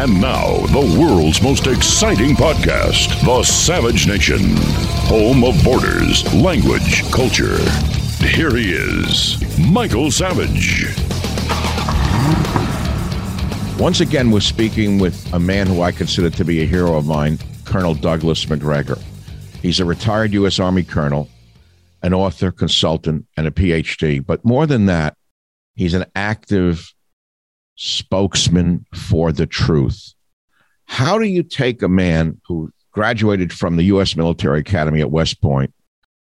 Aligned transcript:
And 0.00 0.18
now, 0.18 0.56
the 0.68 0.98
world's 0.98 1.42
most 1.42 1.66
exciting 1.66 2.34
podcast, 2.34 3.22
The 3.22 3.42
Savage 3.42 4.06
Nation, 4.06 4.56
home 5.04 5.44
of 5.44 5.62
borders, 5.62 6.24
language, 6.32 7.02
culture. 7.12 7.58
Here 8.24 8.56
he 8.56 8.72
is, 8.72 9.36
Michael 9.58 10.10
Savage. 10.10 10.86
Once 13.78 14.00
again, 14.00 14.30
we're 14.30 14.40
speaking 14.40 14.98
with 14.98 15.30
a 15.34 15.38
man 15.38 15.66
who 15.66 15.82
I 15.82 15.92
consider 15.92 16.30
to 16.30 16.44
be 16.46 16.62
a 16.62 16.66
hero 16.66 16.96
of 16.96 17.04
mine, 17.04 17.38
Colonel 17.66 17.92
Douglas 17.92 18.48
Macgregor. 18.48 18.96
He's 19.60 19.80
a 19.80 19.84
retired 19.84 20.32
U.S. 20.32 20.58
Army 20.58 20.82
colonel, 20.82 21.28
an 22.02 22.14
author, 22.14 22.50
consultant, 22.50 23.26
and 23.36 23.46
a 23.46 23.50
PhD. 23.50 24.24
But 24.24 24.46
more 24.46 24.66
than 24.66 24.86
that, 24.86 25.14
he's 25.74 25.92
an 25.92 26.06
active 26.16 26.90
spokesman 27.82 28.84
for 28.94 29.32
the 29.32 29.46
truth. 29.46 30.12
How 30.84 31.18
do 31.18 31.24
you 31.24 31.42
take 31.42 31.80
a 31.80 31.88
man 31.88 32.38
who 32.46 32.70
graduated 32.92 33.52
from 33.54 33.76
the 33.76 33.84
U.S. 33.84 34.16
Military 34.16 34.60
Academy 34.60 35.00
at 35.00 35.10
West 35.10 35.40
Point 35.40 35.72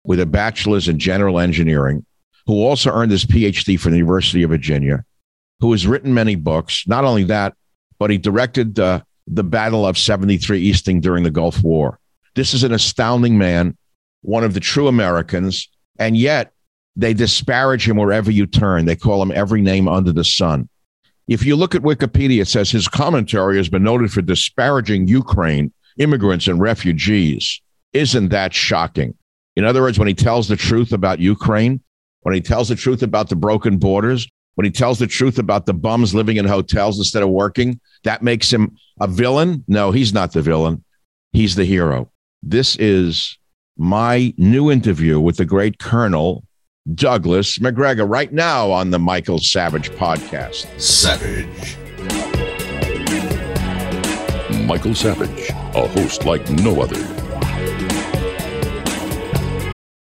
with 0.02 0.18
a 0.18 0.26
bachelor's 0.26 0.88
in 0.88 0.98
general 0.98 1.38
engineering, 1.38 2.04
who 2.46 2.64
also 2.64 2.90
earned 2.90 3.12
his 3.12 3.24
PhD 3.24 3.78
from 3.78 3.92
the 3.92 3.98
University 3.98 4.42
of 4.42 4.50
Virginia, 4.50 5.04
who 5.60 5.70
has 5.70 5.86
written 5.86 6.12
many 6.12 6.34
books? 6.34 6.84
Not 6.88 7.04
only 7.04 7.22
that, 7.24 7.54
but 7.98 8.10
he 8.10 8.18
directed 8.18 8.74
the 8.74 9.04
Battle 9.28 9.86
of 9.86 9.96
73 9.96 10.58
Easting 10.58 11.00
during 11.00 11.22
the 11.22 11.30
Gulf 11.30 11.62
War. 11.62 12.00
This 12.34 12.54
is 12.54 12.64
an 12.64 12.72
astounding 12.72 13.38
man, 13.38 13.76
one 14.22 14.42
of 14.42 14.52
the 14.52 14.60
true 14.60 14.88
Americans, 14.88 15.68
and 15.98 16.16
yet 16.16 16.52
they 16.96 17.14
disparage 17.14 17.88
him 17.88 17.98
wherever 17.98 18.32
you 18.32 18.46
turn. 18.46 18.84
They 18.84 18.96
call 18.96 19.22
him 19.22 19.30
every 19.30 19.62
name 19.62 19.86
under 19.86 20.12
the 20.12 20.24
sun. 20.24 20.68
If 21.28 21.44
you 21.44 21.56
look 21.56 21.74
at 21.74 21.82
Wikipedia, 21.82 22.42
it 22.42 22.48
says 22.48 22.70
his 22.70 22.88
commentary 22.88 23.56
has 23.56 23.68
been 23.68 23.82
noted 23.82 24.12
for 24.12 24.22
disparaging 24.22 25.08
Ukraine, 25.08 25.72
immigrants, 25.98 26.46
and 26.46 26.60
refugees. 26.60 27.60
Isn't 27.92 28.28
that 28.28 28.54
shocking? 28.54 29.14
In 29.56 29.64
other 29.64 29.82
words, 29.82 29.98
when 29.98 30.08
he 30.08 30.14
tells 30.14 30.48
the 30.48 30.56
truth 30.56 30.92
about 30.92 31.18
Ukraine, 31.18 31.80
when 32.20 32.34
he 32.34 32.40
tells 32.40 32.68
the 32.68 32.76
truth 32.76 33.02
about 33.02 33.28
the 33.28 33.36
broken 33.36 33.78
borders, 33.78 34.28
when 34.54 34.64
he 34.64 34.70
tells 34.70 34.98
the 34.98 35.06
truth 35.06 35.38
about 35.38 35.66
the 35.66 35.74
bums 35.74 36.14
living 36.14 36.36
in 36.36 36.46
hotels 36.46 36.98
instead 36.98 37.22
of 37.22 37.28
working, 37.28 37.80
that 38.04 38.22
makes 38.22 38.52
him 38.52 38.76
a 39.00 39.06
villain? 39.06 39.64
No, 39.66 39.90
he's 39.90 40.14
not 40.14 40.32
the 40.32 40.42
villain. 40.42 40.84
He's 41.32 41.56
the 41.56 41.64
hero. 41.64 42.10
This 42.42 42.76
is 42.76 43.38
my 43.76 44.32
new 44.38 44.70
interview 44.70 45.20
with 45.20 45.36
the 45.36 45.44
great 45.44 45.78
Colonel 45.78 46.44
Douglas 46.94 47.60
Macgregor 47.60 48.06
right 48.06 48.32
now 48.32 48.70
on 48.70 48.90
the 48.90 48.98
Michael 48.98 49.38
Savage 49.38 49.90
podcast. 49.90 50.80
Savage. 50.80 51.76
Michael 54.64 54.94
Savage, 54.94 55.50
a 55.50 55.88
host 55.88 56.24
like 56.24 56.48
no 56.48 56.80
other. 56.80 56.96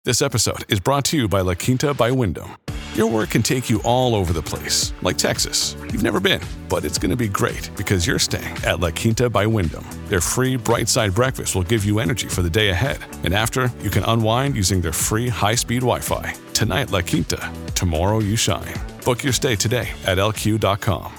This 0.03 0.21
episode 0.21 0.65
is 0.69 0.81
brought 0.81 1.05
to 1.05 1.17
you 1.17 1.29
by 1.29 1.39
La 1.39 1.53
Quinta 1.53 1.93
by 1.93 2.11
Wyndham. 2.11 2.57
Your 2.95 3.09
work 3.09 3.29
can 3.29 3.43
take 3.43 3.69
you 3.69 3.81
all 3.83 4.13
over 4.15 4.33
the 4.33 4.41
place, 4.41 4.91
like 5.03 5.17
Texas. 5.17 5.75
You've 5.93 6.03
never 6.03 6.19
been, 6.19 6.41
but 6.67 6.83
it's 6.83 6.97
going 6.97 7.11
to 7.11 7.15
be 7.15 7.29
great 7.29 7.69
because 7.77 8.05
you're 8.05 8.19
staying 8.19 8.57
at 8.65 8.81
La 8.81 8.91
Quinta 8.91 9.29
by 9.29 9.45
Wyndham. 9.45 9.85
Their 10.07 10.21
free 10.21 10.57
bright 10.57 10.89
side 10.89 11.13
breakfast 11.13 11.55
will 11.55 11.63
give 11.63 11.85
you 11.85 11.99
energy 11.99 12.27
for 12.27 12.41
the 12.41 12.49
day 12.49 12.69
ahead. 12.69 12.97
And 13.23 13.33
after, 13.33 13.71
you 13.81 13.89
can 13.89 14.03
unwind 14.03 14.55
using 14.55 14.81
their 14.81 14.93
free 14.93 15.29
high 15.29 15.55
speed 15.55 15.81
Wi 15.81 15.99
Fi. 15.99 16.33
Tonight, 16.57 16.89
La 16.89 17.01
Quinta. 17.01 17.53
Tomorrow, 17.75 18.17
you 18.17 18.35
shine. 18.35 18.73
Book 19.05 19.23
your 19.23 19.31
stay 19.31 19.55
today 19.55 19.89
at 20.07 20.17
lq.com. 20.17 21.13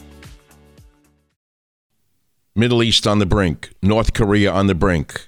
Middle 2.56 2.83
East 2.83 3.06
on 3.06 3.20
the 3.20 3.25
brink, 3.25 3.70
North 3.81 4.15
Korea 4.15 4.50
on 4.50 4.66
the 4.66 4.75
brink. 4.75 5.28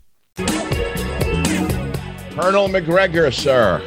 Colonel 2.35 2.69
Macgregor, 2.69 3.29
sir. 3.29 3.83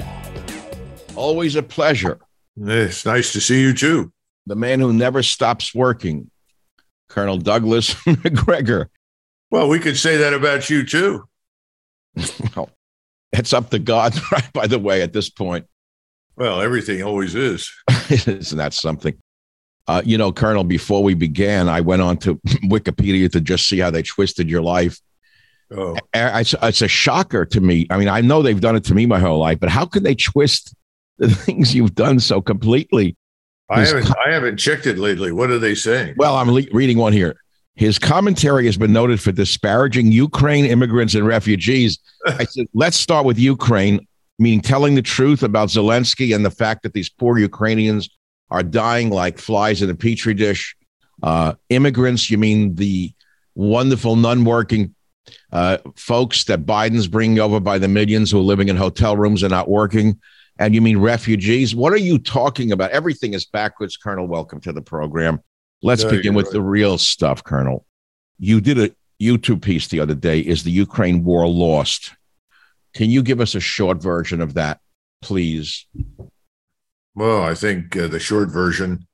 Always 1.17 1.57
a 1.57 1.63
pleasure. 1.63 2.19
It's 2.61 3.07
nice 3.07 3.33
to 3.33 3.41
see 3.41 3.63
you 3.63 3.73
too. 3.73 4.13
The 4.47 4.55
man 4.55 4.81
who 4.81 4.93
never 4.93 5.23
stops 5.23 5.75
working, 5.75 6.31
Colonel 7.09 7.39
Douglas 7.39 7.97
Macgregor. 8.07 8.91
Well, 9.51 9.69
we 9.69 9.79
could 9.79 9.97
say 9.97 10.19
that 10.19 10.35
about 10.35 10.69
you 10.69 10.85
too. 10.85 11.27
well, 12.55 12.69
it's 13.33 13.55
up 13.55 13.71
to 13.71 13.79
God, 13.79 14.15
right? 14.33 14.53
By 14.53 14.67
the 14.67 14.79
way, 14.79 15.01
at 15.01 15.15
this 15.15 15.31
point. 15.31 15.67
Well, 16.37 16.61
everything 16.61 17.03
always 17.03 17.35
is. 17.35 17.73
Isn't 18.11 18.59
that 18.59 18.75
something? 18.75 19.17
Uh, 19.87 20.03
you 20.05 20.19
know, 20.19 20.33
Colonel, 20.33 20.65
before 20.65 21.03
we 21.03 21.15
began, 21.15 21.69
I 21.69 21.81
went 21.81 22.03
on 22.03 22.19
to 22.19 22.35
Wikipedia 22.65 23.31
to 23.33 23.41
just 23.41 23.69
see 23.69 23.79
how 23.79 23.91
they 23.91 24.03
twisted 24.03 24.51
your 24.51 24.63
life. 24.63 25.01
Oh. 25.71 25.97
It's, 26.13 26.55
it's 26.63 26.83
a 26.83 26.89
shocker 26.89 27.45
to 27.47 27.61
me. 27.61 27.87
I 27.91 27.97
mean, 27.97 28.09
I 28.09 28.21
know 28.21 28.43
they've 28.43 28.61
done 28.61 28.77
it 28.77 28.85
to 28.85 28.95
me 28.95 29.07
my 29.07 29.19
whole 29.19 29.39
life, 29.39 29.61
but 29.61 29.69
how 29.69 29.87
could 29.87 30.05
they 30.05 30.15
twist 30.15 30.75
the 31.19 31.31
things 31.31 31.75
you've 31.75 31.95
done 31.95 32.21
so 32.21 32.41
completely? 32.41 33.17
I 33.71 33.85
haven't, 33.85 34.13
I 34.27 34.31
haven't 34.31 34.59
checked 34.59 34.87
it 34.87 34.99
lately. 34.99 35.33
What 35.33 35.51
are 35.51 35.59
they 35.59 35.75
saying? 35.75 36.17
Well, 36.19 36.37
I'm 36.37 36.51
le- 36.51 36.63
reading 36.73 36.99
one 36.99 37.13
here. 37.13 37.37
His 37.77 37.99
commentary 37.99 38.67
has 38.67 38.77
been 38.77 38.93
noted 38.93 39.21
for 39.21 39.33
disparaging 39.33 40.13
Ukraine 40.13 40.65
immigrants 40.65 41.15
and 41.15 41.27
refugees. 41.27 41.99
I 42.27 42.45
said, 42.45 42.67
let's 42.75 42.97
start 42.97 43.27
with 43.27 43.39
Ukraine, 43.39 44.07
meaning 44.39 44.61
telling 44.61 44.95
the 44.95 45.03
truth 45.03 45.43
about 45.43 45.71
Zelensky 45.71 46.35
and 46.35 46.45
the 46.45 46.51
fact 46.51 46.83
that 46.83 46.93
these 46.93 47.09
poor 47.09 47.39
Ukrainians 47.39 48.11
are 48.51 48.63
dying 48.63 49.11
like 49.11 49.39
flies 49.39 49.83
in 49.83 49.91
a 49.91 49.95
petri 49.95 50.35
dish. 50.35 50.77
Uh, 51.23 51.55
immigrants, 51.71 52.31
you 52.31 52.39
mean 52.39 52.75
the 52.75 53.13
wonderful 53.55 54.15
non 54.15 54.45
working 54.45 54.95
uh, 55.53 55.79
folks 55.97 56.45
that 56.45 56.67
Biden's 56.67 57.07
bringing 57.07 57.39
over 57.39 57.61
by 57.61 57.79
the 57.79 57.89
millions 57.89 58.31
who 58.31 58.39
are 58.39 58.43
living 58.43 58.69
in 58.69 58.77
hotel 58.77 59.17
rooms 59.17 59.43
and 59.43 59.51
not 59.51 59.69
working. 59.69 60.21
And 60.59 60.75
you 60.75 60.81
mean 60.81 60.99
refugees? 60.99 61.75
What 61.75 61.93
are 61.93 61.99
you 61.99 62.19
talking 62.19 62.71
about? 62.71 62.93
Everything 62.93 63.35
is 63.35 63.45
backwards, 63.45 63.97
Colonel. 63.97 64.27
Welcome 64.27 64.61
to 64.61 64.73
the 64.73 64.83
program. 64.83 65.41
Let's 65.83 66.05
No, 66.05 66.11
begin 66.11 66.35
with 66.35 66.47
right. 66.47 66.53
the 66.53 66.63
real 66.63 66.97
stuff, 66.99 67.43
Colonel. 67.43 67.85
You 68.39 68.61
did 68.61 68.79
a 68.79 68.95
YouTube 69.21 69.63
piece 69.63 69.89
the 69.89 70.01
other 70.01 70.15
day. 70.15 70.41
Is 70.41 70.63
the 70.63 70.71
Ukraine 70.71 71.25
war 71.25 71.47
lost? 71.49 72.15
Can 72.95 73.11
you 73.11 73.23
give 73.23 73.41
us 73.41 73.55
a 73.55 73.61
short 73.61 74.01
version 74.01 74.41
of 74.41 74.55
that, 74.55 74.81
please? 75.23 75.87
Well, 77.15 77.43
I 77.43 77.55
think 77.55 77.97
uh, 77.97 78.09
the 78.09 78.21
short 78.21 78.51
version 78.51 79.07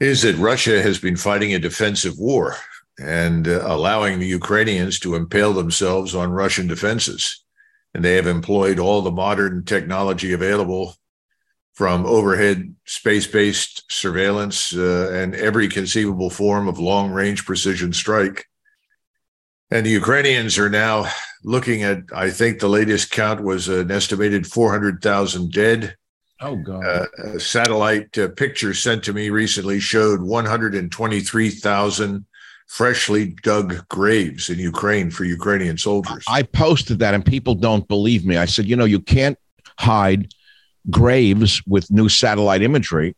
is 0.00 0.22
that 0.22 0.36
Russia 0.36 0.82
has 0.82 0.98
been 0.98 1.16
fighting 1.16 1.54
a 1.54 1.58
defensive 1.58 2.18
war 2.18 2.54
and 2.98 3.46
uh, 3.46 3.62
allowing 3.64 4.18
the 4.18 4.26
Ukrainians 4.26 4.98
to 5.00 5.14
impale 5.14 5.52
themselves 5.52 6.14
on 6.14 6.30
Russian 6.30 6.66
defenses. 6.66 7.44
And 7.94 8.04
they 8.04 8.16
have 8.16 8.26
employed 8.26 8.78
all 8.78 9.02
the 9.02 9.10
modern 9.10 9.64
technology 9.64 10.32
available 10.32 10.94
from 11.74 12.06
overhead 12.06 12.74
space 12.86 13.26
based 13.26 13.84
surveillance 13.90 14.74
uh, 14.74 15.10
and 15.12 15.34
every 15.36 15.68
conceivable 15.68 16.28
form 16.28 16.66
of 16.66 16.80
long 16.80 17.12
range 17.12 17.44
precision 17.44 17.92
strike. 17.92 18.46
And 19.70 19.86
the 19.86 19.90
Ukrainians 19.90 20.58
are 20.58 20.70
now 20.70 21.08
looking 21.44 21.84
at, 21.84 21.98
I 22.14 22.30
think 22.30 22.58
the 22.58 22.68
latest 22.68 23.10
count 23.10 23.44
was 23.44 23.68
an 23.68 23.90
estimated 23.90 24.46
400,000 24.46 25.52
dead. 25.52 25.94
Oh, 26.40 26.56
God. 26.56 26.84
Uh, 26.84 27.06
a 27.34 27.40
satellite 27.40 28.18
uh, 28.18 28.28
picture 28.28 28.74
sent 28.74 29.04
to 29.04 29.12
me 29.12 29.30
recently 29.30 29.78
showed 29.78 30.22
123,000 30.22 32.26
freshly 32.68 33.34
dug 33.42 33.86
graves 33.88 34.50
in 34.50 34.58
Ukraine 34.58 35.10
for 35.10 35.24
Ukrainian 35.24 35.76
soldiers. 35.76 36.24
I 36.28 36.42
posted 36.42 37.00
that 37.00 37.14
and 37.14 37.24
people 37.24 37.54
don't 37.54 37.88
believe 37.88 38.24
me. 38.24 38.36
I 38.36 38.44
said, 38.44 38.66
you 38.66 38.76
know, 38.76 38.84
you 38.84 39.00
can't 39.00 39.38
hide 39.78 40.32
graves 40.90 41.62
with 41.66 41.90
new 41.90 42.08
satellite 42.08 42.62
imagery. 42.62 43.16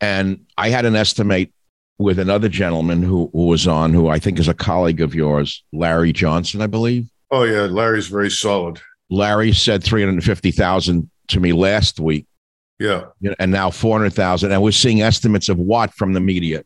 And 0.00 0.46
I 0.58 0.68
had 0.68 0.84
an 0.84 0.96
estimate 0.96 1.52
with 1.98 2.18
another 2.18 2.48
gentleman 2.48 3.02
who, 3.02 3.30
who 3.32 3.46
was 3.46 3.68
on, 3.68 3.94
who 3.94 4.08
I 4.08 4.18
think 4.18 4.40
is 4.40 4.48
a 4.48 4.54
colleague 4.54 5.00
of 5.00 5.14
yours, 5.14 5.62
Larry 5.72 6.12
Johnson, 6.12 6.60
I 6.60 6.66
believe. 6.66 7.08
Oh, 7.30 7.44
yeah. 7.44 7.62
Larry's 7.62 8.08
very 8.08 8.30
solid. 8.30 8.80
Larry 9.10 9.52
said 9.52 9.84
350,000 9.84 11.08
to 11.28 11.40
me 11.40 11.52
last 11.52 12.00
week. 12.00 12.26
Yeah. 12.80 13.04
And 13.38 13.52
now 13.52 13.70
400,000. 13.70 14.50
And 14.50 14.60
we're 14.60 14.72
seeing 14.72 15.02
estimates 15.02 15.48
of 15.48 15.58
what 15.58 15.94
from 15.94 16.14
the 16.14 16.20
media. 16.20 16.64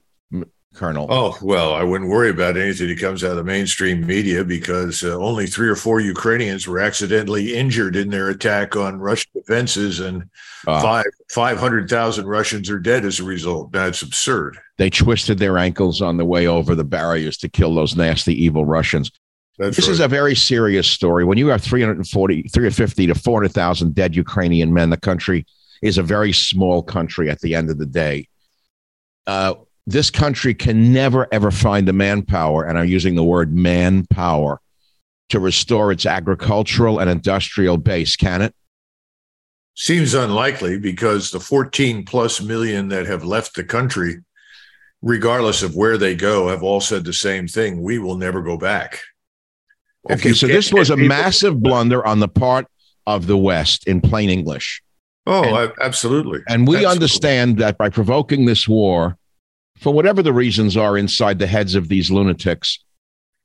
Colonel? 0.76 1.06
Oh, 1.10 1.36
well, 1.42 1.74
I 1.74 1.82
wouldn't 1.82 2.10
worry 2.10 2.30
about 2.30 2.56
anything 2.56 2.88
that 2.88 3.00
comes 3.00 3.24
out 3.24 3.32
of 3.32 3.36
the 3.36 3.44
mainstream 3.44 4.06
media 4.06 4.44
because 4.44 5.02
uh, 5.02 5.16
only 5.16 5.46
three 5.46 5.68
or 5.68 5.76
four 5.76 6.00
Ukrainians 6.00 6.68
were 6.68 6.78
accidentally 6.78 7.54
injured 7.54 7.96
in 7.96 8.10
their 8.10 8.28
attack 8.28 8.76
on 8.76 9.00
Russian 9.00 9.30
defenses, 9.34 10.00
and 10.00 10.28
uh, 10.66 10.80
five 10.80 11.06
500,000 11.30 12.26
Russians 12.26 12.70
are 12.70 12.78
dead 12.78 13.04
as 13.04 13.18
a 13.18 13.24
result. 13.24 13.72
That's 13.72 14.02
absurd. 14.02 14.58
They 14.78 14.90
twisted 14.90 15.38
their 15.38 15.58
ankles 15.58 16.02
on 16.02 16.18
the 16.18 16.24
way 16.24 16.46
over 16.46 16.74
the 16.74 16.84
barriers 16.84 17.36
to 17.38 17.48
kill 17.48 17.74
those 17.74 17.96
nasty, 17.96 18.34
evil 18.34 18.64
Russians. 18.64 19.10
That's 19.58 19.76
this 19.76 19.86
right. 19.86 19.92
is 19.92 20.00
a 20.00 20.08
very 20.08 20.34
serious 20.34 20.86
story. 20.86 21.24
When 21.24 21.38
you 21.38 21.48
have 21.48 21.62
340, 21.62 22.42
350 22.42 23.06
to 23.06 23.14
400,000 23.14 23.94
dead 23.94 24.14
Ukrainian 24.14 24.72
men, 24.72 24.90
the 24.90 24.96
country 24.98 25.46
is 25.82 25.98
a 25.98 26.02
very 26.02 26.32
small 26.32 26.82
country 26.82 27.30
at 27.30 27.40
the 27.40 27.54
end 27.54 27.70
of 27.70 27.78
the 27.78 27.86
day. 27.86 28.28
Uh, 29.26 29.54
this 29.86 30.10
country 30.10 30.54
can 30.54 30.92
never 30.92 31.28
ever 31.32 31.50
find 31.50 31.86
the 31.86 31.92
manpower, 31.92 32.64
and 32.64 32.78
I'm 32.78 32.88
using 32.88 33.14
the 33.14 33.24
word 33.24 33.52
manpower, 33.52 34.60
to 35.28 35.40
restore 35.40 35.92
its 35.92 36.06
agricultural 36.06 36.98
and 36.98 37.10
industrial 37.10 37.76
base, 37.76 38.16
can 38.16 38.42
it? 38.42 38.54
Seems 39.74 40.14
unlikely 40.14 40.78
because 40.78 41.30
the 41.30 41.40
14 41.40 42.04
plus 42.04 42.40
million 42.40 42.88
that 42.88 43.06
have 43.06 43.24
left 43.24 43.54
the 43.54 43.64
country, 43.64 44.22
regardless 45.02 45.62
of 45.62 45.76
where 45.76 45.98
they 45.98 46.14
go, 46.14 46.48
have 46.48 46.62
all 46.62 46.80
said 46.80 47.04
the 47.04 47.12
same 47.12 47.46
thing. 47.46 47.82
We 47.82 47.98
will 47.98 48.16
never 48.16 48.42
go 48.42 48.56
back. 48.56 49.00
Okay, 50.08 50.32
so 50.32 50.46
this 50.46 50.72
was 50.72 50.90
a 50.90 50.96
massive 50.96 51.60
blunder 51.60 52.06
on 52.06 52.20
the 52.20 52.28
part 52.28 52.66
of 53.06 53.26
the 53.26 53.36
West 53.36 53.86
in 53.86 54.00
plain 54.00 54.30
English. 54.30 54.82
Oh, 55.26 55.42
and, 55.42 55.72
absolutely. 55.80 56.40
And 56.48 56.66
we 56.66 56.76
absolutely. 56.76 56.86
understand 56.86 57.58
that 57.58 57.76
by 57.76 57.88
provoking 57.88 58.46
this 58.46 58.68
war, 58.68 59.18
for 59.78 59.92
whatever 59.92 60.22
the 60.22 60.32
reasons 60.32 60.76
are 60.76 60.96
inside 60.96 61.38
the 61.38 61.46
heads 61.46 61.74
of 61.74 61.88
these 61.88 62.10
lunatics, 62.10 62.78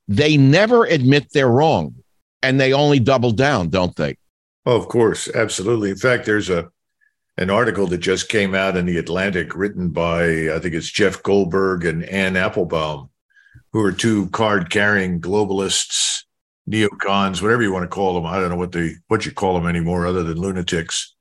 they 0.08 0.36
never 0.36 0.84
admit 0.84 1.28
they're 1.32 1.48
wrong 1.48 1.94
and 2.42 2.60
they 2.60 2.72
only 2.72 2.98
double 2.98 3.30
down, 3.30 3.68
don't 3.68 3.94
they? 3.96 4.16
Oh, 4.66 4.76
of 4.76 4.88
course, 4.88 5.28
absolutely. 5.34 5.90
In 5.90 5.96
fact, 5.96 6.26
there's 6.26 6.50
a 6.50 6.70
an 7.38 7.48
article 7.48 7.86
that 7.86 7.98
just 7.98 8.28
came 8.28 8.54
out 8.54 8.76
in 8.76 8.84
the 8.84 8.98
Atlantic 8.98 9.56
written 9.56 9.88
by 9.88 10.54
I 10.54 10.58
think 10.58 10.74
it's 10.74 10.90
Jeff 10.90 11.22
Goldberg 11.22 11.84
and 11.84 12.04
Anne 12.04 12.36
Applebaum, 12.36 13.08
who 13.72 13.80
are 13.82 13.92
two 13.92 14.28
card 14.28 14.70
carrying 14.70 15.20
globalists, 15.20 16.24
neocons, 16.68 17.40
whatever 17.40 17.62
you 17.62 17.72
want 17.72 17.84
to 17.84 17.88
call 17.94 18.14
them. 18.14 18.26
I 18.26 18.38
don't 18.38 18.50
know 18.50 18.56
what 18.56 18.72
they 18.72 18.96
what 19.08 19.24
you 19.24 19.32
call 19.32 19.54
them 19.54 19.66
anymore 19.66 20.06
other 20.06 20.22
than 20.22 20.38
lunatics 20.38 21.14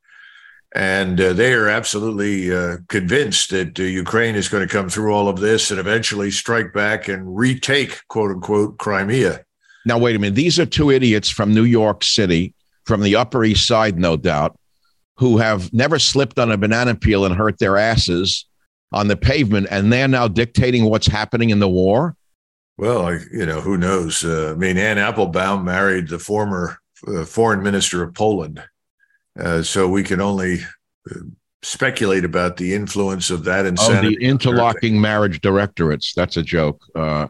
and 0.74 1.20
uh, 1.20 1.34
they 1.34 1.54
are 1.54 1.68
absolutely 1.68 2.54
uh, 2.54 2.78
convinced 2.88 3.50
that 3.50 3.80
uh, 3.80 3.84
Ukraine 3.84 4.36
is 4.36 4.48
going 4.48 4.66
to 4.66 4.72
come 4.72 4.88
through 4.90 5.14
all 5.14 5.28
of 5.28 5.40
this 5.40 5.70
and 5.70 5.80
eventually 5.80 6.32
strike 6.32 6.74
back 6.74 7.08
and 7.08 7.36
retake, 7.36 8.02
quote 8.08 8.32
unquote, 8.32 8.78
Crimea. 8.78 9.44
Now, 9.86 9.98
wait 9.98 10.16
a 10.16 10.20
minute. 10.20 10.36
These 10.36 10.60
are 10.60 10.66
two 10.66 10.92
idiots 10.92 11.30
from 11.30 11.54
New 11.54 11.64
York 11.64 12.04
City, 12.04 12.54
from 12.86 13.02
the 13.02 13.16
Upper 13.16 13.44
East 13.44 13.68
Side, 13.68 14.00
no 14.00 14.16
doubt, 14.16 14.58
who 15.18 15.38
have 15.38 15.74
never 15.74 16.00
slipped 16.00 16.40
on 16.40 16.52
a 16.52 16.58
banana 16.58 16.96
peel 16.96 17.26
and 17.26 17.36
hurt 17.36 17.60
their 17.60 17.78
asses 17.78 18.46
on 18.94 19.08
the 19.08 19.18
pavement, 19.18 19.68
and 19.72 19.92
they're 19.92 20.08
now 20.08 20.28
dictating 20.28 20.86
what's 20.86 21.08
happening 21.08 21.50
in 21.50 21.60
the 21.60 21.70
war. 21.70 22.16
Well, 22.78 23.08
I, 23.08 23.20
you 23.32 23.46
know, 23.46 23.62
who 23.62 23.78
knows? 23.78 24.24
Uh, 24.24 24.54
I 24.56 24.58
mean, 24.58 24.78
Anne 24.78 24.98
Applebaum 24.98 25.66
married 25.66 26.08
the 26.08 26.20
former 26.20 26.80
uh, 27.08 27.26
foreign 27.26 27.62
minister 27.62 28.04
of 28.04 28.14
Poland. 28.14 28.64
Uh, 29.42 29.64
so 29.64 29.90
we 29.90 30.04
can 30.04 30.22
only 30.22 30.60
uh, 31.10 31.16
speculate 31.64 32.26
about 32.26 32.58
the 32.58 32.74
influence 32.74 33.30
of 33.30 33.44
that 33.46 33.66
insanity. 33.66 34.16
Oh, 34.16 34.20
the 34.20 34.26
interlocking 34.26 35.02
marriage 35.02 35.42
directorates. 35.42 36.14
That's 36.14 36.38
a 36.38 36.44
joke. 36.44 36.84
Uh. 36.96 37.28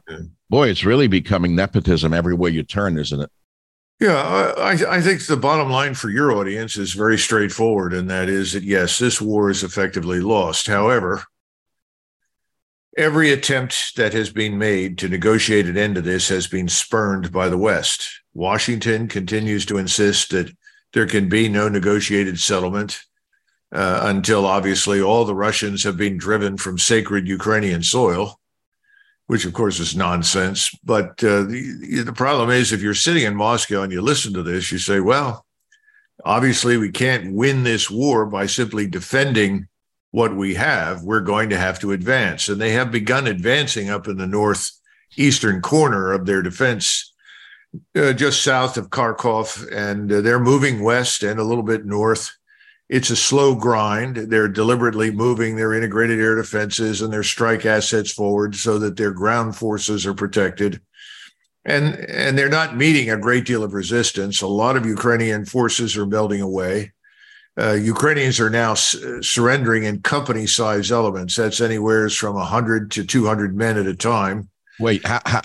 Boy, 0.49 0.67
it's 0.67 0.83
really 0.83 1.07
becoming 1.07 1.55
nepotism 1.55 2.13
everywhere 2.13 2.51
you 2.51 2.63
turn, 2.63 2.97
isn't 2.97 3.21
it? 3.21 3.31
Yeah, 4.01 4.17
I, 4.57 4.71
I 4.97 5.01
think 5.01 5.25
the 5.25 5.37
bottom 5.37 5.69
line 5.69 5.93
for 5.93 6.09
your 6.09 6.33
audience 6.33 6.75
is 6.75 6.91
very 6.91 7.17
straightforward, 7.17 7.93
and 7.93 8.09
that 8.09 8.27
is 8.27 8.51
that 8.51 8.63
yes, 8.63 8.99
this 8.99 9.21
war 9.21 9.49
is 9.49 9.63
effectively 9.63 10.19
lost. 10.19 10.67
However, 10.67 11.23
every 12.97 13.31
attempt 13.31 13.95
that 13.95 14.11
has 14.11 14.29
been 14.29 14.57
made 14.57 14.97
to 14.97 15.07
negotiate 15.07 15.67
an 15.67 15.77
end 15.77 15.95
to 15.95 16.01
this 16.01 16.27
has 16.27 16.47
been 16.47 16.67
spurned 16.67 17.31
by 17.31 17.47
the 17.47 17.57
West. 17.57 18.09
Washington 18.33 19.07
continues 19.07 19.65
to 19.67 19.77
insist 19.77 20.31
that 20.31 20.51
there 20.93 21.07
can 21.07 21.29
be 21.29 21.47
no 21.47 21.69
negotiated 21.69 22.39
settlement 22.39 23.01
uh, 23.73 24.01
until 24.03 24.45
obviously 24.45 25.01
all 25.01 25.25
the 25.25 25.35
Russians 25.35 25.83
have 25.83 25.97
been 25.97 26.17
driven 26.17 26.57
from 26.57 26.77
sacred 26.77 27.27
Ukrainian 27.27 27.83
soil, 27.83 28.39
which 29.27 29.45
of 29.45 29.53
course 29.53 29.79
is 29.79 29.95
nonsense. 29.95 30.71
But 30.83 31.23
uh, 31.23 31.43
the, 31.43 32.03
the 32.05 32.13
problem 32.13 32.49
is 32.49 32.71
if 32.71 32.81
you're 32.81 32.93
sitting 32.93 33.23
in 33.23 33.35
Moscow 33.35 33.83
and 33.83 33.91
you 33.91 34.01
listen 34.01 34.33
to 34.33 34.43
this, 34.43 34.71
you 34.71 34.77
say, 34.77 34.99
well, 34.99 35.45
obviously 36.25 36.77
we 36.77 36.91
can't 36.91 37.33
win 37.33 37.63
this 37.63 37.89
war 37.89 38.25
by 38.25 38.45
simply 38.45 38.87
defending 38.87 39.67
what 40.11 40.35
we 40.35 40.55
have. 40.55 41.03
We're 41.03 41.21
going 41.21 41.49
to 41.51 41.57
have 41.57 41.79
to 41.79 41.93
advance. 41.93 42.49
And 42.49 42.59
they 42.59 42.71
have 42.71 42.91
begun 42.91 43.27
advancing 43.27 43.89
up 43.89 44.09
in 44.09 44.17
the 44.17 44.27
northeastern 44.27 45.61
corner 45.61 46.11
of 46.11 46.25
their 46.25 46.41
defense 46.41 47.10
uh, 47.95 48.13
just 48.13 48.43
south 48.43 48.77
of 48.77 48.89
Kharkov, 48.89 49.71
and 49.71 50.11
uh, 50.11 50.21
they're 50.21 50.39
moving 50.39 50.83
west 50.83 51.23
and 51.23 51.39
a 51.39 51.43
little 51.43 51.63
bit 51.63 51.85
north. 51.85 52.31
It's 52.89 53.09
a 53.09 53.15
slow 53.15 53.55
grind. 53.55 54.17
They're 54.17 54.49
deliberately 54.49 55.11
moving 55.11 55.55
their 55.55 55.73
integrated 55.73 56.19
air 56.19 56.35
defenses 56.35 57.01
and 57.01 57.11
their 57.11 57.23
strike 57.23 57.65
assets 57.65 58.11
forward 58.11 58.55
so 58.55 58.77
that 58.79 58.97
their 58.97 59.11
ground 59.11 59.55
forces 59.55 60.05
are 60.05 60.13
protected. 60.13 60.81
And, 61.63 61.95
and 62.09 62.37
they're 62.37 62.49
not 62.49 62.75
meeting 62.75 63.09
a 63.09 63.17
great 63.17 63.45
deal 63.45 63.63
of 63.63 63.73
resistance. 63.73 64.41
A 64.41 64.47
lot 64.47 64.75
of 64.75 64.85
Ukrainian 64.85 65.45
forces 65.45 65.95
are 65.95 66.05
melting 66.05 66.41
away. 66.41 66.91
Uh, 67.57 67.73
Ukrainians 67.73 68.39
are 68.39 68.49
now 68.49 68.71
s- 68.71 68.97
surrendering 69.21 69.83
in 69.83 70.01
company 70.01 70.47
size 70.47 70.91
elements. 70.91 71.35
That's 71.35 71.61
anywhere 71.61 72.09
from 72.09 72.35
100 72.35 72.91
to 72.91 73.05
200 73.05 73.55
men 73.55 73.77
at 73.77 73.87
a 73.87 73.95
time. 73.95 74.49
Wait, 74.79 75.05
how, 75.05 75.21
how, 75.25 75.41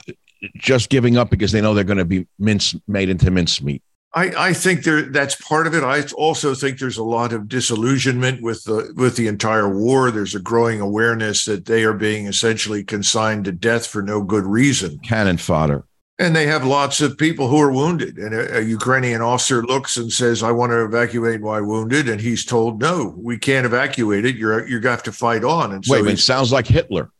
just 0.57 0.91
giving 0.91 1.17
up 1.17 1.31
because 1.31 1.53
they 1.53 1.61
know 1.61 1.75
they're 1.75 1.85
going 1.85 1.99
to 1.99 2.05
be 2.05 2.27
mince 2.39 2.75
made 2.87 3.09
into 3.09 3.31
mincemeat. 3.31 3.83
I, 4.17 4.49
I 4.49 4.53
think 4.55 4.85
there 4.85 5.03
that's 5.03 5.35
part 5.35 5.67
of 5.67 5.75
it. 5.75 5.85
I 5.85 6.03
also 6.17 6.55
think 6.55 6.79
there's 6.79 6.97
a 6.97 7.05
lot 7.05 7.35
of 7.35 7.49
disillusionment 7.49 8.41
with 8.41 8.65
the 8.65 8.93
with 8.97 9.17
the 9.17 9.27
entire 9.27 9.69
war. 9.69 10.11
There's 10.11 10.35
a 10.35 10.41
growing 10.41 10.81
awareness 10.81 11.45
that 11.45 11.67
they 11.67 11.85
are 11.85 11.93
being 11.93 12.27
essentially 12.27 12.83
consigned 12.83 13.45
to 13.45 13.53
death 13.53 13.87
for 13.87 14.01
no 14.01 14.23
good 14.23 14.45
reason. 14.45 14.99
Cannon 15.01 15.37
fodder. 15.37 15.85
And 16.19 16.35
they 16.35 16.47
have 16.47 16.65
lots 16.65 17.03
of 17.03 17.19
people 17.19 17.49
who 17.49 17.61
are 17.61 17.71
wounded. 17.71 18.17
And 18.17 18.35
a, 18.35 18.61
a 18.61 18.63
Ukrainian 18.63 19.21
officer 19.21 19.63
looks 19.63 19.99
and 19.99 20.11
says, 20.11 20.43
"I 20.43 20.51
want 20.51 20.73
to 20.73 20.83
evacuate 20.83 21.43
my 21.43 21.61
wounded," 21.61 22.09
and 22.09 22.19
he's 22.19 22.43
told, 22.43 22.81
"No, 22.81 23.15
we 23.19 23.37
can't 23.37 23.67
evacuate 23.67 24.25
it. 24.25 24.37
You're 24.37 24.67
you 24.67 24.81
have 24.81 25.03
to 25.03 25.13
fight 25.13 25.45
on." 25.45 25.73
And 25.73 25.85
so 25.85 26.03
wait, 26.03 26.11
it 26.11 26.19
sounds 26.19 26.53
like 26.53 26.67
Hitler. 26.67 27.11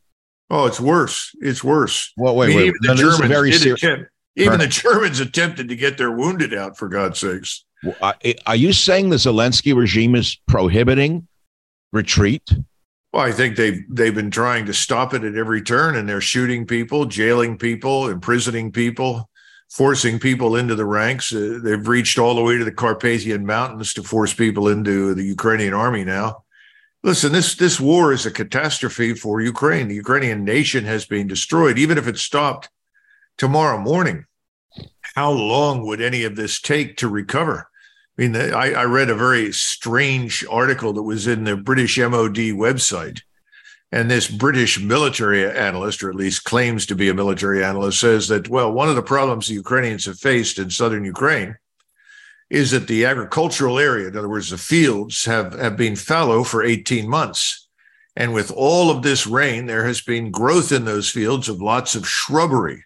Oh, 0.49 0.65
it's 0.65 0.79
worse. 0.79 1.35
It's 1.41 1.63
worse. 1.63 2.13
Well, 2.17 2.35
wait, 2.35 2.45
I 2.45 2.49
mean, 2.49 2.57
wait. 2.57 2.65
Even 2.67 2.95
the 2.95 2.95
Germans 2.95 3.65
attempt, 3.65 4.11
even 4.35 4.59
the 4.59 4.67
Germans 4.67 5.19
attempted 5.19 5.69
to 5.69 5.75
get 5.75 5.97
their 5.97 6.11
wounded 6.11 6.53
out. 6.53 6.77
For 6.77 6.87
God's 6.87 7.19
sakes. 7.19 7.65
Well, 7.83 8.13
are 8.45 8.55
you 8.55 8.73
saying 8.73 9.09
the 9.09 9.17
Zelensky 9.17 9.75
regime 9.75 10.15
is 10.15 10.39
prohibiting 10.47 11.27
retreat? 11.91 12.49
Well, 13.13 13.25
I 13.25 13.31
think 13.31 13.55
they've 13.55 13.83
they've 13.89 14.15
been 14.15 14.31
trying 14.31 14.65
to 14.65 14.73
stop 14.73 15.13
it 15.13 15.23
at 15.23 15.35
every 15.35 15.61
turn, 15.61 15.95
and 15.95 16.07
they're 16.07 16.21
shooting 16.21 16.65
people, 16.65 17.05
jailing 17.05 17.57
people, 17.57 18.09
imprisoning 18.09 18.71
people, 18.71 19.29
forcing 19.69 20.19
people 20.19 20.55
into 20.55 20.75
the 20.75 20.85
ranks. 20.85 21.33
Uh, 21.33 21.59
they've 21.63 21.87
reached 21.87 22.19
all 22.19 22.35
the 22.35 22.43
way 22.43 22.57
to 22.57 22.65
the 22.65 22.71
Carpathian 22.71 23.45
Mountains 23.45 23.93
to 23.93 24.03
force 24.03 24.33
people 24.33 24.67
into 24.69 25.13
the 25.13 25.23
Ukrainian 25.23 25.73
army 25.73 26.03
now. 26.03 26.43
Listen, 27.03 27.31
this 27.31 27.55
this 27.55 27.79
war 27.79 28.11
is 28.11 28.25
a 28.25 28.31
catastrophe 28.31 29.13
for 29.13 29.39
Ukraine. 29.39 29.87
The 29.87 29.95
Ukrainian 29.95 30.43
nation 30.43 30.83
has 30.85 31.05
been 31.05 31.27
destroyed. 31.27 31.77
Even 31.77 31.97
if 31.97 32.07
it 32.07 32.17
stopped 32.17 32.69
tomorrow 33.37 33.77
morning, 33.77 34.25
how 35.15 35.31
long 35.31 35.85
would 35.85 36.01
any 36.01 36.23
of 36.23 36.35
this 36.35 36.59
take 36.59 36.97
to 36.97 37.07
recover? 37.07 37.69
I 38.17 38.21
mean, 38.21 38.35
I, 38.35 38.73
I 38.73 38.83
read 38.85 39.09
a 39.09 39.15
very 39.15 39.51
strange 39.53 40.43
article 40.49 40.93
that 40.93 41.03
was 41.03 41.27
in 41.27 41.43
the 41.43 41.55
British 41.55 41.97
MOD 41.99 42.37
website. 42.57 43.21
And 43.91 44.11
this 44.11 44.27
British 44.27 44.81
military 44.81 45.49
analyst, 45.49 46.03
or 46.03 46.09
at 46.09 46.15
least 46.15 46.43
claims 46.43 46.85
to 46.87 46.95
be 46.95 47.07
a 47.07 47.13
military 47.13 47.63
analyst, 47.63 48.01
says 48.01 48.27
that, 48.27 48.49
well, 48.49 48.71
one 48.71 48.89
of 48.89 48.95
the 48.95 49.01
problems 49.01 49.47
the 49.47 49.53
Ukrainians 49.53 50.05
have 50.05 50.19
faced 50.19 50.59
in 50.59 50.69
southern 50.69 51.05
Ukraine 51.05 51.55
is 52.49 52.71
that 52.71 52.87
the 52.87 53.05
agricultural 53.05 53.77
area, 53.77 54.07
in 54.07 54.17
other 54.17 54.29
words, 54.29 54.49
the 54.49 54.57
fields, 54.57 55.25
have, 55.25 55.53
have 55.53 55.75
been 55.75 55.95
fallow 55.95 56.43
for 56.43 56.63
18 56.63 57.07
months. 57.09 57.67
And 58.15 58.33
with 58.33 58.51
all 58.51 58.89
of 58.89 59.03
this 59.03 59.27
rain, 59.27 59.65
there 59.65 59.85
has 59.85 60.01
been 60.01 60.31
growth 60.31 60.71
in 60.71 60.85
those 60.85 61.09
fields 61.09 61.49
of 61.49 61.61
lots 61.61 61.95
of 61.95 62.07
shrubbery. 62.07 62.83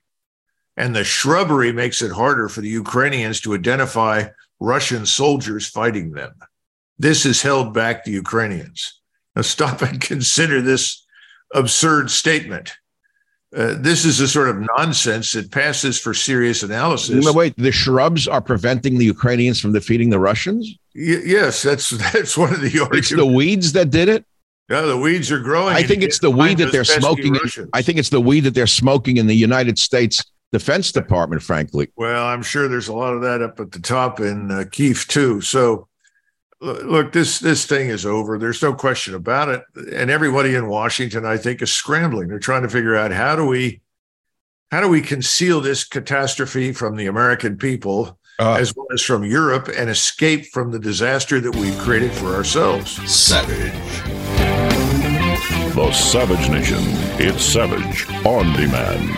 And 0.75 0.96
the 0.96 1.03
shrubbery 1.03 1.72
makes 1.72 2.01
it 2.01 2.12
harder 2.12 2.50
for 2.50 2.62
the 2.62 2.70
Ukrainians 2.70 3.39
to 3.41 3.53
identify 3.53 4.25
Russian 4.60 5.06
soldiers 5.06 5.68
fighting 5.68 6.12
them. 6.12 6.34
This 6.98 7.24
has 7.24 7.41
held 7.41 7.74
back 7.74 8.03
the 8.03 8.12
Ukrainians. 8.12 9.00
Now, 9.36 9.44
stop 9.44 9.82
and 9.82 10.01
consider 10.13 10.62
this 10.62 11.06
absurd 11.53 12.12
statement. 12.12 12.74
Uh, 13.55 13.75
this 13.77 14.05
is 14.05 14.20
a 14.22 14.27
sort 14.27 14.48
of 14.48 14.65
nonsense 14.77 15.34
that 15.34 15.51
passes 15.51 16.00
for 16.00 16.13
serious 16.13 16.63
analysis. 16.63 17.25
No, 17.25 17.34
wait, 17.34 17.53
the 17.58 17.72
shrubs 17.72 18.25
are 18.27 18.41
preventing 18.41 18.98
the 18.98 19.05
Ukrainians 19.05 19.60
from 19.60 19.74
defeating 19.74 20.10
the 20.10 20.20
Russians? 20.20 20.77
Y- 20.96 21.22
yes, 21.25 21.62
that's 21.62 21.89
that's 22.13 22.38
one 22.38 22.53
of 22.53 22.62
the 22.62 22.79
arguments. 22.79 23.12
It's 23.12 23.20
the 23.20 23.25
weeds 23.25 23.74
that 23.74 23.89
did 23.89 24.08
it. 24.08 24.25
Yeah, 24.70 24.81
the 24.81 24.98
weeds 24.98 25.29
are 25.34 25.39
growing. 25.39 25.75
I 25.75 25.84
think 25.84 26.01
it's 26.01 26.20
the 26.20 26.31
weed 26.31 26.60
that 26.60 26.72
they're 26.72 26.86
smoking. 26.86 27.36
I 27.74 27.81
think 27.81 27.98
it's 27.98 28.10
the 28.10 28.22
weed 28.22 28.41
that 28.41 28.53
they're 28.53 28.67
smoking 28.67 29.17
in 29.17 29.27
the 29.27 29.36
United 29.36 29.77
States 29.77 30.24
Defense 30.53 30.93
Department, 30.93 31.43
frankly. 31.43 31.89
Well, 31.98 32.25
I'm 32.25 32.41
sure 32.41 32.70
there's 32.70 32.88
a 32.88 32.93
lot 32.93 33.13
of 33.13 33.22
that 33.22 33.41
up 33.41 33.60
at 33.60 33.72
the 33.72 33.81
top 33.81 34.22
in 34.22 34.50
uh, 34.50 34.63
Kiev 34.72 35.08
too. 35.10 35.41
So, 35.41 35.88
look, 36.62 37.12
this 37.12 37.39
this 37.39 37.65
thing 37.65 37.89
is 37.89 38.06
over. 38.06 38.38
There's 38.38 38.62
no 38.62 38.74
question 38.74 39.15
about 39.15 39.50
it. 39.50 39.63
And 39.94 40.10
everybody 40.10 40.56
in 40.56 40.68
Washington, 40.68 41.25
I 41.25 41.38
think, 41.38 41.62
is 41.62 41.74
scrambling. 41.74 42.27
They're 42.27 42.39
trying 42.39 42.63
to 42.63 42.70
figure 42.70 42.96
out 42.96 43.12
how 43.12 43.36
do 43.36 43.46
we 43.46 43.82
how 44.72 44.82
do 44.82 44.88
we 44.88 45.01
conceal 45.01 45.60
this 45.60 45.84
catastrophe 45.84 46.72
from 46.72 46.96
the 46.96 47.08
American 47.08 47.58
people 47.58 48.18
uh, 48.39 48.53
as 48.53 48.75
well 48.75 48.88
as 48.94 49.01
from 49.01 49.24
Europe 49.24 49.70
and 49.75 49.89
escape 49.89 50.46
from 50.48 50.72
the 50.72 50.80
disaster 50.80 51.39
that 51.39 51.56
we've 51.56 51.77
created 51.80 52.12
for 52.12 52.34
ourselves. 52.34 52.91
Savage. 53.12 53.72
The 55.75 55.91
Savage 55.91 56.50
Nation. 56.50 56.80
It's 57.20 57.44
Savage 57.44 58.10
on 58.25 58.53
demand. 58.53 59.10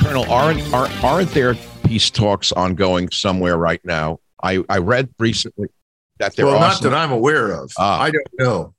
Colonel, 0.00 0.30
aren't, 0.32 0.72
aren't 0.72 1.04
aren't 1.04 1.30
there 1.32 1.54
peace 1.88 2.10
talks 2.10 2.52
ongoing 2.52 3.10
somewhere 3.10 3.56
right 3.56 3.80
now? 3.84 4.20
I 4.42 4.62
I 4.68 4.78
read 4.78 5.08
recently 5.18 5.68
that 6.18 6.36
there. 6.36 6.46
Well, 6.46 6.60
not 6.60 6.82
that 6.82 6.94
I'm 6.94 7.12
aware 7.12 7.50
of. 7.52 7.72
Uh, 7.78 7.84
I 7.84 8.10
don't 8.10 8.26
know. 8.38 8.74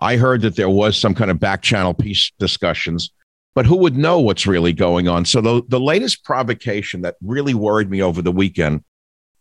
I 0.00 0.16
heard 0.16 0.40
that 0.42 0.56
there 0.56 0.70
was 0.70 0.96
some 0.96 1.14
kind 1.14 1.30
of 1.30 1.38
back 1.38 1.60
channel 1.62 1.92
peace 1.92 2.32
discussions, 2.38 3.10
but 3.54 3.66
who 3.66 3.76
would 3.76 3.96
know 3.96 4.20
what's 4.20 4.46
really 4.46 4.72
going 4.72 5.08
on? 5.08 5.24
So 5.24 5.40
the 5.40 5.62
the 5.68 5.80
latest 5.80 6.24
provocation 6.24 7.02
that 7.02 7.16
really 7.22 7.54
worried 7.54 7.90
me 7.90 8.02
over 8.02 8.22
the 8.22 8.32
weekend 8.32 8.82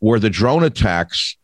were 0.01 0.19
the 0.19 0.29
drone 0.29 0.63
attacks 0.63 1.38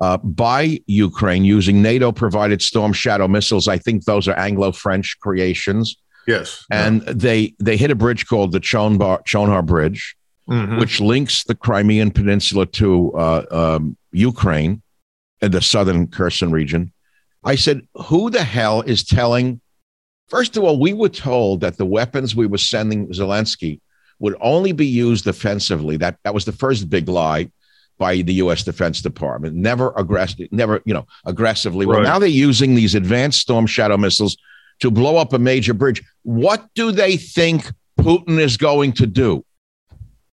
uh, 0.00 0.16
by 0.18 0.80
Ukraine 0.86 1.44
using 1.44 1.82
NATO 1.82 2.12
provided 2.12 2.62
Storm 2.62 2.92
Shadow 2.92 3.28
missiles. 3.28 3.68
I 3.68 3.78
think 3.78 4.04
those 4.04 4.28
are 4.28 4.38
Anglo 4.38 4.72
French 4.72 5.18
creations. 5.20 5.96
Yes. 6.26 6.64
And 6.70 7.02
yeah. 7.02 7.12
they 7.14 7.54
they 7.58 7.76
hit 7.76 7.90
a 7.90 7.94
bridge 7.94 8.26
called 8.26 8.52
the 8.52 8.60
Chonbar, 8.60 9.24
Chonhar 9.26 9.64
Bridge, 9.64 10.16
mm-hmm. 10.50 10.78
which 10.78 11.00
links 11.00 11.44
the 11.44 11.54
Crimean 11.54 12.10
Peninsula 12.10 12.66
to 12.66 13.12
uh, 13.12 13.44
um, 13.50 13.96
Ukraine 14.12 14.82
and 15.40 15.52
the 15.52 15.62
southern 15.62 16.06
Kherson 16.08 16.50
region. 16.50 16.92
I 17.44 17.54
said, 17.54 17.86
who 17.94 18.30
the 18.30 18.44
hell 18.44 18.82
is 18.82 19.04
telling? 19.04 19.60
First 20.28 20.56
of 20.56 20.64
all, 20.64 20.78
we 20.78 20.92
were 20.92 21.08
told 21.08 21.60
that 21.60 21.78
the 21.78 21.86
weapons 21.86 22.36
we 22.36 22.46
were 22.46 22.58
sending 22.58 23.08
Zelensky 23.08 23.80
would 24.18 24.36
only 24.40 24.72
be 24.72 24.86
used 24.86 25.26
offensively. 25.26 25.96
That 25.96 26.18
that 26.24 26.34
was 26.34 26.44
the 26.44 26.52
first 26.52 26.90
big 26.90 27.08
lie 27.08 27.50
by 27.98 28.22
the 28.22 28.34
U.S. 28.34 28.62
Defense 28.62 29.00
Department. 29.00 29.56
Never 29.56 29.92
aggressive, 29.96 30.48
never 30.52 30.82
you 30.84 30.92
know 30.92 31.06
aggressively. 31.24 31.86
Right. 31.86 31.96
Well, 31.96 32.04
now 32.04 32.18
they're 32.18 32.28
using 32.28 32.74
these 32.74 32.94
advanced 32.94 33.40
Storm 33.40 33.66
Shadow 33.66 33.96
missiles 33.96 34.36
to 34.80 34.90
blow 34.90 35.16
up 35.16 35.32
a 35.32 35.38
major 35.38 35.74
bridge. 35.74 36.02
What 36.22 36.66
do 36.74 36.92
they 36.92 37.16
think 37.16 37.70
Putin 37.98 38.38
is 38.38 38.56
going 38.56 38.92
to 38.94 39.06
do? 39.06 39.44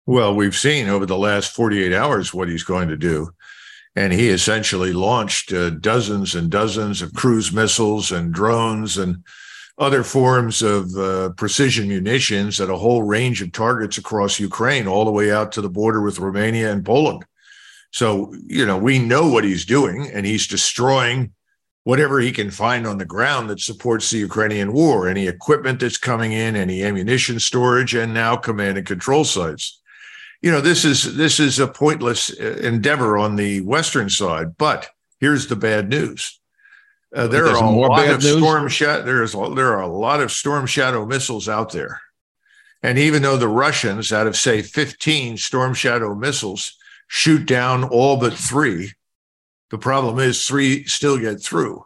Well, 0.07 0.33
we've 0.33 0.55
seen 0.55 0.87
over 0.87 1.05
the 1.05 1.17
last 1.17 1.53
48 1.53 1.91
hours 1.91 2.33
what 2.33 2.47
he's 2.47 2.63
going 2.63 2.87
to 2.87 2.95
do. 2.95 3.29
And 3.93 4.13
he 4.13 4.29
essentially 4.29 4.93
launched 4.93 5.51
uh, 5.51 5.71
dozens 5.71 6.33
and 6.33 6.49
dozens 6.49 7.01
of 7.01 7.13
cruise 7.13 7.51
missiles 7.51 8.13
and 8.13 8.33
drones 8.33 8.97
and 8.97 9.21
other 9.77 10.03
forms 10.03 10.61
of 10.61 10.95
uh, 10.95 11.31
precision 11.31 11.89
munitions 11.89 12.61
at 12.61 12.69
a 12.69 12.77
whole 12.77 13.03
range 13.03 13.41
of 13.41 13.51
targets 13.51 13.97
across 13.97 14.39
Ukraine, 14.39 14.87
all 14.87 15.03
the 15.03 15.11
way 15.11 15.29
out 15.29 15.51
to 15.51 15.61
the 15.61 15.69
border 15.69 16.01
with 16.01 16.19
Romania 16.19 16.71
and 16.71 16.85
Poland. 16.85 17.25
So, 17.91 18.33
you 18.45 18.65
know, 18.65 18.77
we 18.77 18.99
know 18.99 19.27
what 19.27 19.43
he's 19.43 19.65
doing, 19.65 20.09
and 20.13 20.25
he's 20.25 20.47
destroying 20.47 21.33
whatever 21.83 22.21
he 22.21 22.31
can 22.31 22.49
find 22.49 22.87
on 22.87 22.97
the 22.97 23.05
ground 23.05 23.49
that 23.49 23.59
supports 23.59 24.09
the 24.09 24.19
Ukrainian 24.19 24.71
war, 24.71 25.09
any 25.09 25.27
equipment 25.27 25.81
that's 25.81 25.97
coming 25.97 26.31
in, 26.31 26.55
any 26.55 26.81
ammunition 26.81 27.39
storage, 27.39 27.93
and 27.93 28.13
now 28.13 28.37
command 28.37 28.77
and 28.77 28.87
control 28.87 29.25
sites. 29.25 29.81
You 30.41 30.51
know, 30.51 30.61
this 30.61 30.85
is 30.85 31.15
this 31.15 31.39
is 31.39 31.59
a 31.59 31.67
pointless 31.67 32.31
uh, 32.39 32.57
endeavor 32.61 33.17
on 33.17 33.35
the 33.35 33.61
western 33.61 34.09
side. 34.09 34.57
But 34.57 34.89
here's 35.19 35.47
the 35.47 35.55
bad 35.55 35.89
news: 35.89 36.39
uh, 37.15 37.27
there 37.27 37.47
are 37.47 37.63
a 37.63 37.69
lot 37.69 38.07
of 38.07 38.21
news? 38.21 38.37
storm 38.37 38.67
shadow. 38.67 39.03
There's 39.03 39.33
there 39.33 39.73
are 39.73 39.81
a 39.81 39.87
lot 39.87 40.21
of 40.21 40.31
storm 40.31 40.65
shadow 40.65 41.05
missiles 41.05 41.49
out 41.49 41.71
there, 41.71 42.01
and 42.83 42.97
even 42.97 43.23
though 43.23 43.37
the 43.37 43.47
Russians, 43.47 44.13
out 44.13 44.27
of 44.27 44.35
say 44.35 44.61
15 44.61 45.37
storm 45.37 45.73
shadow 45.73 46.13
missiles, 46.13 46.77
shoot 47.07 47.45
down 47.45 47.83
all 47.83 48.17
but 48.17 48.33
three 48.33 48.91
the 49.69 49.77
problem 49.77 50.19
is 50.19 50.45
three 50.45 50.85
still 50.85 51.17
get 51.17 51.41
through. 51.41 51.85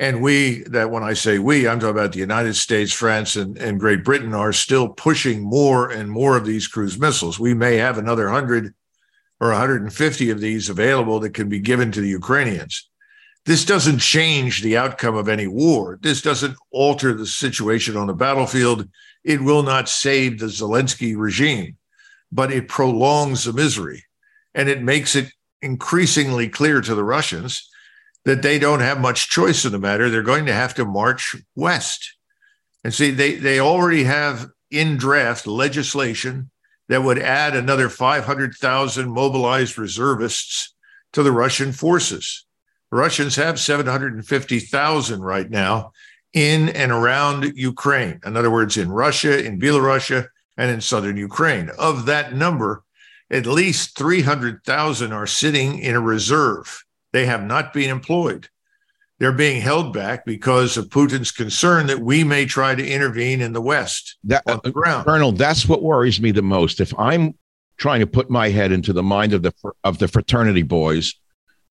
And 0.00 0.22
we, 0.22 0.62
that 0.62 0.90
when 0.90 1.02
I 1.02 1.12
say 1.12 1.38
we, 1.38 1.68
I'm 1.68 1.78
talking 1.78 1.90
about 1.90 2.12
the 2.12 2.20
United 2.20 2.54
States, 2.54 2.90
France, 2.90 3.36
and, 3.36 3.58
and 3.58 3.78
Great 3.78 4.02
Britain 4.02 4.32
are 4.32 4.50
still 4.50 4.88
pushing 4.88 5.42
more 5.42 5.90
and 5.90 6.10
more 6.10 6.38
of 6.38 6.46
these 6.46 6.66
cruise 6.66 6.98
missiles. 6.98 7.38
We 7.38 7.52
may 7.52 7.76
have 7.76 7.98
another 7.98 8.24
100 8.24 8.74
or 9.40 9.48
150 9.50 10.30
of 10.30 10.40
these 10.40 10.70
available 10.70 11.20
that 11.20 11.34
can 11.34 11.50
be 11.50 11.60
given 11.60 11.92
to 11.92 12.00
the 12.00 12.08
Ukrainians. 12.08 12.88
This 13.44 13.66
doesn't 13.66 13.98
change 13.98 14.62
the 14.62 14.78
outcome 14.78 15.16
of 15.16 15.28
any 15.28 15.46
war. 15.46 15.98
This 16.00 16.22
doesn't 16.22 16.56
alter 16.72 17.12
the 17.12 17.26
situation 17.26 17.98
on 17.98 18.06
the 18.06 18.14
battlefield. 18.14 18.88
It 19.22 19.42
will 19.42 19.62
not 19.62 19.86
save 19.86 20.38
the 20.38 20.46
Zelensky 20.46 21.14
regime, 21.14 21.76
but 22.32 22.50
it 22.50 22.68
prolongs 22.68 23.44
the 23.44 23.52
misery 23.52 24.04
and 24.54 24.70
it 24.70 24.82
makes 24.82 25.14
it 25.14 25.30
increasingly 25.60 26.48
clear 26.48 26.80
to 26.80 26.94
the 26.94 27.04
Russians 27.04 27.69
that 28.24 28.42
they 28.42 28.58
don't 28.58 28.80
have 28.80 29.00
much 29.00 29.30
choice 29.30 29.64
in 29.64 29.72
the 29.72 29.78
matter. 29.78 30.10
They're 30.10 30.22
going 30.22 30.46
to 30.46 30.52
have 30.52 30.74
to 30.74 30.84
march 30.84 31.36
west. 31.54 32.16
And 32.84 32.92
see, 32.92 33.10
they, 33.10 33.34
they 33.34 33.60
already 33.60 34.04
have 34.04 34.48
in 34.70 34.96
draft 34.96 35.46
legislation 35.46 36.50
that 36.88 37.02
would 37.02 37.18
add 37.18 37.54
another 37.54 37.88
500,000 37.88 39.10
mobilized 39.10 39.78
reservists 39.78 40.74
to 41.12 41.22
the 41.22 41.32
Russian 41.32 41.72
forces. 41.72 42.44
The 42.90 42.96
Russians 42.96 43.36
have 43.36 43.60
750,000 43.60 45.20
right 45.20 45.48
now 45.48 45.92
in 46.32 46.68
and 46.70 46.92
around 46.92 47.52
Ukraine. 47.56 48.20
In 48.24 48.36
other 48.36 48.50
words, 48.50 48.76
in 48.76 48.90
Russia, 48.90 49.44
in 49.44 49.60
Belarus, 49.60 50.26
and 50.56 50.70
in 50.70 50.80
southern 50.80 51.16
Ukraine. 51.16 51.70
Of 51.78 52.06
that 52.06 52.34
number, 52.34 52.82
at 53.30 53.46
least 53.46 53.96
300,000 53.96 55.12
are 55.12 55.26
sitting 55.26 55.78
in 55.78 55.94
a 55.94 56.00
reserve. 56.00 56.84
They 57.12 57.26
have 57.26 57.42
not 57.42 57.72
been 57.72 57.90
employed. 57.90 58.48
They're 59.18 59.32
being 59.32 59.60
held 59.60 59.92
back 59.92 60.24
because 60.24 60.76
of 60.78 60.88
Putin's 60.88 61.30
concern 61.30 61.86
that 61.88 62.00
we 62.00 62.24
may 62.24 62.46
try 62.46 62.74
to 62.74 62.86
intervene 62.86 63.42
in 63.42 63.52
the 63.52 63.60
West 63.60 64.16
that, 64.24 64.42
on 64.46 64.60
the 64.64 64.70
ground. 64.70 65.04
Colonel, 65.04 65.32
that's 65.32 65.68
what 65.68 65.82
worries 65.82 66.20
me 66.20 66.30
the 66.30 66.40
most. 66.40 66.80
If 66.80 66.98
I'm 66.98 67.34
trying 67.76 68.00
to 68.00 68.06
put 68.06 68.30
my 68.30 68.48
head 68.48 68.72
into 68.72 68.92
the 68.92 69.02
mind 69.02 69.32
of 69.32 69.42
the 69.42 69.52
of 69.84 69.98
the 69.98 70.08
fraternity 70.08 70.62
boys 70.62 71.14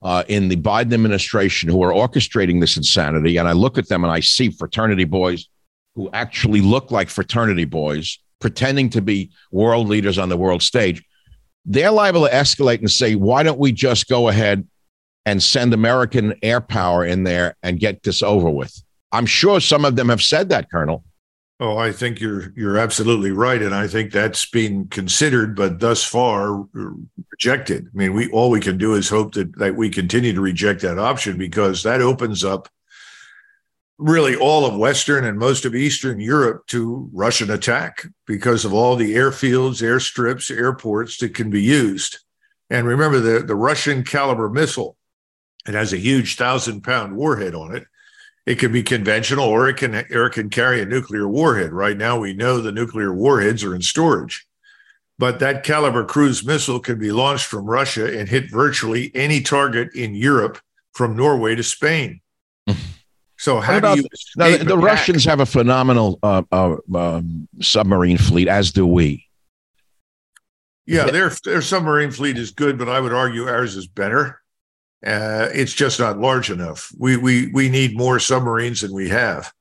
uh, 0.02 0.24
in 0.28 0.48
the 0.48 0.56
Biden 0.56 0.94
administration 0.94 1.70
who 1.70 1.84
are 1.84 1.94
orchestrating 1.94 2.60
this 2.60 2.78
insanity. 2.78 3.38
And 3.38 3.48
I 3.48 3.54
look 3.54 3.78
at 3.78 3.88
them 3.90 4.04
and 4.04 4.12
I 4.12 4.20
see 4.20 4.50
fraternity 4.50 5.06
boys 5.06 5.48
who 5.96 6.10
actually 6.14 6.62
look 6.62 6.92
like 6.92 7.10
fraternity 7.10 7.66
boys 7.66 8.20
pretending 8.40 8.90
to 8.92 9.02
be 9.02 9.32
world 9.52 9.88
leaders 9.88 10.18
on 10.18 10.30
the 10.30 10.38
world 10.38 10.64
stage. 10.64 11.04
They're 11.66 11.92
liable 11.92 12.26
to 12.26 12.32
escalate 12.32 12.80
and 12.80 12.90
say, 12.90 13.16
why 13.16 13.44
don't 13.44 13.60
we 13.60 13.72
just 13.72 14.08
go 14.08 14.30
ahead 14.30 14.66
and 15.30 15.44
send 15.44 15.76
American 15.76 16.34
air 16.42 16.60
power 16.60 17.06
in 17.06 17.24
there 17.24 17.56
and 17.62 17.80
get 17.80 18.02
this 18.02 18.24
over 18.24 18.50
with? 18.50 18.82
I'm 19.12 19.28
sure 19.28 19.60
some 19.60 19.86
of 19.86 19.96
them 19.96 20.10
have 20.10 20.24
said 20.24 20.50
that, 20.50 20.72
Colonel. 20.72 21.04
Oh, 21.60 21.78
I 21.78 21.92
think 21.92 22.20
you're 22.20 22.52
you're 22.56 22.80
absolutely 22.80 23.32
right, 23.32 23.62
and 23.62 23.76
I 23.76 23.88
think 23.88 24.12
that's 24.12 24.50
been 24.50 24.88
considered, 24.88 25.56
but 25.56 25.80
thus 25.80 26.04
far 26.04 26.62
uh, 26.62 26.92
rejected. 27.32 27.88
I 27.88 27.98
mean, 27.98 28.14
we 28.14 28.32
all 28.32 28.50
we 28.50 28.60
can 28.62 28.78
do 28.78 28.96
is 28.96 29.10
hope 29.10 29.34
that 29.34 29.56
that 29.60 29.76
we 29.76 29.90
continue 29.90 30.34
to 30.34 30.42
reject 30.42 30.82
that 30.82 30.98
option 30.98 31.38
because 31.38 31.84
that 31.84 32.02
opens 32.02 32.44
up 32.44 32.68
really 34.00 34.36
all 34.36 34.66
of 34.66 34.78
Western 34.78 35.26
and 35.26 35.38
most 35.38 35.66
of 35.66 35.76
Eastern 35.76 36.20
Europe 36.20 36.66
to 36.68 37.10
Russian 37.14 37.52
attack 37.52 38.08
because 38.26 38.64
of 38.64 38.74
all 38.74 38.96
the 38.96 39.14
airfields, 39.16 39.84
airstrips, 39.84 40.50
airports 40.50 41.18
that 41.18 41.36
can 41.36 41.50
be 41.50 41.62
used. 41.62 42.20
And 42.70 42.88
remember 42.88 43.20
the 43.20 43.46
the 43.46 43.56
Russian 43.56 44.04
caliber 44.04 44.50
missile, 44.50 44.96
it 45.70 45.76
has 45.76 45.94
a 45.94 45.98
huge 45.98 46.36
thousand 46.36 46.82
pound 46.82 47.16
warhead 47.16 47.56
on 47.56 47.76
it 47.76 47.86
it 48.50 48.58
can 48.58 48.72
be 48.72 48.82
conventional 48.82 49.46
or 49.46 49.70
it 49.70 49.78
can 49.78 49.94
or 49.94 50.26
it 50.26 50.32
can 50.32 50.50
carry 50.50 50.82
a 50.82 50.86
nuclear 50.86 51.28
warhead. 51.28 51.72
Right 51.72 51.96
now, 51.96 52.18
we 52.18 52.34
know 52.34 52.60
the 52.60 52.72
nuclear 52.72 53.14
warheads 53.14 53.64
are 53.64 53.76
in 53.76 53.84
storage, 53.84 54.48
but 55.20 55.38
that 55.38 55.64
caliber 55.64 56.04
cruise 56.04 56.44
missile 56.44 56.80
can 56.80 56.98
be 56.98 57.12
launched 57.12 57.46
from 57.46 57.66
Russia 57.66 58.18
and 58.18 58.28
hit 58.28 58.50
virtually 58.50 59.12
any 59.14 59.42
target 59.42 59.94
in 59.94 60.16
Europe 60.16 60.58
from 60.94 61.16
Norway 61.16 61.56
to 61.56 61.64
Spain. 61.64 62.22
So 63.42 63.62
how 63.62 63.78
about, 63.78 63.96
do 63.96 64.02
you 64.02 64.08
now, 64.36 64.58
the, 64.58 64.66
the 64.66 64.78
Russians 64.78 65.24
have 65.24 65.40
a 65.40 65.46
phenomenal 65.46 66.20
uh, 66.22 66.44
uh, 66.52 66.76
um, 66.94 67.48
submarine 67.62 68.18
fleet, 68.18 68.50
as 68.50 68.74
do 68.74 68.86
we. 68.86 69.28
Yeah, 70.86 71.06
their 71.06 71.32
their 71.46 71.62
submarine 71.62 72.12
fleet 72.12 72.38
is 72.38 72.52
good, 72.52 72.78
but 72.78 72.90
I 72.90 73.00
would 73.00 73.14
argue 73.14 73.48
ours 73.48 73.78
is 73.78 73.88
better. 73.88 74.39
Uh, 75.06 75.48
it's 75.54 75.74
just 75.74 76.00
not 76.00 76.20
large 76.20 76.52
enough. 76.52 76.92
We 76.98 77.16
we 77.16 77.52
we 77.54 77.70
need 77.70 77.98
more 77.98 78.20
submarines 78.20 78.82
than 78.82 78.94
we 78.94 79.10
have. 79.10 79.52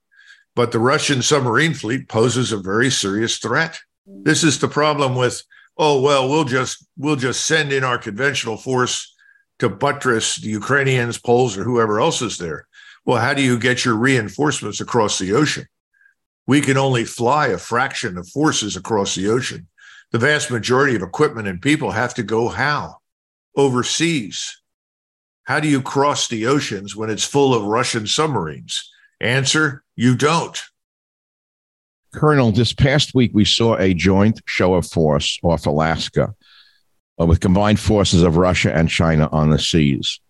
But 0.56 0.72
the 0.72 0.80
Russian 0.80 1.22
submarine 1.22 1.74
fleet 1.74 2.08
poses 2.08 2.50
a 2.50 2.58
very 2.58 2.90
serious 2.90 3.38
threat. 3.38 3.78
This 4.06 4.42
is 4.42 4.58
the 4.58 4.68
problem 4.68 5.14
with 5.14 5.42
oh 5.76 6.00
well 6.00 6.28
we'll 6.28 6.44
just 6.44 6.84
we'll 6.96 7.16
just 7.16 7.44
send 7.44 7.72
in 7.72 7.84
our 7.84 7.98
conventional 7.98 8.56
force 8.56 9.14
to 9.60 9.68
buttress 9.68 10.36
the 10.36 10.48
Ukrainians, 10.48 11.18
Poles, 11.18 11.56
or 11.56 11.64
whoever 11.64 12.00
else 12.00 12.22
is 12.22 12.38
there. 12.38 12.66
Well, 13.04 13.20
how 13.20 13.34
do 13.34 13.42
you 13.42 13.58
get 13.58 13.84
your 13.84 13.94
reinforcements 13.94 14.80
across 14.80 15.18
the 15.18 15.32
ocean? 15.32 15.66
We 16.46 16.60
can 16.60 16.76
only 16.76 17.04
fly 17.04 17.48
a 17.48 17.58
fraction 17.58 18.16
of 18.16 18.28
forces 18.28 18.76
across 18.76 19.14
the 19.14 19.28
ocean. 19.28 19.68
The 20.12 20.18
vast 20.18 20.50
majority 20.50 20.96
of 20.96 21.02
equipment 21.02 21.46
and 21.46 21.60
people 21.60 21.90
have 21.90 22.14
to 22.14 22.22
go 22.22 22.48
how? 22.48 22.96
Overseas 23.56 24.57
how 25.48 25.58
do 25.58 25.66
you 25.66 25.80
cross 25.80 26.28
the 26.28 26.46
oceans 26.46 26.94
when 26.94 27.08
it's 27.08 27.24
full 27.24 27.54
of 27.54 27.64
Russian 27.64 28.06
submarines? 28.06 28.92
Answer 29.18 29.82
you 29.96 30.14
don't. 30.14 30.60
Colonel, 32.12 32.52
this 32.52 32.74
past 32.74 33.14
week 33.14 33.30
we 33.32 33.46
saw 33.46 33.74
a 33.78 33.94
joint 33.94 34.42
show 34.44 34.74
of 34.74 34.86
force 34.86 35.38
off 35.42 35.64
Alaska 35.64 36.34
uh, 37.18 37.24
with 37.24 37.40
combined 37.40 37.80
forces 37.80 38.22
of 38.22 38.36
Russia 38.36 38.76
and 38.76 38.90
China 38.90 39.26
on 39.32 39.48
the 39.48 39.58
seas. 39.58 40.20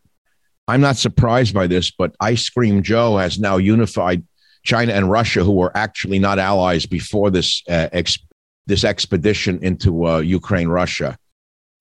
I'm 0.69 0.81
not 0.81 0.97
surprised 0.97 1.53
by 1.53 1.67
this, 1.67 1.91
but 1.91 2.15
Ice 2.21 2.49
Cream 2.49 2.85
Joe 2.85 3.17
has 3.17 3.41
now 3.41 3.57
unified 3.57 4.23
China 4.63 4.93
and 4.93 5.11
Russia, 5.11 5.43
who 5.43 5.53
were 5.53 5.77
actually 5.77 6.21
not 6.21 6.39
allies 6.39 6.87
before 6.87 7.31
this 7.31 7.65
uh, 7.69 7.89
ex- 7.91 8.21
this 8.67 8.85
expedition 8.85 9.59
into 9.63 10.07
uh, 10.07 10.19
Ukraine, 10.19 10.69
Russia. 10.69 11.19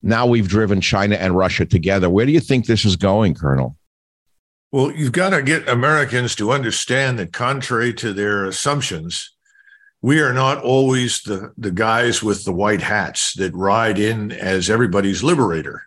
Now 0.02 0.26
we've 0.26 0.48
driven 0.48 0.82
China 0.82 1.16
and 1.16 1.36
Russia 1.36 1.66
together. 1.66 2.10
Where 2.10 2.26
do 2.26 2.32
you 2.32 2.40
think 2.40 2.66
this 2.66 2.86
is 2.86 2.96
going, 2.96 3.36
Colonel? 3.36 3.78
Well, 4.72 4.92
you've 4.92 5.14
got 5.14 5.30
to 5.30 5.42
get 5.42 5.68
Americans 5.68 6.36
to 6.36 6.52
understand 6.52 7.20
that, 7.20 7.32
contrary 7.32 7.94
to 7.96 8.14
their 8.14 8.46
assumptions, 8.46 9.34
we 10.02 10.20
are 10.20 10.34
not 10.34 10.62
always 10.62 11.22
the, 11.22 11.54
the 11.58 11.72
guys 11.72 12.22
with 12.22 12.44
the 12.44 12.52
white 12.52 12.82
hats 12.82 13.34
that 13.34 13.54
ride 13.54 13.98
in 13.98 14.32
as 14.32 14.70
everybody's 14.70 15.24
liberator. 15.24 15.84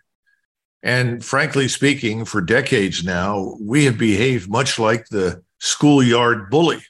And 0.83 1.23
frankly 1.23 1.67
speaking, 1.67 2.25
for 2.25 2.41
decades 2.41 3.03
now, 3.03 3.55
we 3.61 3.85
have 3.85 3.97
behaved 3.97 4.49
much 4.49 4.79
like 4.79 5.07
the 5.09 5.43
schoolyard 5.59 6.49
bully 6.49 6.81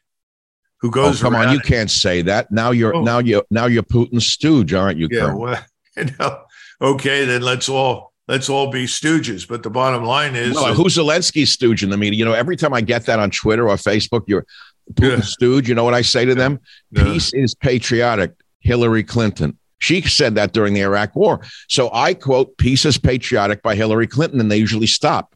who 0.79 0.88
oh, 0.88 0.91
goes. 0.91 1.21
Oh, 1.21 1.25
come 1.25 1.36
on, 1.36 1.53
you 1.53 1.60
can't 1.60 1.91
say 1.91 2.21
that. 2.23 2.51
Now 2.51 2.71
you're 2.71 2.95
oh. 2.95 3.03
now 3.03 3.19
you 3.19 3.43
now 3.51 3.65
you're 3.65 3.84
Putin's 3.84 4.27
stooge, 4.27 4.73
aren't 4.73 4.97
you? 4.97 5.07
Yeah, 5.12 5.19
Colonel? 5.19 5.39
well, 5.39 5.65
you 5.97 6.05
know, 6.19 6.41
okay, 6.82 7.26
then 7.26 7.41
let's 7.41 7.70
all 7.70 8.13
let's 8.28 8.50
all 8.50 8.72
be 8.72 8.86
stooges. 8.86 9.48
But 9.48 9.63
the 9.63 9.70
bottom 9.70 10.04
line 10.04 10.36
is 10.36 10.56
well, 10.56 10.65
uh, 10.65 10.74
who's 10.74 10.98
Zelensky's 10.98 11.52
stooge 11.52 11.84
in 11.84 11.89
the 11.89 11.98
media? 11.98 12.20
You 12.20 12.26
know, 12.26 12.34
every 12.34 12.56
time 12.56 12.74
I 12.74 12.82
get 12.82 13.06
that 13.06 13.20
on 13.20 13.32
Twitter 13.32 13.70
or 13.70 13.76
Facebook, 13.76 14.24
you're 14.28 14.46
Putin 14.94 15.17
yeah. 15.17 15.24
stooge. 15.24 15.70
You 15.70 15.76
know 15.76 15.84
what 15.84 15.94
I 15.94 16.02
say 16.02 16.26
to 16.26 16.36
them? 16.36 16.60
Yeah. 16.91 17.04
Peace 17.04 17.34
is 17.34 17.56
patriotic. 17.56 18.34
Hillary 18.60 19.04
Clinton. 19.04 19.58
She 19.80 20.02
said 20.02 20.36
that 20.36 20.54
during 20.54 20.76
the 20.76 20.82
Iraq 20.82 21.15
War. 21.15 21.41
So 21.67 21.89
I 21.91 22.13
quote 22.13 22.58
"Peace 22.58 22.86
is 22.86 22.98
patriotic" 22.98 23.63
by 23.63 23.76
Hillary 23.76 24.08
Clinton, 24.08 24.39
and 24.39 24.52
they 24.52 24.58
usually 24.58 24.88
stop. 24.88 25.34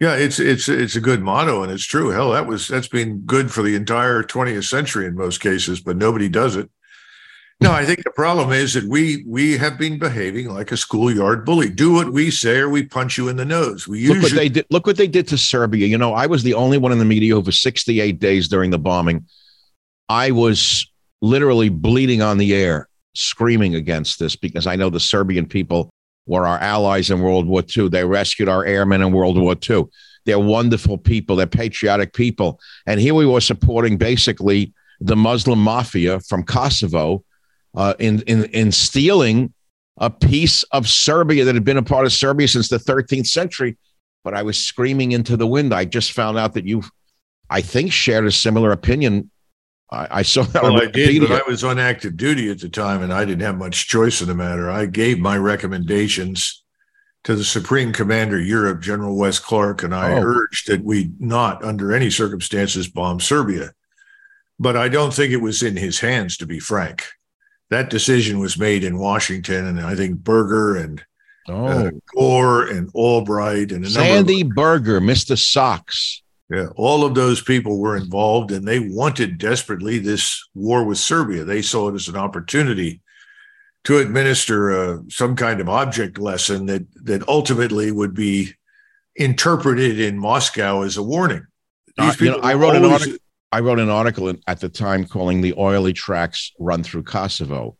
Yeah, 0.00 0.16
it's 0.16 0.40
it's 0.40 0.68
it's 0.68 0.96
a 0.96 1.00
good 1.00 1.22
motto, 1.22 1.62
and 1.62 1.70
it's 1.70 1.84
true. 1.84 2.10
Hell, 2.10 2.32
that 2.32 2.46
was 2.46 2.66
that's 2.66 2.88
been 2.88 3.20
good 3.20 3.52
for 3.52 3.62
the 3.62 3.76
entire 3.76 4.24
20th 4.24 4.68
century 4.68 5.06
in 5.06 5.14
most 5.14 5.40
cases, 5.40 5.80
but 5.80 5.96
nobody 5.96 6.28
does 6.28 6.56
it. 6.56 6.68
No, 7.60 7.72
I 7.72 7.84
think 7.84 8.02
the 8.04 8.10
problem 8.10 8.52
is 8.52 8.74
that 8.74 8.84
we 8.84 9.24
we 9.26 9.56
have 9.56 9.78
been 9.78 9.98
behaving 9.98 10.48
like 10.48 10.72
a 10.72 10.76
schoolyard 10.76 11.44
bully. 11.44 11.70
Do 11.70 11.92
what 11.92 12.12
we 12.12 12.30
say, 12.30 12.58
or 12.58 12.68
we 12.68 12.84
punch 12.84 13.16
you 13.16 13.28
in 13.28 13.36
the 13.36 13.44
nose. 13.44 13.86
We 13.88 14.00
usually- 14.00 14.20
look 14.20 14.22
what 14.24 14.36
they 14.36 14.48
did. 14.48 14.66
Look 14.70 14.86
what 14.86 14.96
they 14.96 15.06
did 15.06 15.28
to 15.28 15.38
Serbia. 15.38 15.86
You 15.86 15.96
know, 15.96 16.12
I 16.14 16.26
was 16.26 16.42
the 16.42 16.54
only 16.54 16.78
one 16.78 16.92
in 16.92 16.98
the 16.98 17.04
media 17.04 17.36
over 17.36 17.52
68 17.52 18.18
days 18.18 18.48
during 18.48 18.70
the 18.70 18.78
bombing. 18.78 19.26
I 20.08 20.32
was 20.32 20.90
literally 21.22 21.68
bleeding 21.68 22.20
on 22.20 22.38
the 22.38 22.54
air, 22.54 22.88
screaming 23.14 23.76
against 23.76 24.18
this 24.18 24.36
because 24.36 24.66
I 24.66 24.76
know 24.76 24.90
the 24.90 25.00
Serbian 25.00 25.46
people 25.46 25.90
were 26.26 26.46
our 26.46 26.58
allies 26.58 27.10
in 27.10 27.20
World 27.20 27.46
War 27.46 27.62
II. 27.76 27.88
They 27.88 28.04
rescued 28.04 28.48
our 28.48 28.64
airmen 28.64 29.00
in 29.00 29.12
World 29.12 29.38
War 29.38 29.54
II. 29.68 29.84
They're 30.26 30.38
wonderful 30.38 30.98
people. 30.98 31.36
They're 31.36 31.46
patriotic 31.46 32.12
people. 32.14 32.60
And 32.86 33.00
here 33.00 33.14
we 33.14 33.26
were 33.26 33.40
supporting 33.40 33.96
basically 33.96 34.72
the 35.00 35.16
Muslim 35.16 35.58
mafia 35.58 36.20
from 36.20 36.42
Kosovo 36.44 37.24
uh, 37.74 37.94
in, 37.98 38.22
in, 38.22 38.44
in 38.44 38.72
stealing 38.72 39.52
a 39.98 40.10
piece 40.10 40.62
of 40.64 40.88
Serbia 40.88 41.44
that 41.44 41.54
had 41.54 41.64
been 41.64 41.76
a 41.76 41.82
part 41.82 42.06
of 42.06 42.12
Serbia 42.12 42.48
since 42.48 42.68
the 42.68 42.78
13th 42.78 43.26
century. 43.26 43.76
But 44.22 44.34
I 44.34 44.42
was 44.42 44.56
screaming 44.56 45.12
into 45.12 45.36
the 45.36 45.46
wind. 45.46 45.74
I 45.74 45.84
just 45.84 46.12
found 46.12 46.38
out 46.38 46.54
that 46.54 46.66
you, 46.66 46.82
I 47.50 47.60
think, 47.60 47.92
shared 47.92 48.24
a 48.24 48.32
similar 48.32 48.72
opinion. 48.72 49.30
I, 49.90 50.08
I 50.10 50.22
saw 50.22 50.42
that. 50.44 50.62
Well, 50.62 50.80
I 50.80 50.86
did, 50.86 51.20
but 51.20 51.32
I 51.32 51.46
was 51.46 51.62
on 51.62 51.78
active 51.78 52.16
duty 52.16 52.50
at 52.50 52.60
the 52.60 52.70
time, 52.70 53.02
and 53.02 53.12
I 53.12 53.24
didn't 53.24 53.42
have 53.42 53.58
much 53.58 53.86
choice 53.86 54.22
in 54.22 54.28
the 54.28 54.34
matter. 54.34 54.70
I 54.70 54.86
gave 54.86 55.18
my 55.18 55.36
recommendations 55.36 56.62
to 57.24 57.34
the 57.34 57.44
Supreme 57.44 57.92
Commander 57.92 58.40
Europe, 58.40 58.80
General 58.80 59.16
Wes 59.16 59.38
Clark, 59.38 59.82
and 59.82 59.94
I 59.94 60.12
oh. 60.12 60.22
urged 60.22 60.68
that 60.68 60.82
we 60.82 61.12
not, 61.18 61.62
under 61.62 61.92
any 61.92 62.10
circumstances, 62.10 62.88
bomb 62.88 63.20
Serbia. 63.20 63.72
But 64.58 64.76
I 64.76 64.88
don't 64.88 65.12
think 65.12 65.32
it 65.32 65.38
was 65.38 65.62
in 65.62 65.76
his 65.76 66.00
hands, 66.00 66.38
to 66.38 66.46
be 66.46 66.60
frank 66.60 67.04
that 67.74 67.90
decision 67.90 68.38
was 68.38 68.56
made 68.56 68.84
in 68.84 68.98
Washington, 68.98 69.66
and 69.66 69.80
I 69.80 69.96
think 69.96 70.18
Berger 70.18 70.76
and 70.76 71.04
oh. 71.48 71.66
uh, 71.66 71.90
Gore 72.14 72.68
and 72.68 72.88
Albright 72.94 73.72
and 73.72 73.86
Sandy 73.90 74.42
of, 74.42 74.50
Berger, 74.50 75.00
Mr. 75.00 75.36
Socks. 75.36 76.22
Yeah, 76.50 76.68
all 76.76 77.04
of 77.04 77.14
those 77.14 77.40
people 77.40 77.78
were 77.78 77.96
involved, 77.96 78.52
and 78.52 78.66
they 78.66 78.78
wanted 78.78 79.38
desperately 79.38 79.98
this 79.98 80.46
war 80.54 80.84
with 80.84 80.98
Serbia. 80.98 81.42
They 81.42 81.62
saw 81.62 81.88
it 81.88 81.94
as 81.94 82.06
an 82.06 82.16
opportunity 82.16 83.00
to 83.84 83.98
administer 83.98 84.70
uh, 84.70 84.98
some 85.08 85.34
kind 85.34 85.60
of 85.60 85.68
object 85.68 86.18
lesson 86.18 86.66
that 86.66 86.86
that 87.04 87.26
ultimately 87.28 87.90
would 87.90 88.14
be 88.14 88.52
interpreted 89.16 89.98
in 89.98 90.18
Moscow 90.18 90.82
as 90.82 90.96
a 90.96 91.02
warning. 91.02 91.46
Uh, 91.98 92.14
you 92.20 92.30
know, 92.30 92.38
I 92.38 92.54
wrote 92.54 92.76
always, 92.76 92.84
an 92.84 92.92
article. 92.92 93.18
I 93.54 93.60
wrote 93.60 93.78
an 93.78 93.88
article 93.88 94.32
at 94.48 94.58
the 94.58 94.68
time 94.68 95.04
calling 95.04 95.40
the 95.40 95.54
oily 95.56 95.92
tracks 95.92 96.50
run 96.58 96.82
through 96.82 97.04
Kosovo. 97.04 97.76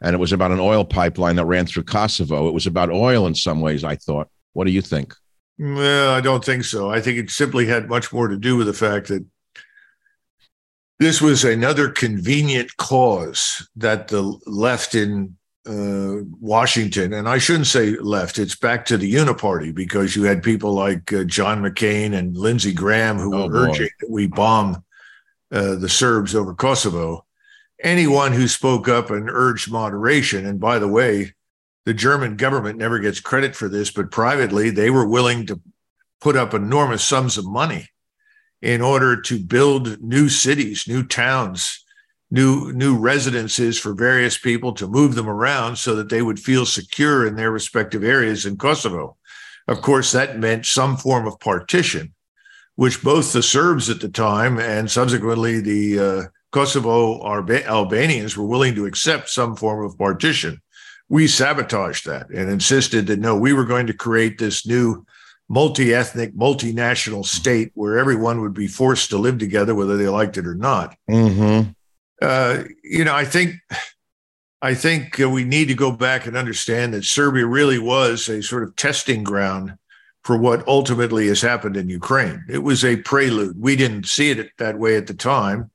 And 0.00 0.14
it 0.14 0.18
was 0.18 0.30
about 0.32 0.52
an 0.52 0.60
oil 0.60 0.84
pipeline 0.84 1.34
that 1.34 1.46
ran 1.46 1.66
through 1.66 1.82
Kosovo. 1.82 2.46
It 2.46 2.54
was 2.54 2.68
about 2.68 2.90
oil 2.90 3.26
in 3.26 3.34
some 3.34 3.60
ways, 3.60 3.82
I 3.82 3.96
thought. 3.96 4.28
What 4.52 4.66
do 4.68 4.70
you 4.70 4.82
think? 4.82 5.14
Well, 5.58 6.12
I 6.12 6.20
don't 6.20 6.44
think 6.44 6.62
so. 6.62 6.90
I 6.92 7.00
think 7.00 7.18
it 7.18 7.30
simply 7.30 7.66
had 7.66 7.88
much 7.88 8.12
more 8.12 8.28
to 8.28 8.36
do 8.36 8.56
with 8.56 8.68
the 8.68 8.72
fact 8.72 9.08
that 9.08 9.24
this 11.00 11.20
was 11.20 11.44
another 11.44 11.88
convenient 11.88 12.76
cause 12.76 13.68
that 13.74 14.06
the 14.06 14.22
left 14.46 14.94
in 14.94 15.36
uh, 15.68 16.22
Washington, 16.40 17.12
and 17.14 17.28
I 17.28 17.38
shouldn't 17.38 17.66
say 17.66 17.96
left, 17.96 18.38
it's 18.38 18.54
back 18.54 18.86
to 18.86 18.96
the 18.96 19.12
Uniparty 19.12 19.74
because 19.74 20.14
you 20.14 20.22
had 20.22 20.40
people 20.44 20.72
like 20.72 21.12
uh, 21.12 21.24
John 21.24 21.62
McCain 21.62 22.14
and 22.14 22.36
Lindsey 22.36 22.72
Graham 22.72 23.18
who 23.18 23.34
Oh, 23.34 23.46
were 23.48 23.52
boy. 23.66 23.70
urging 23.72 23.88
that 24.00 24.10
we 24.10 24.28
bomb 24.28 24.84
uh, 25.52 25.76
the 25.76 25.88
Serbs 25.88 26.34
over 26.34 26.54
Kosovo. 26.54 27.24
Anyone 27.82 28.32
who 28.32 28.48
spoke 28.48 28.88
up 28.88 29.10
and 29.10 29.28
urged 29.30 29.70
moderation, 29.70 30.46
and 30.46 30.58
by 30.58 30.78
the 30.78 30.88
way, 30.88 31.34
the 31.84 31.94
German 31.94 32.36
government 32.36 32.78
never 32.78 32.98
gets 32.98 33.20
credit 33.20 33.54
for 33.54 33.68
this, 33.68 33.90
but 33.90 34.10
privately, 34.10 34.70
they 34.70 34.90
were 34.90 35.06
willing 35.06 35.46
to 35.46 35.60
put 36.20 36.36
up 36.36 36.52
enormous 36.52 37.04
sums 37.04 37.38
of 37.38 37.46
money 37.46 37.88
in 38.60 38.80
order 38.80 39.20
to 39.20 39.38
build 39.38 40.02
new 40.02 40.28
cities, 40.28 40.88
new 40.88 41.04
towns, 41.04 41.84
new 42.30 42.72
new 42.72 42.98
residences 42.98 43.78
for 43.78 43.94
various 43.94 44.36
people 44.36 44.72
to 44.74 44.88
move 44.88 45.14
them 45.14 45.28
around 45.28 45.76
so 45.76 45.94
that 45.94 46.08
they 46.08 46.22
would 46.22 46.40
feel 46.40 46.66
secure 46.66 47.24
in 47.24 47.36
their 47.36 47.52
respective 47.52 48.02
areas 48.02 48.44
in 48.44 48.56
Kosovo. 48.56 49.16
Of 49.68 49.80
course, 49.82 50.10
that 50.10 50.40
meant 50.40 50.66
some 50.66 50.96
form 50.96 51.26
of 51.26 51.38
partition, 51.38 52.14
which 52.76 53.02
both 53.02 53.32
the 53.32 53.42
Serbs 53.42 53.90
at 53.90 54.00
the 54.00 54.08
time 54.08 54.58
and 54.58 54.90
subsequently 54.90 55.60
the 55.60 55.98
uh, 55.98 56.22
Kosovo 56.52 57.26
Alba- 57.26 57.66
Albanians 57.66 58.36
were 58.36 58.46
willing 58.46 58.74
to 58.76 58.86
accept 58.86 59.28
some 59.28 59.56
form 59.56 59.84
of 59.84 59.98
partition. 59.98 60.60
We 61.08 61.26
sabotaged 61.26 62.06
that 62.06 62.30
and 62.30 62.50
insisted 62.50 63.06
that 63.08 63.18
no, 63.20 63.36
we 63.36 63.52
were 63.52 63.64
going 63.64 63.86
to 63.88 63.92
create 63.92 64.38
this 64.38 64.66
new 64.66 65.04
multi-ethnic, 65.48 66.34
multinational 66.34 67.24
state 67.24 67.70
where 67.74 67.98
everyone 67.98 68.40
would 68.40 68.54
be 68.54 68.66
forced 68.66 69.10
to 69.10 69.18
live 69.18 69.38
together, 69.38 69.74
whether 69.74 69.96
they 69.96 70.08
liked 70.08 70.36
it 70.36 70.46
or 70.46 70.54
not 70.54 70.96
Mm-hmm. 71.08 71.70
uh, 72.20 72.64
you 72.82 73.04
know, 73.04 73.14
I 73.14 73.24
think 73.24 73.54
I 74.62 74.74
think 74.74 75.20
uh, 75.20 75.28
we 75.28 75.44
need 75.44 75.68
to 75.68 75.74
go 75.74 75.92
back 75.92 76.26
and 76.26 76.36
understand 76.36 76.94
that 76.94 77.04
Serbia 77.04 77.46
really 77.46 77.78
was 77.78 78.28
a 78.28 78.42
sort 78.42 78.64
of 78.64 78.74
testing 78.74 79.22
ground 79.22 79.76
for 80.26 80.36
what 80.36 80.66
ultimately 80.66 81.28
has 81.28 81.40
happened 81.40 81.76
in 81.76 81.88
Ukraine. 81.88 82.44
It 82.48 82.58
was 82.58 82.84
a 82.84 82.96
prelude. 82.96 83.56
We 83.60 83.76
didn't 83.76 84.06
see 84.06 84.30
it 84.30 84.50
that 84.58 84.76
way 84.76 84.96
at 84.96 85.06
the 85.06 85.14
time. 85.14 85.70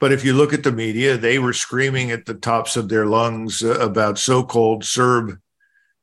But 0.00 0.10
if 0.12 0.24
you 0.24 0.32
look 0.32 0.52
at 0.52 0.64
the 0.64 0.72
media, 0.72 1.16
they 1.16 1.38
were 1.38 1.52
screaming 1.52 2.10
at 2.10 2.26
the 2.26 2.34
tops 2.34 2.76
of 2.76 2.88
their 2.88 3.06
lungs 3.06 3.62
uh, 3.62 3.78
about 3.78 4.18
so 4.18 4.42
called 4.42 4.84
Serb 4.84 5.38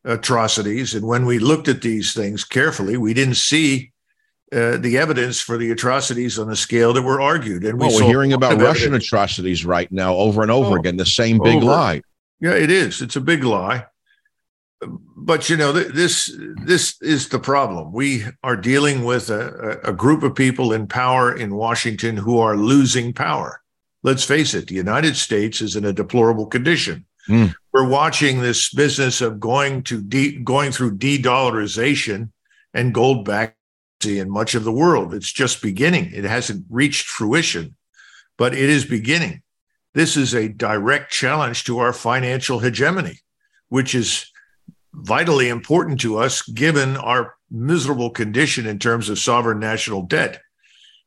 atrocities. 0.06 0.94
And 0.96 1.06
when 1.06 1.26
we 1.26 1.38
looked 1.40 1.68
at 1.68 1.82
these 1.82 2.14
things 2.14 2.46
carefully, 2.46 2.96
we 2.96 3.14
didn't 3.14 3.36
see 3.36 3.92
uh, 4.54 4.78
the 4.78 4.98
evidence 4.98 5.42
for 5.42 5.58
the 5.58 5.72
atrocities 5.72 6.40
on 6.40 6.48
the 6.48 6.56
scale 6.56 6.94
that 6.94 7.02
were 7.02 7.20
argued. 7.20 7.66
And 7.66 7.78
we 7.80 7.88
Well, 7.88 7.96
we're 7.96 8.08
hearing 8.08 8.32
about 8.34 8.62
Russian 8.62 8.88
evidence. 8.94 9.06
atrocities 9.08 9.66
right 9.66 9.92
now 9.92 10.14
over 10.16 10.42
and 10.44 10.52
over 10.52 10.78
Oh, 10.78 10.80
again. 10.80 10.96
The 10.98 11.06
same 11.06 11.40
big 11.44 11.58
over. 11.58 11.66
lie. 11.66 12.02
Yeah, 12.40 12.52
it 12.54 12.72
is. 12.72 13.02
It's 13.02 13.16
a 13.18 13.22
big 13.22 13.44
lie. 13.44 13.86
But 14.82 15.50
you 15.50 15.58
know, 15.58 15.74
th- 15.74 15.94
this 15.94 16.38
this 16.64 17.02
is 17.02 17.30
the 17.30 17.40
problem. 17.40 17.92
We 17.92 18.26
are 18.44 18.58
dealing 18.58 19.04
with 19.04 19.30
a, 19.30 19.80
a 19.84 19.94
group 19.94 20.24
of 20.24 20.36
people 20.36 20.74
in 20.74 20.88
power 20.88 21.36
in 21.36 21.56
Washington 21.56 22.18
who 22.18 22.40
are 22.40 22.58
losing 22.58 23.14
power. 23.14 23.62
Let's 24.04 24.24
face 24.24 24.54
it, 24.54 24.68
the 24.68 24.76
United 24.76 25.16
States 25.16 25.62
is 25.62 25.76
in 25.76 25.86
a 25.86 25.94
deplorable 25.94 26.46
condition. 26.46 27.06
Hmm. 27.26 27.48
We're 27.74 27.88
watching 27.88 28.42
this 28.42 28.72
business 28.72 29.22
of 29.22 29.40
going 29.40 29.84
to 29.84 30.02
de- 30.02 30.38
going 30.44 30.72
through 30.72 30.98
de-dollarization 30.98 32.30
and 32.74 32.94
gold 32.94 33.26
back 33.26 33.58
in 34.06 34.30
much 34.30 34.54
of 34.54 34.64
the 34.64 34.72
world. 34.72 35.14
It's 35.14 35.32
just 35.32 35.62
beginning. 35.62 36.12
It 36.14 36.26
hasn't 36.26 36.66
reached 36.70 37.08
fruition, 37.08 37.76
but 38.38 38.54
it 38.54 38.70
is 38.70 38.86
beginning. 38.86 39.42
This 39.94 40.18
is 40.18 40.36
a 40.36 40.50
direct 40.50 41.12
challenge 41.12 41.64
to 41.64 41.80
our 41.80 41.94
financial 41.94 42.60
hegemony, 42.60 43.22
which 43.70 43.96
is 43.96 44.32
vitally 44.98 45.50
important 45.50 46.00
to 46.02 46.18
us 46.18 46.42
given 46.42 46.98
our 46.98 47.36
miserable 47.52 48.10
condition 48.10 48.66
in 48.66 48.80
terms 48.80 49.10
of 49.10 49.20
sovereign 49.20 49.60
national 49.60 50.04
debt. 50.04 50.42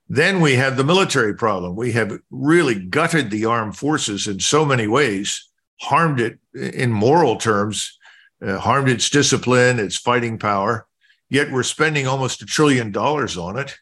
Then 0.08 0.40
we 0.40 0.54
have 0.54 0.76
the 0.76 0.84
military 0.84 1.34
problem. 1.34 1.76
We 1.76 1.92
have 1.92 2.18
really 2.30 2.74
gutted 2.74 3.30
the 3.30 3.44
armed 3.44 3.76
forces 3.76 4.26
in 4.26 4.40
so 4.40 4.64
many 4.64 4.86
ways, 4.86 5.48
harmed 5.80 6.20
it 6.20 6.38
in 6.54 6.92
moral 6.92 7.36
terms, 7.36 7.98
uh, 8.40 8.58
harmed 8.58 8.88
its 8.88 9.10
discipline, 9.10 9.78
its 9.78 9.96
fighting 9.96 10.38
power. 10.38 10.86
Yet 11.28 11.52
we're 11.52 11.62
spending 11.62 12.06
almost 12.06 12.40
a 12.40 12.46
trillion 12.46 12.90
dollars 12.90 13.36
on 13.36 13.58
it. 13.58 13.76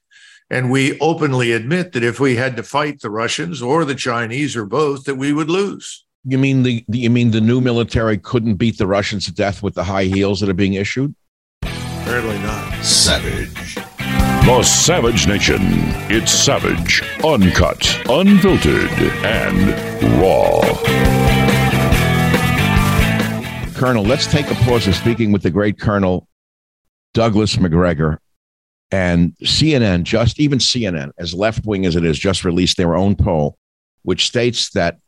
And 0.50 0.70
we 0.70 0.98
openly 1.00 1.52
admit 1.52 1.92
that 1.92 2.04
if 2.04 2.18
we 2.18 2.36
had 2.36 2.56
to 2.56 2.62
fight 2.62 3.00
the 3.00 3.10
Russians 3.10 3.62
or 3.62 3.84
the 3.84 3.94
Chinese 3.94 4.56
or 4.56 4.64
both, 4.64 5.04
that 5.04 5.16
we 5.16 5.32
would 5.32 5.50
lose. 5.50 6.05
You 6.28 6.38
mean 6.38 6.64
the, 6.64 6.84
the 6.88 6.98
you 6.98 7.10
mean 7.10 7.30
the 7.30 7.40
new 7.40 7.60
military 7.60 8.18
couldn't 8.18 8.54
beat 8.54 8.78
the 8.78 8.86
Russians 8.88 9.26
to 9.26 9.32
death 9.32 9.62
with 9.62 9.74
the 9.74 9.84
high 9.84 10.06
heels 10.06 10.40
that 10.40 10.48
are 10.48 10.54
being 10.54 10.74
issued? 10.74 11.14
Apparently 11.62 12.36
not. 12.40 12.84
Savage. 12.84 13.76
The 13.76 14.62
Savage 14.64 15.28
Nation. 15.28 15.60
It's 16.10 16.32
savage, 16.32 17.00
uncut, 17.24 18.02
unfiltered, 18.08 18.90
and 19.24 20.20
raw. 20.20 20.62
Colonel, 23.76 24.02
let's 24.02 24.26
take 24.26 24.50
a 24.50 24.54
pause 24.64 24.88
of 24.88 24.96
speaking 24.96 25.30
with 25.30 25.44
the 25.44 25.50
great 25.50 25.78
Colonel 25.78 26.26
Douglas 27.14 27.56
Macgregor. 27.60 28.18
And 28.90 29.36
CNN, 29.44 30.02
just 30.02 30.40
even 30.40 30.58
CNN, 30.58 31.12
as 31.20 31.34
left 31.34 31.64
wing 31.64 31.86
as 31.86 31.94
it 31.94 32.04
is, 32.04 32.18
just 32.18 32.44
released 32.44 32.78
their 32.78 32.96
own 32.96 33.14
poll, 33.14 33.58
which 34.02 34.26
states 34.26 34.70
that 34.70 34.98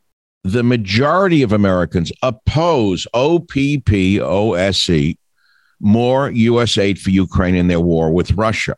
the 0.44 0.62
majority 0.62 1.42
of 1.42 1.52
Americans 1.52 2.12
oppose 2.22 3.06
OPP 3.12 4.18
OSC, 4.22 5.18
more 5.80 6.30
U.S. 6.30 6.78
aid 6.78 6.98
for 6.98 7.10
Ukraine 7.10 7.54
in 7.54 7.68
their 7.68 7.80
war 7.80 8.10
with 8.10 8.32
Russia. 8.32 8.76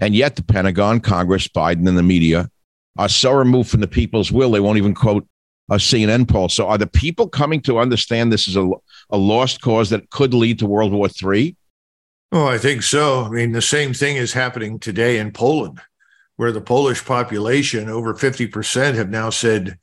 And 0.00 0.14
yet 0.14 0.36
the 0.36 0.42
Pentagon, 0.42 1.00
Congress, 1.00 1.48
Biden, 1.48 1.88
and 1.88 1.98
the 1.98 2.02
media 2.02 2.50
are 2.96 3.08
so 3.08 3.32
removed 3.32 3.70
from 3.70 3.80
the 3.80 3.88
people's 3.88 4.32
will, 4.32 4.50
they 4.50 4.60
won't 4.60 4.78
even 4.78 4.94
quote 4.94 5.26
a 5.70 5.74
CNN 5.74 6.28
poll. 6.28 6.48
So 6.48 6.68
are 6.68 6.78
the 6.78 6.86
people 6.86 7.28
coming 7.28 7.60
to 7.62 7.78
understand 7.78 8.32
this 8.32 8.48
is 8.48 8.56
a, 8.56 8.68
a 9.10 9.16
lost 9.16 9.60
cause 9.60 9.90
that 9.90 10.10
could 10.10 10.34
lead 10.34 10.58
to 10.60 10.66
World 10.66 10.92
War 10.92 11.08
III? 11.08 11.56
Oh, 12.32 12.46
I 12.46 12.58
think 12.58 12.82
so. 12.82 13.24
I 13.24 13.30
mean, 13.30 13.52
the 13.52 13.62
same 13.62 13.94
thing 13.94 14.16
is 14.16 14.32
happening 14.32 14.78
today 14.78 15.18
in 15.18 15.32
Poland, 15.32 15.80
where 16.36 16.52
the 16.52 16.60
Polish 16.60 17.04
population, 17.04 17.88
over 17.88 18.14
50%, 18.14 18.94
have 18.94 19.10
now 19.10 19.30
said, 19.30 19.78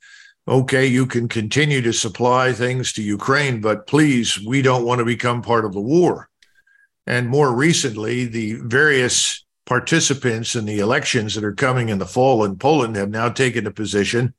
okay, 0.48 0.86
you 0.86 1.06
can 1.06 1.28
continue 1.28 1.80
to 1.82 1.92
supply 1.92 2.52
things 2.52 2.92
to 2.92 3.02
Ukraine, 3.02 3.60
but 3.60 3.86
please, 3.86 4.40
we 4.46 4.62
don't 4.62 4.84
want 4.84 5.00
to 5.00 5.04
become 5.04 5.42
part 5.42 5.64
of 5.64 5.72
the 5.72 5.80
war. 5.80 6.28
And 7.06 7.28
more 7.28 7.54
recently, 7.54 8.24
the 8.24 8.54
various 8.54 9.44
participants 9.64 10.54
in 10.54 10.64
the 10.64 10.78
elections 10.78 11.34
that 11.34 11.44
are 11.44 11.54
coming 11.54 11.88
in 11.88 11.98
the 11.98 12.06
fall 12.06 12.44
in 12.44 12.56
Poland 12.56 12.96
have 12.96 13.10
now 13.10 13.28
taken 13.28 13.66
a 13.66 13.70
position 13.70 14.34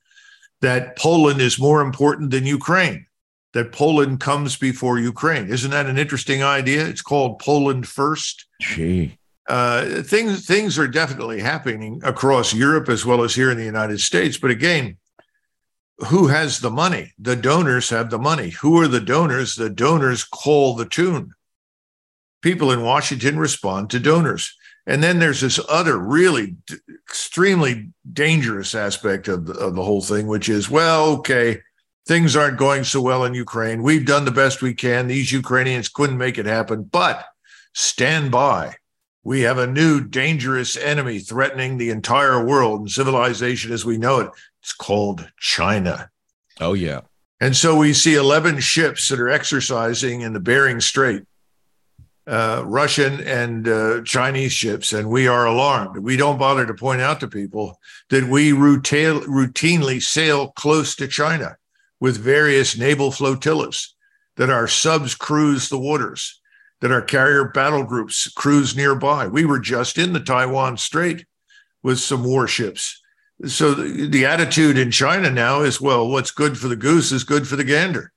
that 0.62 0.98
Poland 0.98 1.42
is 1.42 1.60
more 1.60 1.82
important 1.82 2.32
than 2.32 2.46
Ukraine 2.46 3.08
that 3.54 3.72
Poland 3.72 4.20
comes 4.20 4.56
before 4.56 5.00
Ukraine. 5.00 5.48
Isn't 5.48 5.72
that 5.72 5.88
an 5.88 5.98
interesting 5.98 6.44
idea? 6.44 6.86
It's 6.86 7.02
called 7.02 7.40
Poland 7.40 7.88
First. 7.88 8.46
Gee. 8.62 9.18
Uh, 9.48 10.04
things 10.04 10.46
things 10.46 10.78
are 10.78 10.88
definitely 10.88 11.40
happening 11.40 12.02
across 12.04 12.54
Europe 12.54 12.90
as 12.90 13.06
well 13.06 13.24
as 13.24 13.34
here 13.34 13.50
in 13.50 13.58
the 13.58 13.66
United 13.66 14.00
States. 14.00 14.38
But 14.38 14.52
again, 14.52 14.98
who 16.00 16.28
has 16.28 16.60
the 16.60 16.70
money? 16.70 17.14
The 17.18 17.36
donors 17.36 17.90
have 17.90 18.10
the 18.10 18.20
money. 18.20 18.50
Who 18.50 18.80
are 18.80 18.88
the 18.88 19.02
donors? 19.02 19.56
The 19.56 19.70
donors 19.70 20.24
call 20.24 20.76
the 20.76 20.86
tune. 20.86 21.34
People 22.42 22.72
in 22.72 22.84
Washington 22.84 23.40
respond 23.40 23.90
to 23.90 24.00
donors. 24.00 24.56
And 24.86 25.04
then 25.04 25.20
there's 25.20 25.42
this 25.42 25.60
other 25.68 25.98
really 25.98 26.56
d- 26.66 26.76
extremely 27.06 27.90
dangerous 28.14 28.74
aspect 28.74 29.28
of 29.28 29.46
the, 29.46 29.54
of 29.54 29.76
the 29.76 29.84
whole 29.84 30.02
thing, 30.02 30.28
which 30.28 30.48
is, 30.48 30.70
well, 30.70 31.08
okay, 31.18 31.62
things 32.08 32.36
aren't 32.36 32.58
going 32.58 32.86
so 32.86 33.02
well 33.02 33.26
in 33.26 33.34
Ukraine. 33.34 33.84
We've 33.84 34.06
done 34.06 34.24
the 34.24 34.32
best 34.32 34.62
we 34.62 34.74
can. 34.74 35.08
These 35.08 35.32
Ukrainians 35.32 35.90
couldn't 35.90 36.18
make 36.18 36.38
it 36.38 36.46
happen, 36.46 36.84
but 36.84 37.26
stand 37.74 38.32
by. 38.32 38.76
We 39.24 39.42
have 39.42 39.58
a 39.58 39.68
new 39.68 40.00
dangerous 40.00 40.78
enemy 40.78 41.20
threatening 41.20 41.78
the 41.78 41.90
entire 41.90 42.46
world 42.46 42.80
and 42.80 42.90
civilization 42.90 43.74
as 43.74 43.84
we 43.84 43.98
know 43.98 44.22
it. 44.22 44.32
It's 44.68 44.74
called 44.74 45.32
China. 45.40 46.12
Oh, 46.60 46.74
yeah. 46.74 47.00
And 47.40 47.56
so 47.56 47.78
we 47.78 47.94
see 47.94 48.16
11 48.16 48.60
ships 48.60 49.08
that 49.08 49.18
are 49.18 49.30
exercising 49.30 50.20
in 50.20 50.34
the 50.34 50.42
Bering 50.42 50.82
Strait, 50.82 51.24
uh, 52.28 52.64
Russian 52.66 53.22
and 53.22 53.66
uh, 53.66 54.02
Chinese 54.02 54.52
ships, 54.52 54.92
and 54.92 55.10
we 55.10 55.26
are 55.26 55.46
alarmed. 55.46 56.00
We 56.00 56.18
don't 56.18 56.38
bother 56.38 56.66
to 56.66 56.74
point 56.74 57.00
out 57.00 57.22
to 57.22 57.30
people 57.30 57.80
that 58.10 58.26
we 58.26 58.52
routine, 58.52 59.22
routinely 59.22 60.04
sail 60.04 60.50
close 60.50 60.98
to 60.98 61.08
China 61.08 61.56
with 62.02 62.18
various 62.18 62.78
naval 62.78 63.10
flotillas, 63.10 63.96
that 64.36 64.50
our 64.50 64.68
subs 64.68 65.16
cruise 65.16 65.70
the 65.70 65.80
waters, 65.80 66.42
that 66.82 66.92
our 66.92 67.02
carrier 67.02 67.46
battle 67.46 67.86
groups 67.86 68.28
cruise 68.32 68.76
nearby. 68.76 69.28
We 69.28 69.46
were 69.46 69.60
just 69.60 69.98
in 69.98 70.12
the 70.12 70.20
Taiwan 70.20 70.76
Strait 70.76 71.26
with 71.84 72.02
some 72.02 72.26
warships. 72.26 73.02
So 73.46 73.74
the, 73.74 74.08
the 74.08 74.26
attitude 74.26 74.78
in 74.78 74.90
China 74.90 75.30
now 75.30 75.62
is 75.62 75.80
well, 75.80 76.08
what's 76.08 76.32
good 76.32 76.58
for 76.58 76.68
the 76.68 76.76
goose 76.76 77.12
is 77.12 77.24
good 77.24 77.48
for 77.48 77.56
the 77.56 77.64
gander. 77.64 78.12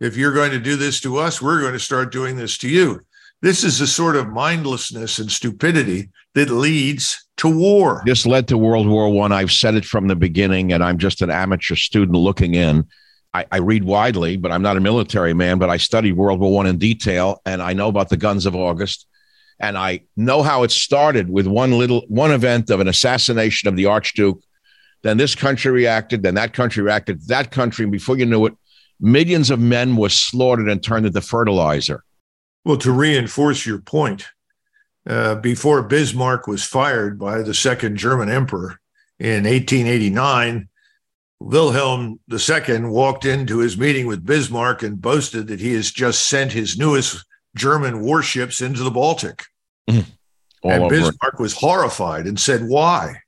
If 0.00 0.16
you're 0.16 0.32
going 0.32 0.50
to 0.52 0.58
do 0.58 0.76
this 0.76 1.00
to 1.02 1.18
us, 1.18 1.42
we're 1.42 1.60
going 1.60 1.74
to 1.74 1.78
start 1.78 2.10
doing 2.10 2.36
this 2.36 2.58
to 2.58 2.68
you. 2.68 3.00
This 3.42 3.64
is 3.64 3.78
the 3.78 3.86
sort 3.86 4.16
of 4.16 4.28
mindlessness 4.28 5.18
and 5.18 5.30
stupidity 5.30 6.10
that 6.34 6.48
leads 6.48 7.26
to 7.38 7.48
war. 7.48 8.02
This 8.06 8.24
led 8.24 8.48
to 8.48 8.58
World 8.58 8.88
War 8.88 9.10
One. 9.10 9.32
I've 9.32 9.50
said 9.50 9.74
it 9.74 9.84
from 9.84 10.06
the 10.06 10.16
beginning, 10.16 10.72
and 10.72 10.82
I'm 10.82 10.96
just 10.96 11.22
an 11.22 11.30
amateur 11.30 11.74
student 11.74 12.16
looking 12.16 12.54
in. 12.54 12.86
I, 13.34 13.46
I, 13.50 13.56
read 13.58 13.82
widely, 13.82 14.36
but 14.36 14.52
I'm 14.52 14.62
not 14.62 14.76
a 14.76 14.80
military 14.80 15.34
man. 15.34 15.58
But 15.58 15.70
I 15.70 15.76
studied 15.76 16.12
World 16.12 16.38
War 16.38 16.52
One 16.52 16.66
in 16.66 16.78
detail, 16.78 17.42
and 17.44 17.60
I 17.60 17.72
know 17.72 17.88
about 17.88 18.10
the 18.10 18.16
guns 18.16 18.46
of 18.46 18.54
August, 18.54 19.06
and 19.58 19.76
I 19.76 20.02
know 20.16 20.42
how 20.42 20.62
it 20.62 20.70
started 20.70 21.28
with 21.28 21.46
one 21.46 21.72
little 21.72 22.04
one 22.08 22.30
event 22.30 22.70
of 22.70 22.80
an 22.80 22.88
assassination 22.88 23.68
of 23.68 23.76
the 23.76 23.86
Archduke. 23.86 24.40
Then 25.02 25.16
this 25.16 25.34
country 25.34 25.70
reacted. 25.70 26.22
Then 26.22 26.34
that 26.36 26.52
country 26.52 26.82
reacted. 26.82 27.26
That 27.28 27.50
country, 27.50 27.84
and 27.84 27.92
before 27.92 28.16
you 28.16 28.26
knew 28.26 28.46
it, 28.46 28.54
millions 29.00 29.50
of 29.50 29.58
men 29.58 29.96
were 29.96 30.08
slaughtered 30.08 30.68
and 30.68 30.82
turned 30.82 31.06
into 31.06 31.20
fertilizer. 31.20 32.04
Well, 32.64 32.76
to 32.78 32.92
reinforce 32.92 33.66
your 33.66 33.80
point, 33.80 34.26
uh, 35.06 35.34
before 35.36 35.82
Bismarck 35.82 36.46
was 36.46 36.64
fired 36.64 37.18
by 37.18 37.42
the 37.42 37.54
second 37.54 37.96
German 37.96 38.30
emperor 38.30 38.78
in 39.18 39.44
1889, 39.44 40.68
Wilhelm 41.40 42.20
II 42.30 42.80
walked 42.84 43.24
into 43.24 43.58
his 43.58 43.76
meeting 43.76 44.06
with 44.06 44.24
Bismarck 44.24 44.82
and 44.82 45.00
boasted 45.00 45.48
that 45.48 45.60
he 45.60 45.74
has 45.74 45.90
just 45.90 46.28
sent 46.28 46.52
his 46.52 46.78
newest 46.78 47.24
German 47.56 48.00
warships 48.00 48.60
into 48.60 48.84
the 48.84 48.90
Baltic. 48.90 49.44
Mm, 49.90 50.06
and 50.62 50.88
Bismarck 50.88 51.38
was 51.40 51.54
horrified 51.54 52.26
and 52.26 52.38
said, 52.38 52.62
Why? 52.66 53.21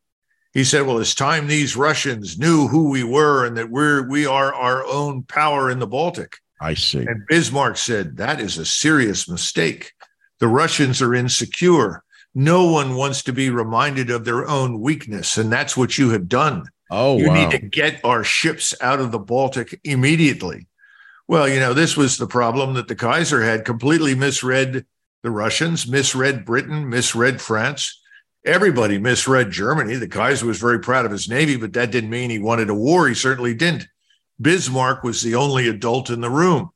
He 0.55 0.63
said, 0.63 0.87
Well, 0.87 1.01
it's 1.01 1.15
time 1.15 1.47
these 1.47 1.77
Russians 1.77 2.39
knew 2.39 2.69
who 2.69 2.89
we 2.89 3.03
were 3.03 3.45
and 3.45 3.57
that 3.57 3.71
we're 3.71 4.09
we 4.09 4.25
are 4.25 4.55
our 4.55 4.85
own 4.87 5.25
power 5.25 5.69
in 5.69 5.81
the 5.81 5.87
Baltic. 5.87 6.39
I 6.61 6.75
see. 6.75 7.01
And 7.01 7.27
Bismarck 7.27 7.77
said, 7.77 8.17
That 8.17 8.41
is 8.41 8.57
a 8.57 8.65
serious 8.65 9.29
mistake. 9.29 9.93
The 10.39 10.49
Russians 10.49 11.03
are 11.03 11.15
insecure. 11.15 12.05
No 12.35 12.71
one 12.71 12.95
wants 12.95 13.23
to 13.25 13.33
be 13.33 13.51
reminded 13.51 14.11
of 14.11 14.25
their 14.25 14.49
own 14.49 14.81
weakness. 14.81 15.37
And 15.37 15.53
that's 15.53 15.77
what 15.77 15.99
you 15.99 16.11
have 16.11 16.29
done. 16.29 16.69
Oh, 16.91 17.19
you 17.19 17.29
wow. 17.29 17.35
need 17.35 17.51
to 17.51 17.59
get 17.59 18.01
our 18.05 18.23
ships 18.23 18.75
out 18.81 19.01
of 19.01 19.11
the 19.11 19.19
Baltic 19.19 19.81
immediately. 19.85 20.69
Well, 21.27 21.49
you 21.49 21.59
know, 21.59 21.75
this 21.75 21.97
was 21.97 22.17
the 22.17 22.27
problem 22.27 22.75
that 22.75 22.87
the 22.87 22.95
Kaiser 22.95 23.43
had 23.43 23.65
completely 23.65 24.15
misread 24.15 24.85
the 25.23 25.31
Russians, 25.31 25.89
misread 25.89 26.45
Britain, 26.45 26.89
misread 26.89 27.41
France. 27.41 28.01
Everybody 28.45 28.99
misread 28.99 29.51
Germany. 29.51 29.95
The 29.95 30.09
Kaiser 30.09 30.47
was 30.47 30.61
very 30.61 30.79
proud 30.79 31.07
of 31.07 31.13
his 31.13 31.29
navy, 31.29 31.57
but 31.57 31.73
that 31.73 31.91
didn't 31.91 32.11
mean 32.11 32.29
he 32.29 32.39
wanted 32.39 32.69
a 32.69 32.75
war. 32.75 33.09
He 33.09 33.15
certainly 33.15 33.55
didn't. 33.55 33.89
Bismarck 34.41 35.03
was 35.03 35.23
the 35.23 35.35
only 35.35 35.69
adult 35.69 36.11
in 36.11 36.21
the 36.21 36.31
room. 36.31 36.71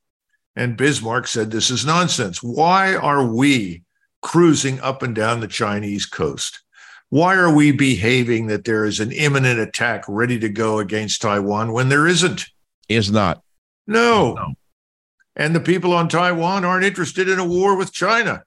And 0.57 0.76
Bismarck 0.76 1.26
said, 1.26 1.50
This 1.50 1.70
is 1.70 1.85
nonsense. 1.85 2.42
Why 2.42 2.94
are 2.94 3.24
we 3.24 3.83
cruising 4.22 4.81
up 4.81 5.02
and 5.02 5.14
down 5.14 5.40
the 5.40 5.48
Chinese 5.48 6.07
coast? 6.07 6.62
Why 7.11 7.37
are 7.37 7.54
we 7.54 7.72
behaving 7.72 8.46
that 8.48 8.64
there 8.64 8.85
is 8.85 9.00
an 9.00 9.12
imminent 9.12 9.61
attack 9.61 10.04
ready 10.09 10.38
to 10.40 10.48
go 10.48 10.78
against 10.78 11.22
Taiwan 11.22 11.72
when 11.72 11.88
there 11.88 12.07
isn't? 12.07 12.46
Is 12.88 13.11
not. 13.11 13.42
No. 13.87 14.35
no. 14.35 14.54
And 15.37 15.54
the 15.54 15.61
people 15.61 15.92
on 15.92 16.09
Taiwan 16.09 16.64
aren't 16.64 16.85
interested 16.85 17.28
in 17.28 17.38
a 17.38 17.46
war 17.46 17.76
with 17.76 17.92
China. 17.92 18.42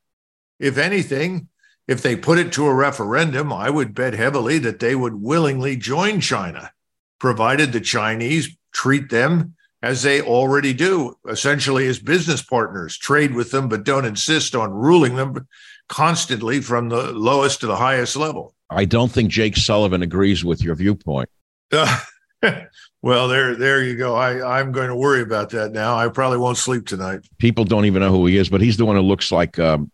If 0.60 0.78
anything, 0.78 1.48
if 1.88 2.02
they 2.02 2.16
put 2.16 2.38
it 2.38 2.54
to 2.54 2.68
a 2.68 2.74
referendum, 2.74 3.52
I 3.52 3.70
would 3.70 3.94
bet 3.94 4.14
heavily 4.14 4.60
that 4.60 4.80
they 4.80 4.96
would 4.96 5.16
willingly 5.16 5.76
join 5.76 6.20
China, 6.22 6.72
provided 7.20 7.72
the 7.72 7.82
Chinese 7.82 8.56
treat 8.74 9.10
them 9.10 9.56
as 9.84 10.04
they 10.04 10.22
already 10.22 10.74
do, 10.74 11.18
essentially 11.28 11.88
as 11.88 12.00
business 12.00 12.42
partners, 12.42 12.98
trade 12.98 13.34
with 13.34 13.52
them, 13.52 13.68
but 13.68 13.84
don't 13.84 14.06
insist 14.06 14.56
on 14.56 14.72
ruling 14.72 15.16
them 15.16 15.48
constantly 15.90 16.62
from 16.62 16.90
the 16.90 17.12
lowest 17.12 17.62
to 17.62 17.68
the 17.68 17.76
highest 17.76 18.16
level. 18.16 18.54
I 18.70 18.86
don't 18.86 19.12
think 19.12 19.30
Jake 19.30 19.58
Sullivan 19.58 20.02
agrees 20.02 20.46
with 20.46 20.62
your 20.62 20.76
viewpoint. 20.76 21.30
Uh, 21.72 22.00
well, 23.02 23.28
there, 23.28 23.56
there 23.56 23.84
you 23.84 23.98
go. 23.98 24.16
I, 24.16 24.60
I'm 24.60 24.72
going 24.72 24.90
to 24.90 24.96
worry 24.96 25.22
about 25.22 25.50
that 25.50 25.72
now. 25.72 25.98
I 25.98 26.08
probably 26.08 26.38
won't 26.38 26.58
sleep 26.58 26.86
tonight. 26.86 27.22
People 27.40 27.66
don't 27.66 27.86
even 27.86 28.02
know 28.02 28.12
who 28.12 28.26
he 28.28 28.38
is, 28.38 28.50
but 28.50 28.62
he's 28.62 28.78
the 28.78 28.86
one 28.86 28.96
who 28.96 29.02
looks 29.02 29.32
like 29.32 29.60
um, 29.60 29.92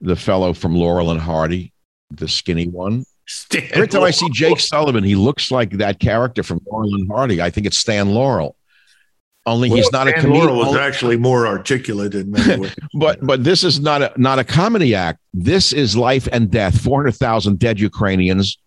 the 0.00 0.16
fellow 0.16 0.52
from 0.52 0.74
Laurel 0.74 1.10
and 1.10 1.20
Hardy, 1.20 1.72
the 2.10 2.28
skinny 2.28 2.66
one. 2.66 3.04
Stan 3.26 3.68
Every 3.72 3.86
time 3.86 4.00
Laurel. 4.00 4.08
I 4.08 4.10
see 4.10 4.30
Jake 4.30 4.60
Sullivan, 4.60 5.04
he 5.04 5.14
looks 5.14 5.50
like 5.50 5.72
that 5.72 6.00
character 6.00 6.42
from 6.42 6.60
Laurel 6.66 6.94
and 6.94 7.08
Hardy. 7.10 7.40
I 7.40 7.50
think 7.50 7.66
it's 7.66 7.78
Stan 7.78 8.12
Laurel. 8.12 8.56
Only 9.46 9.70
well, 9.70 9.76
he's 9.78 9.92
not 9.92 10.08
Stan 10.08 10.18
a 10.18 10.22
comedian. 10.22 10.46
Laurel 10.46 10.70
was 10.70 10.76
actually 10.76 11.16
more 11.16 11.46
articulate 11.46 12.14
in 12.14 12.30
many 12.30 12.60
ways. 12.60 12.74
but 12.94 13.24
but 13.24 13.44
this 13.44 13.64
is 13.64 13.80
not 13.80 14.02
a 14.02 14.12
not 14.16 14.38
a 14.38 14.44
comedy 14.44 14.94
act. 14.94 15.20
This 15.32 15.72
is 15.72 15.96
life 15.96 16.28
and 16.32 16.50
death. 16.50 16.80
Four 16.80 17.00
hundred 17.00 17.16
thousand 17.16 17.58
dead 17.58 17.80
Ukrainians, 17.80 18.58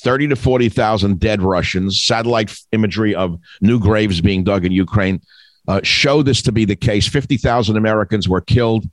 thirty 0.00 0.28
to 0.28 0.36
forty 0.36 0.68
thousand 0.68 1.20
dead 1.20 1.40
Russians. 1.40 2.02
Satellite 2.02 2.54
imagery 2.72 3.14
of 3.14 3.38
new 3.60 3.78
graves 3.78 4.20
being 4.20 4.44
dug 4.44 4.64
in 4.64 4.72
Ukraine 4.72 5.20
uh, 5.68 5.80
show 5.84 6.22
this 6.22 6.42
to 6.42 6.52
be 6.52 6.64
the 6.64 6.76
case. 6.76 7.08
Fifty 7.08 7.36
thousand 7.36 7.76
Americans 7.76 8.28
were 8.28 8.40
killed 8.42 8.90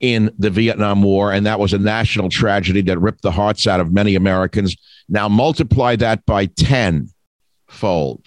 in 0.00 0.30
the 0.38 0.50
Vietnam 0.50 1.02
War, 1.02 1.32
and 1.32 1.46
that 1.46 1.58
was 1.58 1.72
a 1.72 1.78
national 1.78 2.28
tragedy 2.28 2.82
that 2.82 3.00
ripped 3.00 3.22
the 3.22 3.30
hearts 3.30 3.66
out 3.66 3.80
of 3.80 3.92
many 3.92 4.14
Americans. 4.14 4.76
Now 5.08 5.28
multiply 5.28 5.96
that 5.96 6.24
by 6.24 6.46
tenfold 6.46 8.24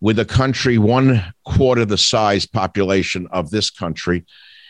with 0.00 0.18
a 0.18 0.24
country 0.24 0.78
one 0.78 1.22
quarter 1.44 1.84
the 1.84 1.98
size 1.98 2.46
population 2.46 3.26
of 3.30 3.50
this 3.50 3.70
country. 3.70 4.24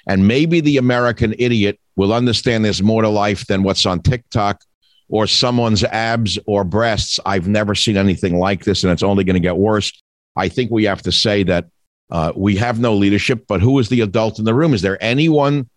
And 0.06 0.26
maybe 0.26 0.60
the 0.60 0.78
American 0.78 1.34
idiot 1.38 1.78
will 1.96 2.12
understand 2.12 2.64
there's 2.64 2.82
more 2.82 3.02
to 3.02 3.08
life 3.08 3.46
than 3.46 3.62
what's 3.62 3.84
on 3.84 4.00
TikTok 4.00 4.62
or 5.08 5.26
someone's 5.26 5.84
abs 5.84 6.38
or 6.46 6.64
breasts. 6.64 7.20
I've 7.26 7.48
never 7.48 7.74
seen 7.74 7.96
anything 7.96 8.38
like 8.38 8.64
this, 8.64 8.84
and 8.84 8.92
it's 8.92 9.02
only 9.02 9.24
going 9.24 9.34
to 9.34 9.40
get 9.40 9.56
worse. 9.56 9.92
I 10.36 10.48
think 10.48 10.70
we 10.70 10.84
have 10.84 11.02
to 11.02 11.12
say 11.12 11.42
that 11.44 11.66
uh, 12.10 12.32
we 12.34 12.56
have 12.56 12.80
no 12.80 12.94
leadership, 12.94 13.46
but 13.46 13.60
who 13.60 13.78
is 13.78 13.88
the 13.88 14.00
adult 14.00 14.38
in 14.38 14.44
the 14.44 14.54
room? 14.54 14.72
Is 14.72 14.82
there 14.82 15.02
anyone 15.02 15.68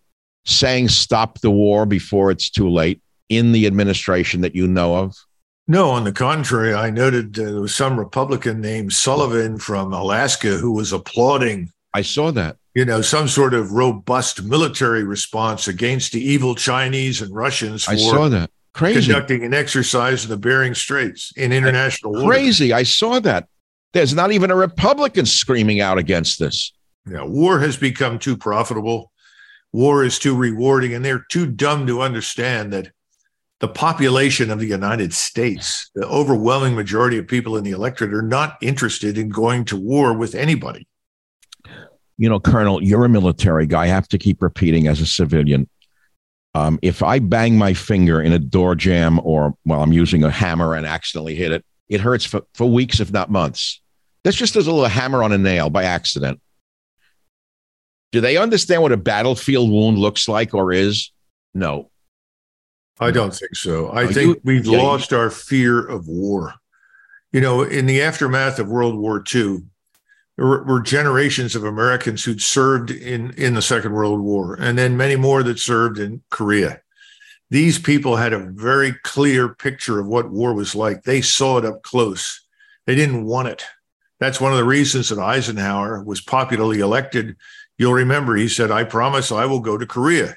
saying 0.44 0.88
stop 0.88 1.40
the 1.40 1.50
war 1.50 1.86
before 1.86 2.30
it's 2.30 2.50
too 2.50 2.68
late 2.68 3.00
in 3.28 3.52
the 3.52 3.66
administration 3.66 4.40
that 4.42 4.54
you 4.54 4.66
know 4.66 4.96
of? 4.96 5.16
No, 5.68 5.90
on 5.90 6.04
the 6.04 6.12
contrary, 6.12 6.74
I 6.74 6.90
noted 6.90 7.38
uh, 7.38 7.44
there 7.44 7.60
was 7.60 7.74
some 7.74 7.98
Republican 7.98 8.60
named 8.60 8.92
Sullivan 8.92 9.58
from 9.58 9.92
Alaska 9.92 10.56
who 10.56 10.72
was 10.72 10.92
applauding. 10.92 11.70
I 11.94 12.02
saw 12.02 12.30
that. 12.32 12.56
You 12.74 12.84
know, 12.84 13.02
some 13.02 13.28
sort 13.28 13.54
of 13.54 13.72
robust 13.72 14.42
military 14.42 15.04
response 15.04 15.68
against 15.68 16.12
the 16.12 16.20
evil 16.20 16.54
Chinese 16.54 17.22
and 17.22 17.34
Russians 17.34 17.84
for 17.84 17.92
I 17.92 17.96
saw 17.96 18.28
that. 18.30 18.50
Crazy. 18.72 19.12
conducting 19.12 19.44
an 19.44 19.52
exercise 19.52 20.24
in 20.24 20.30
the 20.30 20.38
Bering 20.38 20.74
Straits 20.74 21.32
in 21.36 21.52
international 21.52 22.12
water. 22.12 22.26
Crazy. 22.26 22.72
I 22.72 22.84
saw 22.84 23.20
that. 23.20 23.46
There's 23.92 24.14
not 24.14 24.32
even 24.32 24.50
a 24.50 24.56
Republican 24.56 25.26
screaming 25.26 25.82
out 25.82 25.98
against 25.98 26.38
this. 26.38 26.72
Yeah, 27.06 27.24
war 27.24 27.60
has 27.60 27.76
become 27.76 28.18
too 28.18 28.36
profitable 28.36 29.11
war 29.72 30.04
is 30.04 30.18
too 30.18 30.36
rewarding 30.36 30.94
and 30.94 31.04
they're 31.04 31.24
too 31.30 31.46
dumb 31.46 31.86
to 31.86 32.02
understand 32.02 32.72
that 32.72 32.92
the 33.60 33.68
population 33.68 34.50
of 34.50 34.58
the 34.58 34.66
United 34.66 35.14
States, 35.14 35.90
the 35.94 36.06
overwhelming 36.06 36.74
majority 36.74 37.16
of 37.16 37.28
people 37.28 37.56
in 37.56 37.64
the 37.64 37.70
electorate, 37.70 38.12
are 38.12 38.20
not 38.20 38.58
interested 38.60 39.16
in 39.16 39.28
going 39.28 39.64
to 39.66 39.76
war 39.76 40.12
with 40.12 40.34
anybody. 40.34 40.86
You 42.18 42.28
know, 42.28 42.40
Colonel, 42.40 42.82
you're 42.82 43.04
a 43.04 43.08
military 43.08 43.66
guy. 43.66 43.84
I 43.84 43.86
have 43.86 44.08
to 44.08 44.18
keep 44.18 44.42
repeating 44.42 44.88
as 44.88 45.00
a 45.00 45.06
civilian. 45.06 45.68
Um, 46.54 46.78
if 46.82 47.02
I 47.02 47.20
bang 47.20 47.56
my 47.56 47.72
finger 47.72 48.20
in 48.20 48.32
a 48.32 48.38
door 48.38 48.74
jamb 48.74 49.20
or 49.22 49.54
while 49.62 49.82
I'm 49.82 49.92
using 49.92 50.22
a 50.24 50.30
hammer 50.30 50.74
and 50.74 50.84
accidentally 50.84 51.34
hit 51.34 51.52
it, 51.52 51.64
it 51.88 52.00
hurts 52.00 52.24
for, 52.24 52.42
for 52.54 52.68
weeks, 52.68 53.00
if 53.00 53.12
not 53.12 53.30
months. 53.30 53.80
That's 54.24 54.36
just 54.36 54.56
as 54.56 54.66
a 54.66 54.72
little 54.72 54.88
hammer 54.88 55.22
on 55.22 55.32
a 55.32 55.38
nail 55.38 55.70
by 55.70 55.84
accident. 55.84 56.40
Do 58.12 58.20
they 58.20 58.36
understand 58.36 58.82
what 58.82 58.92
a 58.92 58.96
battlefield 58.96 59.70
wound 59.70 59.98
looks 59.98 60.28
like 60.28 60.54
or 60.54 60.72
is? 60.72 61.10
No. 61.54 61.90
I 63.00 63.10
don't 63.10 63.34
think 63.34 63.56
so. 63.56 63.90
I 63.92 64.06
think 64.06 64.36
you, 64.36 64.40
we've 64.44 64.66
yeah, 64.66 64.78
lost 64.78 65.12
our 65.12 65.30
fear 65.30 65.84
of 65.84 66.06
war. 66.06 66.54
You 67.32 67.40
know, 67.40 67.62
in 67.62 67.86
the 67.86 68.02
aftermath 68.02 68.58
of 68.58 68.68
World 68.68 68.96
War 68.96 69.24
II, 69.34 69.62
there 70.36 70.46
were 70.46 70.80
generations 70.80 71.56
of 71.56 71.64
Americans 71.64 72.22
who'd 72.22 72.42
served 72.42 72.90
in, 72.90 73.32
in 73.32 73.54
the 73.54 73.62
Second 73.62 73.92
World 73.92 74.20
War, 74.20 74.54
and 74.54 74.78
then 74.78 74.96
many 74.96 75.16
more 75.16 75.42
that 75.42 75.58
served 75.58 75.98
in 75.98 76.22
Korea. 76.30 76.80
These 77.50 77.78
people 77.78 78.16
had 78.16 78.32
a 78.32 78.38
very 78.38 78.92
clear 79.02 79.48
picture 79.48 79.98
of 79.98 80.06
what 80.06 80.30
war 80.30 80.54
was 80.54 80.74
like. 80.74 81.02
They 81.02 81.20
saw 81.20 81.58
it 81.58 81.64
up 81.64 81.82
close. 81.82 82.46
They 82.86 82.94
didn't 82.94 83.24
want 83.24 83.48
it. 83.48 83.64
That's 84.20 84.40
one 84.40 84.52
of 84.52 84.58
the 84.58 84.64
reasons 84.64 85.08
that 85.08 85.18
Eisenhower 85.18 86.02
was 86.02 86.20
popularly 86.20 86.80
elected 86.80 87.36
You'll 87.82 87.94
remember 87.94 88.36
he 88.36 88.46
said, 88.46 88.70
I 88.70 88.84
promise 88.84 89.32
I 89.32 89.44
will 89.46 89.58
go 89.58 89.76
to 89.76 89.84
Korea. 89.84 90.36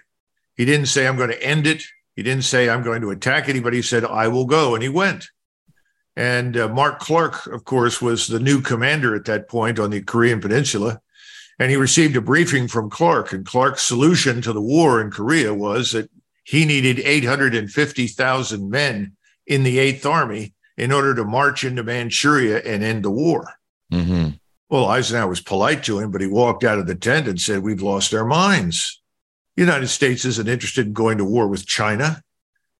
He 0.55 0.65
didn't 0.65 0.87
say, 0.87 1.05
I'm 1.05 1.15
going 1.15 1.29
to 1.29 1.43
end 1.43 1.67
it. 1.67 1.83
He 2.15 2.23
didn't 2.23 2.43
say, 2.43 2.67
I'm 2.67 2.81
going 2.81 3.01
to 3.01 3.11
attack 3.11 3.47
anybody. 3.47 3.77
He 3.77 3.83
said, 3.83 4.03
I 4.03 4.29
will 4.29 4.45
go. 4.45 4.73
And 4.73 4.81
he 4.81 4.89
went. 4.89 5.29
And 6.15 6.57
uh, 6.57 6.69
Mark 6.69 6.97
Clark, 6.97 7.45
of 7.45 7.63
course, 7.63 8.01
was 8.01 8.25
the 8.25 8.39
new 8.39 8.61
commander 8.61 9.13
at 9.13 9.25
that 9.25 9.47
point 9.47 9.77
on 9.77 9.91
the 9.91 10.01
Korean 10.01 10.41
Peninsula. 10.41 10.99
And 11.59 11.69
he 11.69 11.77
received 11.77 12.15
a 12.15 12.21
briefing 12.21 12.67
from 12.67 12.89
Clark, 12.89 13.31
and 13.31 13.45
Clark's 13.45 13.83
solution 13.83 14.41
to 14.41 14.51
the 14.51 14.59
war 14.59 14.99
in 14.99 15.11
Korea 15.11 15.53
was 15.53 15.91
that 15.91 16.09
he 16.45 16.65
needed 16.65 16.99
850,000 16.99 18.69
men 18.71 19.15
in 19.45 19.61
the 19.61 19.77
Eighth 19.77 20.07
Army 20.07 20.55
in 20.77 20.91
order 20.91 21.13
to 21.13 21.23
march 21.23 21.63
into 21.63 21.83
Manchuria 21.83 22.57
and 22.65 22.83
end 22.83 23.05
the 23.05 23.11
war. 23.11 23.53
Mm-hmm. 23.93 24.29
Well, 24.75 24.87
Eisenhower 24.87 25.29
was 25.29 25.39
polite 25.39 25.85
to 25.85 25.99
him, 25.99 26.11
but 26.11 26.19
he 26.19 26.27
walked 26.27 26.65
out 26.65 26.79
of 26.79 26.85
the 26.85 26.95
tent 26.95 27.29
and 27.29 27.39
said, 27.39 27.63
We've 27.63 27.81
lost 27.81 28.13
our 28.13 28.25
minds. 28.25 29.01
The 29.55 29.61
United 29.61 29.87
States 29.87 30.25
isn't 30.25 30.49
interested 30.49 30.85
in 30.85 30.91
going 30.91 31.17
to 31.19 31.23
war 31.23 31.47
with 31.47 31.65
China. 31.65 32.21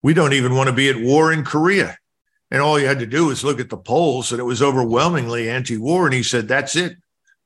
We 0.04 0.14
don't 0.14 0.34
even 0.34 0.56
want 0.56 0.68
to 0.68 0.76
be 0.76 0.90
at 0.90 1.00
war 1.00 1.32
in 1.32 1.46
Korea. 1.46 1.98
And 2.52 2.62
all 2.62 2.78
you 2.78 2.86
had 2.86 3.00
to 3.00 3.06
do 3.06 3.28
was 3.28 3.46
look 3.46 3.62
at 3.62 3.70
the 3.70 3.78
polls, 3.78 4.34
and 4.34 4.42
it 4.42 4.44
was 4.44 4.62
overwhelmingly 4.62 5.50
anti 5.50 5.78
war. 5.78 6.04
And 6.06 6.14
he 6.14 6.22
said, 6.22 6.50
That's 6.50 6.76
it. 6.76 6.98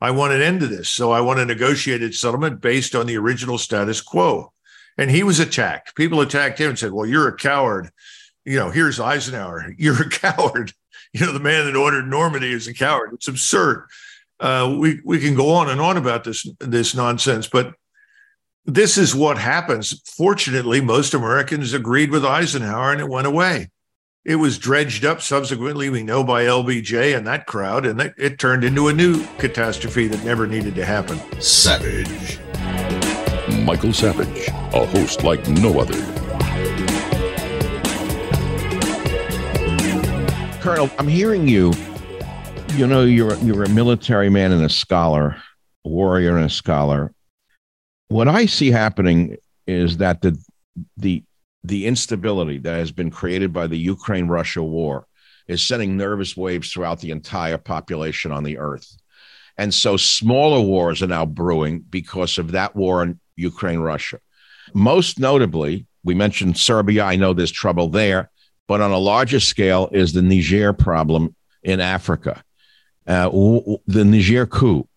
I 0.02 0.10
want 0.10 0.34
an 0.34 0.42
end 0.42 0.62
to 0.62 0.68
this. 0.68 0.90
So 0.90 1.12
I 1.12 1.22
want 1.22 1.40
a 1.40 1.46
negotiated 1.46 2.16
settlement 2.16 2.60
based 2.60 2.96
on 2.96 3.06
the 3.06 3.18
original 3.18 3.60
status 3.60 4.02
quo. 4.02 4.52
And 4.98 5.12
he 5.12 5.22
was 5.22 5.40
attacked. 5.40 5.96
People 5.96 6.22
attacked 6.22 6.60
him 6.60 6.70
and 6.70 6.80
said, 6.80 6.92
Well, 6.92 7.06
you're 7.06 7.28
a 7.28 7.38
coward. 7.38 7.92
You 8.46 8.56
know, 8.56 8.72
here's 8.72 9.00
Eisenhower. 9.00 9.76
You're 9.78 10.02
a 10.02 10.10
coward. 10.10 10.74
You 11.14 11.28
know, 11.28 11.34
the 11.34 11.40
man 11.40 11.66
that 11.66 11.76
ordered 11.76 12.08
Normandy 12.08 12.52
is 12.52 12.68
a 12.68 12.74
coward. 12.74 13.12
It's 13.14 13.28
absurd. 13.28 13.86
Uh, 14.40 14.76
we 14.80 15.02
we 15.04 15.20
can 15.20 15.36
go 15.36 15.52
on 15.52 15.70
and 15.70 15.82
on 15.82 15.98
about 15.98 16.24
this 16.24 16.48
this 16.60 16.96
nonsense, 16.96 17.48
but 17.48 17.74
this 18.66 18.98
is 18.98 19.16
what 19.16 19.38
happens. 19.38 20.02
Fortunately, 20.16 20.80
most 20.80 21.14
Americans 21.14 21.74
agreed 21.74 22.12
with 22.12 22.24
Eisenhower, 22.24 22.92
and 22.92 23.02
it 23.02 23.10
went 23.10 23.28
away. 23.28 23.70
It 24.26 24.36
was 24.36 24.58
dredged 24.58 25.06
up 25.06 25.22
subsequently, 25.22 25.90
we 25.90 26.04
know, 26.04 26.24
by 26.24 26.44
LBJ 26.44 27.18
and 27.18 27.26
that 27.26 27.48
crowd, 27.48 27.86
and 27.86 28.00
it, 28.00 28.14
it 28.18 28.40
turned 28.40 28.64
into 28.64 28.88
a 28.88 28.94
new 28.94 29.26
catastrophe 29.38 30.08
that 30.08 30.24
never 30.24 30.46
needed 30.46 30.76
to 30.76 30.86
happen. 30.86 31.20
Savage. 31.42 32.40
Michael 33.64 33.94
Savage, 33.94 34.48
a 34.50 34.86
host 34.86 35.24
like 35.24 35.48
no 35.48 35.80
other. 35.80 36.00
Colonel, 40.62 40.90
I'm 41.00 41.08
hearing 41.08 41.48
you 41.48 41.74
you 42.76 42.88
know 42.88 43.04
you're 43.04 43.36
you're 43.38 43.64
a 43.64 43.70
military 43.70 44.30
man 44.30 44.52
and 44.52 44.64
a 44.64 44.70
scholar, 44.70 45.36
a 45.86 45.90
warrior 45.90 46.38
and 46.38 46.46
a 46.46 46.50
scholar. 46.50 47.14
What 48.08 48.28
I 48.28 48.46
see 48.46 48.72
happening 48.72 49.38
is 49.68 49.98
that 49.98 50.22
the 50.22 50.38
the 50.98 51.24
the 51.64 51.88
instability 51.88 52.58
that 52.60 52.78
has 52.78 52.92
been 52.92 53.12
created 53.12 53.52
by 53.52 53.68
the 53.68 53.78
Ukraine 53.78 54.28
Russia 54.28 54.64
war 54.64 55.06
is 55.48 55.62
sending 55.62 55.98
nervous 55.98 56.38
waves 56.38 56.72
throughout 56.72 57.00
the 57.00 57.12
entire 57.12 57.58
population 57.58 58.32
on 58.32 58.44
the 58.44 58.58
earth. 58.58 58.98
And 59.58 59.74
so 59.74 59.98
smaller 59.98 60.62
wars 60.62 61.02
are 61.02 61.08
now 61.08 61.26
brewing 61.26 61.80
because 61.90 62.38
of 62.38 62.52
that 62.52 62.76
war 62.76 63.04
in 63.04 63.20
Ukraine 63.36 63.80
Russia. 63.80 64.20
Most 64.74 65.20
notably, 65.20 65.86
we 66.04 66.14
mentioned 66.14 66.58
Serbia. 66.58 67.04
I 67.04 67.18
know 67.18 67.34
there's 67.34 67.52
trouble 67.52 67.90
there, 67.90 68.30
but 68.68 68.80
on 68.80 68.92
a 68.92 68.98
larger 68.98 69.40
scale 69.40 69.90
is 69.92 70.14
the 70.14 70.22
Niger 70.22 70.72
problem 70.72 71.36
in 71.64 71.82
Africa 71.82 72.44
uh, 73.10 73.30
the 73.88 74.06
Niger 74.06 74.46
coup. 74.46 74.88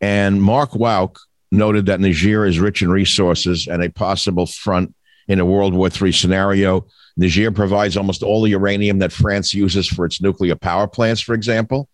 And 0.00 0.42
Mark 0.42 0.72
Wauck 0.72 1.18
noted 1.52 1.86
that 1.86 2.00
Niger 2.00 2.44
is 2.46 2.58
rich 2.58 2.82
in 2.82 2.90
resources 2.90 3.68
and 3.68 3.82
a 3.82 3.90
possible 3.90 4.46
front 4.46 4.94
in 5.28 5.38
a 5.38 5.44
World 5.44 5.74
War 5.74 5.88
III 5.88 6.12
scenario. 6.12 6.86
Niger 7.16 7.50
provides 7.50 7.96
almost 7.96 8.22
all 8.22 8.42
the 8.42 8.50
uranium 8.50 8.98
that 8.98 9.12
France 9.12 9.54
uses 9.54 9.86
for 9.86 10.04
its 10.04 10.20
nuclear 10.20 10.56
power 10.56 10.86
plants, 10.86 11.20
for 11.20 11.34
example. 11.34 11.88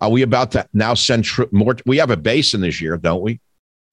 Are 0.00 0.10
we 0.10 0.22
about 0.22 0.52
to 0.52 0.68
now 0.72 0.94
send 0.94 1.24
tr- 1.24 1.44
more? 1.52 1.76
We 1.86 1.98
have 1.98 2.10
a 2.10 2.16
base 2.16 2.54
in 2.54 2.60
Niger, 2.60 2.96
don't 2.96 3.22
we? 3.22 3.40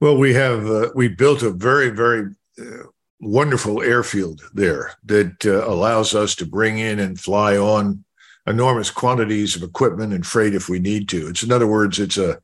Well, 0.00 0.16
we 0.16 0.34
have. 0.34 0.66
Uh, 0.66 0.90
we 0.94 1.08
built 1.08 1.42
a 1.42 1.50
very, 1.50 1.90
very 1.90 2.34
uh, 2.58 2.88
wonderful 3.20 3.82
airfield 3.82 4.42
there 4.52 4.94
that 5.04 5.46
uh, 5.46 5.66
allows 5.68 6.14
us 6.14 6.34
to 6.36 6.46
bring 6.46 6.78
in 6.78 6.98
and 6.98 7.20
fly 7.20 7.56
on 7.56 8.04
enormous 8.46 8.90
quantities 8.90 9.56
of 9.56 9.62
equipment 9.62 10.12
and 10.12 10.26
freight 10.26 10.54
if 10.54 10.68
we 10.68 10.78
need 10.78 11.08
to. 11.10 11.28
It's 11.28 11.42
in 11.42 11.52
other 11.52 11.66
words, 11.66 11.98
it's 11.98 12.18
a 12.18 12.40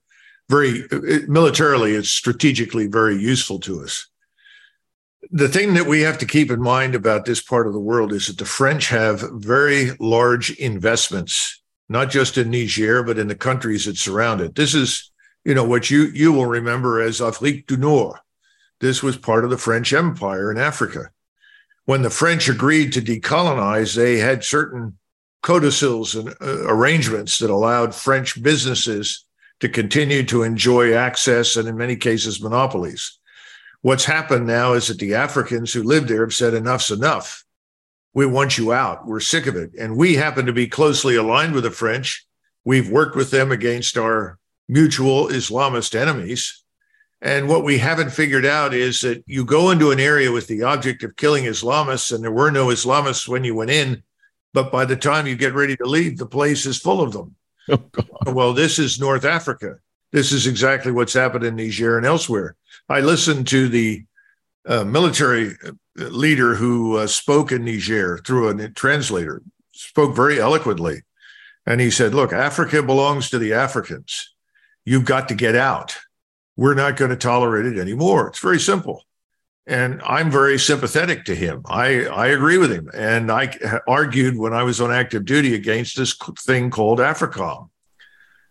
very 0.48 0.84
it, 0.90 1.28
militarily, 1.28 1.92
it's 1.92 2.10
strategically 2.10 2.86
very 2.86 3.16
useful 3.16 3.58
to 3.60 3.82
us. 3.82 4.08
The 5.30 5.48
thing 5.48 5.74
that 5.74 5.86
we 5.86 6.02
have 6.02 6.18
to 6.18 6.26
keep 6.26 6.50
in 6.50 6.62
mind 6.62 6.94
about 6.94 7.24
this 7.24 7.42
part 7.42 7.66
of 7.66 7.72
the 7.72 7.80
world 7.80 8.12
is 8.12 8.28
that 8.28 8.38
the 8.38 8.44
French 8.44 8.88
have 8.88 9.24
very 9.32 9.90
large 9.98 10.50
investments, 10.52 11.60
not 11.88 12.08
just 12.08 12.38
in 12.38 12.50
Niger, 12.50 13.02
but 13.02 13.18
in 13.18 13.28
the 13.28 13.34
countries 13.34 13.84
that 13.84 13.98
surround 13.98 14.40
it. 14.40 14.54
This 14.54 14.74
is, 14.74 15.10
you 15.44 15.54
know, 15.54 15.64
what 15.64 15.90
you 15.90 16.04
you 16.04 16.32
will 16.32 16.46
remember 16.46 17.00
as 17.00 17.20
Afrique 17.20 17.66
du 17.66 17.76
Nord. 17.76 18.16
This 18.80 19.02
was 19.02 19.16
part 19.16 19.44
of 19.44 19.50
the 19.50 19.58
French 19.58 19.92
Empire 19.92 20.52
in 20.52 20.58
Africa. 20.58 21.10
When 21.84 22.02
the 22.02 22.10
French 22.10 22.48
agreed 22.48 22.92
to 22.92 23.02
decolonize, 23.02 23.96
they 23.96 24.18
had 24.18 24.44
certain 24.44 24.98
codicils 25.42 26.14
and 26.14 26.28
uh, 26.40 26.66
arrangements 26.66 27.38
that 27.38 27.50
allowed 27.50 27.94
French 27.94 28.42
businesses 28.42 29.24
to 29.60 29.68
continue 29.68 30.22
to 30.24 30.42
enjoy 30.42 30.94
access 30.94 31.56
and, 31.56 31.68
in 31.68 31.76
many 31.76 31.96
cases, 31.96 32.42
monopolies. 32.42 33.18
What's 33.82 34.04
happened 34.04 34.46
now 34.46 34.72
is 34.72 34.88
that 34.88 34.98
the 34.98 35.14
Africans 35.14 35.72
who 35.72 35.82
live 35.82 36.08
there 36.08 36.22
have 36.22 36.34
said, 36.34 36.54
enough's 36.54 36.90
enough. 36.90 37.44
We 38.14 38.26
want 38.26 38.58
you 38.58 38.72
out. 38.72 39.06
We're 39.06 39.20
sick 39.20 39.46
of 39.46 39.56
it. 39.56 39.70
And 39.78 39.96
we 39.96 40.14
happen 40.14 40.46
to 40.46 40.52
be 40.52 40.66
closely 40.66 41.16
aligned 41.16 41.54
with 41.54 41.64
the 41.64 41.70
French. 41.70 42.26
We've 42.64 42.90
worked 42.90 43.16
with 43.16 43.30
them 43.30 43.52
against 43.52 43.96
our 43.96 44.38
mutual 44.68 45.28
Islamist 45.28 45.94
enemies. 45.94 46.64
And 47.20 47.48
what 47.48 47.64
we 47.64 47.78
haven't 47.78 48.10
figured 48.10 48.46
out 48.46 48.74
is 48.74 49.00
that 49.00 49.24
you 49.26 49.44
go 49.44 49.70
into 49.70 49.90
an 49.90 50.00
area 50.00 50.30
with 50.30 50.46
the 50.46 50.62
object 50.62 51.02
of 51.02 51.16
killing 51.16 51.44
Islamists, 51.44 52.12
and 52.12 52.22
there 52.22 52.30
were 52.30 52.50
no 52.50 52.66
Islamists 52.66 53.26
when 53.26 53.44
you 53.44 53.54
went 53.54 53.70
in 53.70 54.02
but 54.52 54.72
by 54.72 54.84
the 54.84 54.96
time 54.96 55.26
you 55.26 55.36
get 55.36 55.54
ready 55.54 55.76
to 55.76 55.84
leave, 55.84 56.18
the 56.18 56.26
place 56.26 56.66
is 56.66 56.78
full 56.78 57.00
of 57.00 57.12
them. 57.12 57.34
Oh, 58.26 58.32
well, 58.32 58.52
this 58.52 58.78
is 58.78 58.98
North 58.98 59.24
Africa. 59.24 59.76
This 60.10 60.32
is 60.32 60.46
exactly 60.46 60.90
what's 60.90 61.12
happened 61.12 61.44
in 61.44 61.54
Niger 61.54 61.96
and 61.96 62.04
elsewhere. 62.04 62.56
I 62.88 63.00
listened 63.00 63.46
to 63.48 63.68
the 63.68 64.04
uh, 64.66 64.84
military 64.84 65.54
uh, 65.64 65.72
leader 65.94 66.54
who 66.54 66.96
uh, 66.96 67.06
spoke 67.06 67.52
in 67.52 67.64
Niger 67.64 68.18
through 68.18 68.48
a 68.48 68.68
translator, 68.70 69.42
spoke 69.72 70.16
very 70.16 70.40
eloquently. 70.40 71.02
And 71.66 71.80
he 71.80 71.90
said, 71.90 72.14
Look, 72.14 72.32
Africa 72.32 72.82
belongs 72.82 73.30
to 73.30 73.38
the 73.38 73.52
Africans. 73.52 74.34
You've 74.84 75.04
got 75.04 75.28
to 75.28 75.34
get 75.34 75.54
out. 75.54 75.96
We're 76.56 76.74
not 76.74 76.96
going 76.96 77.10
to 77.10 77.16
tolerate 77.16 77.66
it 77.66 77.78
anymore. 77.78 78.28
It's 78.28 78.40
very 78.40 78.58
simple 78.58 79.04
and 79.68 80.00
I'm 80.02 80.30
very 80.30 80.58
sympathetic 80.58 81.26
to 81.26 81.34
him. 81.34 81.60
I, 81.66 82.06
I 82.06 82.28
agree 82.28 82.56
with 82.56 82.72
him. 82.72 82.90
And 82.94 83.30
I 83.30 83.52
argued 83.86 84.38
when 84.38 84.54
I 84.54 84.62
was 84.62 84.80
on 84.80 84.90
active 84.90 85.26
duty 85.26 85.54
against 85.54 85.96
this 85.96 86.16
thing 86.40 86.70
called 86.70 87.00
AFRICOM. 87.00 87.68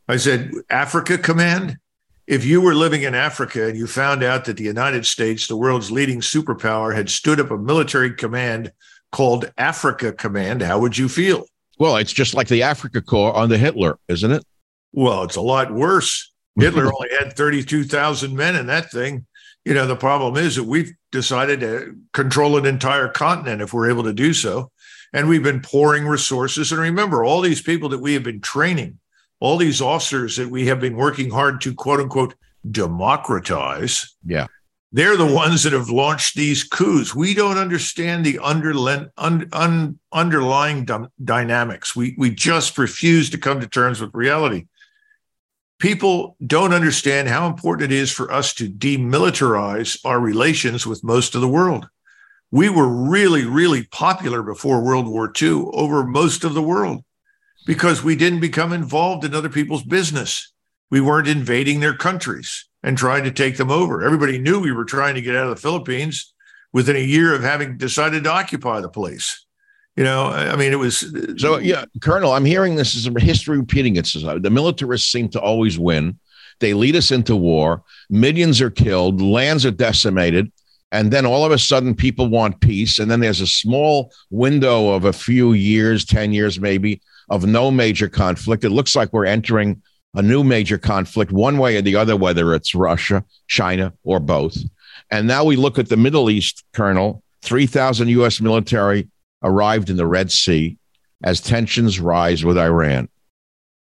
I 0.08 0.18
said, 0.18 0.52
Africa 0.70 1.18
Command, 1.18 1.80
if 2.28 2.46
you 2.46 2.62
were 2.62 2.76
living 2.76 3.02
in 3.02 3.16
Africa 3.16 3.68
and 3.68 3.76
you 3.76 3.88
found 3.88 4.24
out 4.24 4.46
that 4.46 4.58
the 4.58 4.64
United 4.64 5.08
States, 5.08 5.48
the 5.48 5.58
world's 5.58 5.90
leading 5.90 6.22
superpower, 6.22 6.96
had 6.96 7.10
stood 7.10 7.40
up 7.40 7.50
a 7.50 7.58
military 7.58 8.14
command 8.14 8.72
called 9.12 9.52
Africa 9.58 10.14
Command, 10.14 10.62
how 10.62 10.80
would 10.80 11.00
you 11.00 11.10
feel? 11.10 11.48
Well, 11.80 11.98
it's 11.98 12.14
just 12.14 12.36
like 12.36 12.48
the 12.48 12.62
Afrika 12.62 13.02
Korps 13.02 13.36
under 13.38 13.58
Hitler, 13.58 13.98
isn't 14.08 14.32
it? 14.32 14.46
Well, 14.94 15.24
it's 15.24 15.36
a 15.36 15.42
lot 15.42 15.74
worse. 15.74 16.32
Hitler 16.60 16.86
only 16.94 17.10
had 17.20 17.34
32,000 17.34 18.36
men 18.36 18.56
in 18.56 18.68
that 18.68 18.92
thing 18.92 19.26
you 19.68 19.74
know, 19.74 19.86
the 19.86 19.98
problem 19.98 20.38
is 20.38 20.56
that 20.56 20.64
we've 20.64 20.94
decided 21.12 21.62
to 21.62 21.96
control 22.14 22.58
an 22.58 22.66
entire 22.66 23.08
continent 23.08 23.62
if 23.62 23.74
we're 23.74 23.90
able 23.90 24.04
to 24.04 24.14
do 24.14 24.34
so. 24.34 24.72
And 25.14 25.30
we've 25.30 25.44
been 25.44 25.62
pouring 25.62 26.06
resources. 26.06 26.72
And 26.72 26.82
remember, 26.82 27.24
all 27.24 27.42
these 27.42 27.62
people 27.62 27.90
that 27.90 28.00
we 28.00 28.14
have 28.14 28.24
been 28.24 28.42
training, 28.42 29.00
all 29.40 29.58
these 29.58 29.82
officers 29.82 30.36
that 30.36 30.50
we 30.50 30.68
have 30.68 30.80
been 30.80 30.98
working 30.98 31.30
hard 31.30 31.62
to 31.62 31.74
quote 31.74 32.00
unquote 32.00 32.36
democratize. 32.70 34.16
Yeah. 34.26 34.48
They're 34.92 35.18
the 35.18 35.26
ones 35.26 35.64
that 35.64 35.74
have 35.74 35.90
launched 35.90 36.36
these 36.36 36.64
coups. 36.64 37.14
We 37.14 37.34
don't 37.34 37.58
understand 37.58 38.26
the 38.26 38.36
underlen, 38.36 39.10
un, 39.18 39.50
un, 39.52 40.00
underlying 40.14 40.88
dynamics. 41.24 41.96
We, 41.96 42.16
we 42.18 42.32
just 42.32 42.78
refuse 42.78 43.30
to 43.32 43.38
come 43.38 43.60
to 43.60 43.68
terms 43.68 44.00
with 44.00 44.14
reality 44.14 44.66
people 45.80 46.36
don't 46.46 46.74
understand 46.74 47.28
how 47.28 47.48
important 47.48 47.92
it 47.92 47.96
is 47.96 48.12
for 48.12 48.32
us 48.32 48.54
to 48.56 48.70
demilitarize 48.70 50.00
our 50.04 50.20
relations 50.20 50.86
with 50.86 51.04
most 51.04 51.36
of 51.36 51.42
the 51.42 51.48
world. 51.48 51.88
We 52.52 52.70
were 52.70 52.88
really, 52.88 53.46
really 53.46 53.84
popular 53.84 54.42
before 54.42 54.82
World 54.82 55.08
War 55.08 55.32
II 55.40 55.66
over 55.74 56.04
most 56.06 56.44
of 56.44 56.54
the 56.54 56.62
world 56.62 57.04
because 57.66 58.04
we 58.04 58.16
didn't 58.16 58.40
become 58.40 58.72
involved 58.72 59.26
in 59.26 59.36
other 59.36 59.50
people's 59.50 59.84
business. 59.84 60.52
We 60.90 61.02
weren't 61.02 61.28
invading 61.28 61.82
their 61.82 61.96
countries 61.96 62.68
and 62.82 62.98
trying 62.98 63.26
to 63.26 63.32
take 63.32 63.58
them 63.58 63.70
over. 63.70 64.02
Everybody 64.02 64.40
knew 64.40 64.60
we 64.60 64.72
were 64.72 64.86
trying 64.86 65.16
to 65.16 65.22
get 65.22 65.36
out 65.36 65.50
of 65.50 65.56
the 65.56 65.62
Philippines 65.62 66.34
within 66.72 66.96
a 66.96 67.00
year 67.00 67.34
of 67.34 67.42
having 67.42 67.78
decided 67.78 68.24
to 68.24 68.32
occupy 68.32 68.80
the 68.80 68.90
place. 68.90 69.46
You 69.98 70.04
know, 70.04 70.28
I 70.28 70.56
mean, 70.56 70.72
it 70.72 70.78
was 70.78 71.12
so. 71.38 71.58
Yeah, 71.58 71.86
Colonel, 72.02 72.32
I'm 72.32 72.46
hearing 72.46 72.76
this 72.76 72.94
is 72.94 73.08
a 73.08 73.20
history 73.20 73.58
repeating 73.58 73.98
itself. 73.98 74.44
The 74.44 74.50
militarists 74.52 75.12
seem 75.12 75.28
to 75.30 75.42
always 75.42 75.80
win. 75.80 76.20
They 76.60 76.76
lead 76.76 76.96
us 76.96 77.12
into 77.12 77.36
war. 77.36 77.84
Millions 78.10 78.62
are 78.62 78.70
killed. 78.70 79.22
Lands 79.22 79.66
are 79.66 79.72
decimated. 79.72 80.52
And 80.92 81.12
then 81.12 81.26
all 81.26 81.44
of 81.44 81.52
a 81.52 81.58
sudden, 81.58 81.96
people 81.96 82.28
want 82.28 82.62
peace. 82.62 83.00
And 83.00 83.10
then 83.10 83.20
there's 83.20 83.42
a 83.42 83.48
small 83.48 84.12
window 84.30 84.90
of 84.90 85.06
a 85.06 85.14
few 85.14 85.54
years, 85.54 86.06
10 86.06 86.32
years 86.32 86.60
maybe, 86.60 87.02
of 87.30 87.46
no 87.46 87.72
major 87.72 88.08
conflict. 88.08 88.64
It 88.64 88.70
looks 88.70 88.96
like 88.96 89.12
we're 89.12 89.26
entering 89.26 89.82
a 90.14 90.22
new 90.22 90.44
major 90.44 90.78
conflict, 90.78 91.32
one 91.32 91.58
way 91.58 91.76
or 91.76 91.82
the 91.82 91.96
other, 91.96 92.16
whether 92.16 92.54
it's 92.54 92.74
Russia, 92.74 93.26
China, 93.48 93.94
or 94.04 94.20
both. 94.20 94.58
And 95.12 95.28
now 95.28 95.44
we 95.44 95.56
look 95.56 95.78
at 95.78 95.90
the 95.90 95.98
Middle 95.98 96.30
East, 96.30 96.64
Colonel. 96.74 97.24
3,000 97.42 98.08
U.S. 98.10 98.42
military 98.42 99.10
arrived 99.44 99.90
in 99.90 99.98
the 99.98 100.06
Red 100.06 100.32
Sea 100.32 100.78
as 101.24 101.42
tensions 101.42 102.00
rise 102.00 102.44
with 102.44 102.58
Iran. 102.58 103.10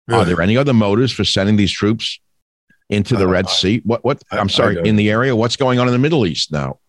Really? 0.07 0.21
Are 0.21 0.25
there 0.25 0.41
any 0.41 0.57
other 0.57 0.73
motives 0.73 1.11
for 1.11 1.23
sending 1.23 1.55
these 1.55 1.71
troops 1.71 2.19
into 2.89 3.15
the 3.15 3.25
uh, 3.25 3.31
Red 3.31 3.49
Sea? 3.49 3.81
What? 3.83 4.03
What? 4.03 4.21
I'm 4.31 4.49
sorry, 4.49 4.77
in 4.87 4.95
the 4.95 5.09
area. 5.09 5.35
What's 5.35 5.55
going 5.55 5.79
on 5.79 5.87
in 5.87 5.93
the 5.93 5.99
Middle 5.99 6.25
East 6.27 6.51
now? 6.51 6.79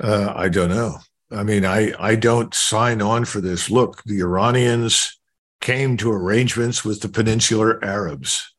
Uh, 0.00 0.32
I 0.34 0.48
don't 0.48 0.68
know. 0.68 0.98
I 1.30 1.42
mean, 1.42 1.64
I 1.64 1.92
I 1.98 2.14
don't 2.14 2.54
sign 2.54 3.02
on 3.02 3.24
for 3.24 3.40
this. 3.40 3.70
Look, 3.70 4.02
the 4.04 4.20
Iranians 4.20 5.18
came 5.60 5.96
to 5.96 6.12
arrangements 6.12 6.84
with 6.84 7.00
the 7.00 7.08
Peninsular 7.08 7.82
Arabs. 7.84 8.54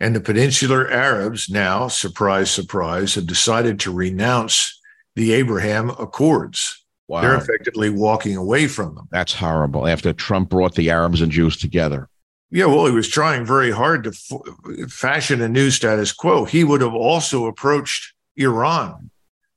And 0.00 0.16
the 0.16 0.20
Peninsular 0.20 0.90
Arabs 0.90 1.48
now, 1.48 1.88
surprise, 1.88 2.50
surprise, 2.50 3.14
have 3.14 3.26
decided 3.26 3.78
to 3.80 3.92
renounce 3.92 4.80
the 5.14 5.32
Abraham 5.32 5.90
Accords. 5.90 6.81
Wow. 7.12 7.20
They're 7.20 7.36
effectively 7.36 7.90
walking 7.90 8.38
away 8.38 8.66
from 8.66 8.94
them. 8.94 9.06
That's 9.10 9.34
horrible. 9.34 9.86
After 9.86 10.14
Trump 10.14 10.48
brought 10.48 10.76
the 10.76 10.88
Arabs 10.88 11.20
and 11.20 11.30
Jews 11.30 11.58
together. 11.58 12.08
Yeah, 12.50 12.64
well, 12.64 12.86
he 12.86 12.92
was 12.92 13.06
trying 13.06 13.44
very 13.44 13.70
hard 13.70 14.04
to 14.04 14.12
f- 14.12 14.90
fashion 14.90 15.42
a 15.42 15.48
new 15.48 15.70
status 15.70 16.10
quo. 16.10 16.46
He 16.46 16.64
would 16.64 16.80
have 16.80 16.94
also 16.94 17.44
approached 17.44 18.14
Iran, 18.36 19.10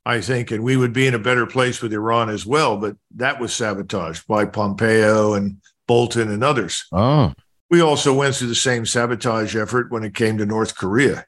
I 0.04 0.20
think, 0.20 0.50
and 0.50 0.62
we 0.62 0.76
would 0.76 0.92
be 0.92 1.06
in 1.06 1.14
a 1.14 1.18
better 1.18 1.46
place 1.46 1.80
with 1.80 1.94
Iran 1.94 2.28
as 2.28 2.44
well. 2.44 2.76
But 2.76 2.98
that 3.14 3.40
was 3.40 3.54
sabotaged 3.54 4.26
by 4.26 4.44
Pompeo 4.44 5.32
and 5.32 5.56
Bolton 5.86 6.30
and 6.30 6.44
others. 6.44 6.84
Oh. 6.92 7.32
We 7.70 7.80
also 7.80 8.12
went 8.12 8.34
through 8.34 8.48
the 8.48 8.54
same 8.54 8.84
sabotage 8.84 9.56
effort 9.56 9.90
when 9.90 10.04
it 10.04 10.14
came 10.14 10.36
to 10.36 10.44
North 10.44 10.76
Korea. 10.76 11.24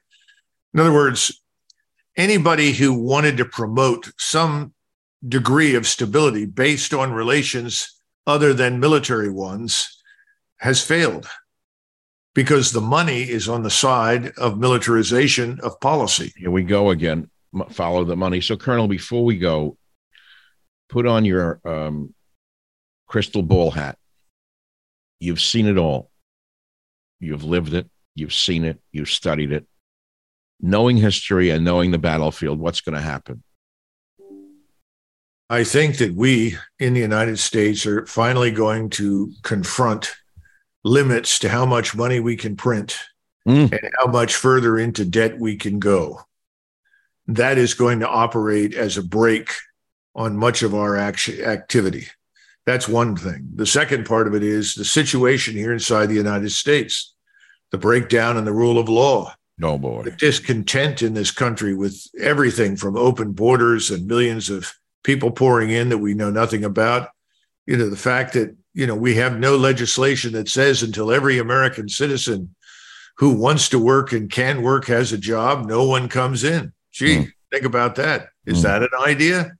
In 0.75 0.79
other 0.79 0.93
words, 0.93 1.41
anybody 2.15 2.73
who 2.73 2.93
wanted 2.93 3.37
to 3.37 3.45
promote 3.45 4.11
some 4.19 4.75
degree 5.27 5.75
of 5.75 5.87
stability 5.87 6.45
based 6.45 6.93
on 6.93 7.11
relations 7.11 7.99
other 8.25 8.53
than 8.53 8.79
military 8.79 9.29
ones 9.29 10.01
has 10.57 10.83
failed 10.83 11.27
because 12.35 12.71
the 12.71 12.81
money 12.81 13.23
is 13.23 13.49
on 13.49 13.63
the 13.63 13.69
side 13.69 14.31
of 14.37 14.59
militarization 14.59 15.59
of 15.61 15.79
policy. 15.79 16.31
Here 16.37 16.51
we 16.51 16.63
go 16.63 16.91
again. 16.91 17.29
Follow 17.71 18.03
the 18.03 18.15
money. 18.15 18.41
So, 18.41 18.55
Colonel, 18.55 18.87
before 18.87 19.25
we 19.25 19.37
go, 19.37 19.77
put 20.89 21.05
on 21.07 21.25
your 21.25 21.59
um, 21.65 22.13
crystal 23.07 23.41
ball 23.41 23.71
hat. 23.71 23.97
You've 25.19 25.41
seen 25.41 25.65
it 25.65 25.77
all. 25.77 26.11
You've 27.19 27.43
lived 27.43 27.73
it. 27.73 27.89
You've 28.15 28.33
seen 28.33 28.63
it. 28.63 28.79
You've 28.91 29.09
studied 29.09 29.51
it. 29.51 29.65
Knowing 30.61 30.97
history 30.97 31.49
and 31.49 31.65
knowing 31.65 31.91
the 31.91 31.97
battlefield, 31.97 32.59
what's 32.59 32.81
going 32.81 32.95
to 32.95 33.01
happen? 33.01 33.43
I 35.49 35.63
think 35.63 35.97
that 35.97 36.13
we 36.13 36.57
in 36.77 36.93
the 36.93 36.99
United 36.99 37.39
States 37.39 37.85
are 37.85 38.05
finally 38.05 38.51
going 38.51 38.89
to 38.91 39.31
confront 39.41 40.13
limits 40.83 41.39
to 41.39 41.49
how 41.49 41.65
much 41.65 41.95
money 41.95 42.19
we 42.19 42.35
can 42.35 42.55
print 42.55 42.97
mm. 43.47 43.71
and 43.71 43.91
how 43.97 44.11
much 44.11 44.35
further 44.35 44.77
into 44.77 45.05
debt 45.05 45.39
we 45.39 45.55
can 45.55 45.79
go. 45.79 46.21
That 47.27 47.57
is 47.57 47.73
going 47.73 47.99
to 48.01 48.07
operate 48.07 48.75
as 48.75 48.97
a 48.97 49.03
brake 49.03 49.51
on 50.15 50.37
much 50.37 50.61
of 50.61 50.75
our 50.75 50.95
action, 50.95 51.43
activity. 51.43 52.07
That's 52.65 52.87
one 52.87 53.15
thing. 53.15 53.49
The 53.55 53.65
second 53.65 54.05
part 54.05 54.27
of 54.27 54.35
it 54.35 54.43
is 54.43 54.75
the 54.75 54.85
situation 54.85 55.55
here 55.55 55.73
inside 55.73 56.07
the 56.07 56.15
United 56.15 56.51
States, 56.51 57.15
the 57.71 57.77
breakdown 57.79 58.37
in 58.37 58.45
the 58.45 58.53
rule 58.53 58.77
of 58.77 58.87
law. 58.87 59.33
No 59.57 59.77
boy. 59.77 60.03
The 60.03 60.11
discontent 60.11 61.01
in 61.01 61.15
this 61.15 61.31
country 61.31 61.73
with 61.73 62.07
everything 62.19 62.77
from 62.77 62.95
open 62.95 63.31
borders 63.31 63.89
and 63.89 64.07
millions 64.07 64.49
of 64.49 64.73
people 65.03 65.31
pouring 65.31 65.69
in 65.69 65.89
that 65.89 65.97
we 65.97 66.13
know 66.13 66.29
nothing 66.29 66.63
about. 66.63 67.09
You 67.65 67.77
know, 67.77 67.89
the 67.89 67.97
fact 67.97 68.33
that, 68.33 68.55
you 68.73 68.87
know, 68.87 68.95
we 68.95 69.15
have 69.15 69.39
no 69.39 69.55
legislation 69.57 70.33
that 70.33 70.49
says 70.49 70.83
until 70.83 71.11
every 71.11 71.39
American 71.39 71.89
citizen 71.89 72.55
who 73.17 73.33
wants 73.35 73.69
to 73.69 73.79
work 73.79 74.11
and 74.11 74.31
can 74.31 74.61
work 74.61 74.85
has 74.87 75.11
a 75.11 75.17
job, 75.17 75.65
no 75.65 75.85
one 75.85 76.07
comes 76.07 76.43
in. 76.43 76.73
Gee, 76.91 77.17
mm. 77.17 77.31
think 77.51 77.65
about 77.65 77.95
that. 77.95 78.29
Is 78.45 78.59
mm. 78.59 78.63
that 78.63 78.83
an 78.83 78.89
idea? 79.05 79.51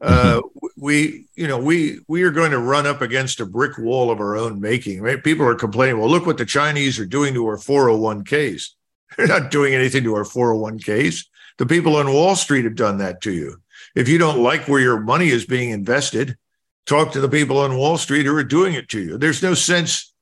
uh, 0.00 0.40
we, 0.76 1.26
you 1.34 1.48
know, 1.48 1.58
we 1.58 2.00
we 2.06 2.22
are 2.22 2.30
going 2.30 2.52
to 2.52 2.58
run 2.58 2.86
up 2.86 3.02
against 3.02 3.40
a 3.40 3.46
brick 3.46 3.78
wall 3.78 4.10
of 4.10 4.20
our 4.20 4.36
own 4.36 4.60
making. 4.60 5.00
Right? 5.00 5.22
People 5.22 5.46
are 5.46 5.54
complaining. 5.54 5.98
Well, 5.98 6.08
look 6.08 6.26
what 6.26 6.38
the 6.38 6.46
Chinese 6.46 6.98
are 6.98 7.06
doing 7.06 7.34
to 7.34 7.46
our 7.46 7.56
401ks. 7.56 8.70
They're 9.16 9.26
not 9.26 9.50
doing 9.50 9.74
anything 9.74 10.04
to 10.04 10.14
our 10.14 10.24
401ks. 10.24 11.26
The 11.58 11.66
people 11.66 11.96
on 11.96 12.12
Wall 12.12 12.36
Street 12.36 12.64
have 12.64 12.76
done 12.76 12.98
that 12.98 13.20
to 13.22 13.32
you. 13.32 13.60
If 13.98 14.08
you 14.08 14.16
don't 14.16 14.44
like 14.44 14.68
where 14.68 14.80
your 14.80 15.00
money 15.00 15.26
is 15.26 15.44
being 15.44 15.70
invested, 15.70 16.38
talk 16.86 17.10
to 17.12 17.20
the 17.20 17.28
people 17.28 17.58
on 17.58 17.76
Wall 17.76 17.98
Street 17.98 18.26
who 18.26 18.36
are 18.36 18.44
doing 18.44 18.74
it 18.74 18.88
to 18.90 19.00
you. 19.00 19.18
There's 19.18 19.42
no 19.42 19.54
sense. 19.54 20.14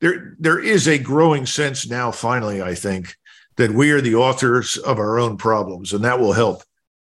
There, 0.00 0.36
there 0.38 0.60
is 0.60 0.86
a 0.86 0.98
growing 0.98 1.44
sense 1.44 1.84
now, 1.84 2.12
finally, 2.12 2.62
I 2.62 2.76
think, 2.76 3.16
that 3.56 3.72
we 3.72 3.90
are 3.90 4.00
the 4.00 4.14
authors 4.14 4.76
of 4.76 5.00
our 5.00 5.18
own 5.18 5.36
problems, 5.36 5.92
and 5.92 6.04
that 6.04 6.20
will 6.20 6.32
help. 6.32 6.62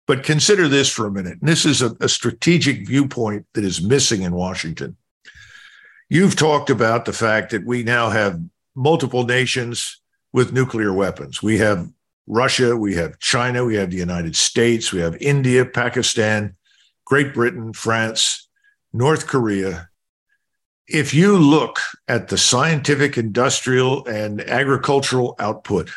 But 0.07 0.23
consider 0.23 0.67
this 0.67 0.91
for 0.91 1.07
a 1.07 1.11
minute. 1.11 1.43
And 1.43 1.49
this 1.49 1.67
is 1.67 1.83
a, 1.83 1.95
a 2.01 2.09
strategic 2.09 2.87
viewpoint 2.87 3.45
that 3.53 3.65
is 3.65 3.83
missing 3.83 4.23
in 4.23 4.33
Washington. 4.33 4.97
You've 6.09 6.37
talked 6.37 6.71
about 6.71 7.05
the 7.05 7.13
fact 7.13 7.51
that 7.51 7.67
we 7.67 7.83
now 7.83 8.09
have 8.09 8.41
multiple 8.75 9.27
nations 9.27 10.01
with 10.33 10.55
nuclear 10.55 10.93
weapons. 10.95 11.43
We 11.43 11.59
have 11.59 11.87
Russia, 12.27 12.77
we 12.77 12.95
have 12.95 13.19
China, 13.19 13.65
we 13.65 13.77
have 13.77 13.91
the 13.91 13.97
United 13.97 14.35
States, 14.37 14.93
we 14.93 15.01
have 15.01 15.17
India, 15.21 15.65
Pakistan, 15.65 16.57
Great 17.05 17.35
Britain, 17.35 17.73
France, 17.73 18.49
North 18.93 19.27
Korea. 19.27 19.89
If 20.87 21.13
you 21.13 21.37
look 21.37 21.81
at 22.09 22.29
the 22.29 22.39
scientific, 22.39 23.19
industrial, 23.19 24.07
and 24.07 24.41
agricultural 24.41 25.35
output 25.39 25.91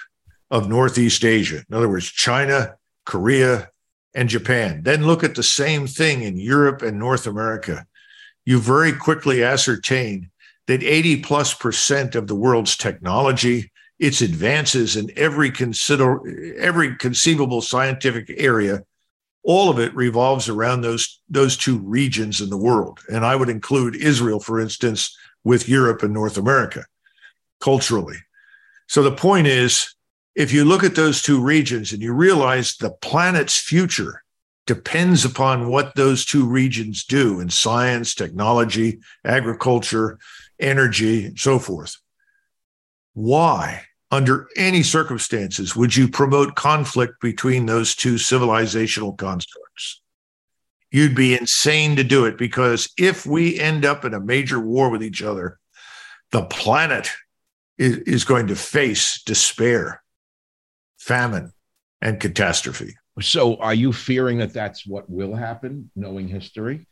of 0.52 0.70
Northeast 0.70 1.24
Asia, 1.24 1.64
in 1.70 1.76
other 1.76 1.90
words, 1.90 2.10
China, 2.10 2.76
Korea, 3.06 3.70
and 4.18 4.28
Japan. 4.28 4.82
Then 4.84 5.06
look 5.06 5.24
at 5.24 5.36
the 5.36 5.44
same 5.44 5.86
thing 5.86 6.24
in 6.24 6.38
Europe 6.38 6.82
and 6.82 6.98
North 6.98 7.28
America. 7.28 7.86
You 8.46 8.60
very 8.60 8.92
quickly 8.92 9.44
ascertain 9.44 10.32
that 10.66 10.84
80 10.84 11.22
plus 11.22 11.54
percent 11.54 12.16
of 12.16 12.28
the 12.28 12.36
world's 12.36 12.76
technology, 12.76 13.72
its 14.00 14.22
advances 14.22 14.96
in 14.96 15.12
every 15.16 15.52
consider 15.52 16.22
every 16.58 16.96
conceivable 16.98 17.62
scientific 17.62 18.30
area, 18.38 18.84
all 19.44 19.70
of 19.70 19.80
it 19.80 19.96
revolves 19.96 20.50
around 20.50 20.82
those 20.82 21.22
those 21.30 21.58
two 21.58 21.80
regions 21.80 22.42
in 22.42 22.50
the 22.50 22.58
world. 22.58 23.00
And 23.10 23.26
I 23.26 23.36
would 23.36 23.50
include 23.50 23.96
Israel, 23.96 24.40
for 24.40 24.60
instance, 24.60 25.18
with 25.44 25.70
Europe 25.70 26.04
and 26.04 26.14
North 26.14 26.38
America 26.38 26.86
culturally. 27.60 28.18
So 28.88 29.02
the 29.04 29.12
point 29.16 29.48
is 29.48 29.96
if 30.36 30.54
you 30.54 30.64
look 30.64 30.84
at 30.84 30.96
those 30.96 31.22
two 31.22 31.42
regions 31.42 31.92
and 31.92 32.02
you 32.02 32.14
realize 32.14 32.76
the 32.76 32.92
planet's 32.92 33.58
future 33.58 34.24
depends 34.68 35.26
upon 35.26 35.70
what 35.70 35.96
those 35.96 36.26
two 36.26 36.46
regions 36.46 37.06
do 37.06 37.40
in 37.40 37.50
science, 37.50 38.14
technology, 38.14 39.00
agriculture, 39.26 40.20
energy, 40.60 41.26
and 41.26 41.40
so 41.40 41.58
forth. 41.58 41.98
Why, 43.14 43.87
under 44.12 44.48
any 44.56 44.84
circumstances, 44.84 45.76
would 45.76 45.96
you 45.96 46.08
promote 46.08 46.56
conflict 46.56 47.20
between 47.22 47.66
those 47.66 47.96
two 47.96 48.16
civilizational 48.16 49.18
constructs? 49.18 50.02
You'd 50.92 51.16
be 51.16 51.38
insane 51.38 51.98
to 51.98 52.04
do 52.04 52.26
it 52.26 52.38
because 52.38 52.90
if 52.98 53.26
we 53.26 53.60
end 53.60 53.86
up 53.86 54.06
in 54.06 54.14
a 54.14 54.20
major 54.20 54.60
war 54.60 54.90
with 54.90 55.04
each 55.04 55.22
other, 55.22 55.60
the 56.32 56.44
planet 56.44 57.12
is, 57.78 57.98
is 58.00 58.24
going 58.24 58.48
to 58.48 58.56
face 58.56 59.22
despair 59.24 60.02
famine, 61.08 61.54
and 62.02 62.20
catastrophe. 62.20 62.96
So, 63.22 63.56
are 63.56 63.74
you 63.74 63.94
fearing 63.94 64.38
that 64.40 64.54
that's 64.54 64.86
what 64.86 65.10
will 65.10 65.34
happen, 65.34 65.90
knowing 65.96 66.28
history? 66.28 66.86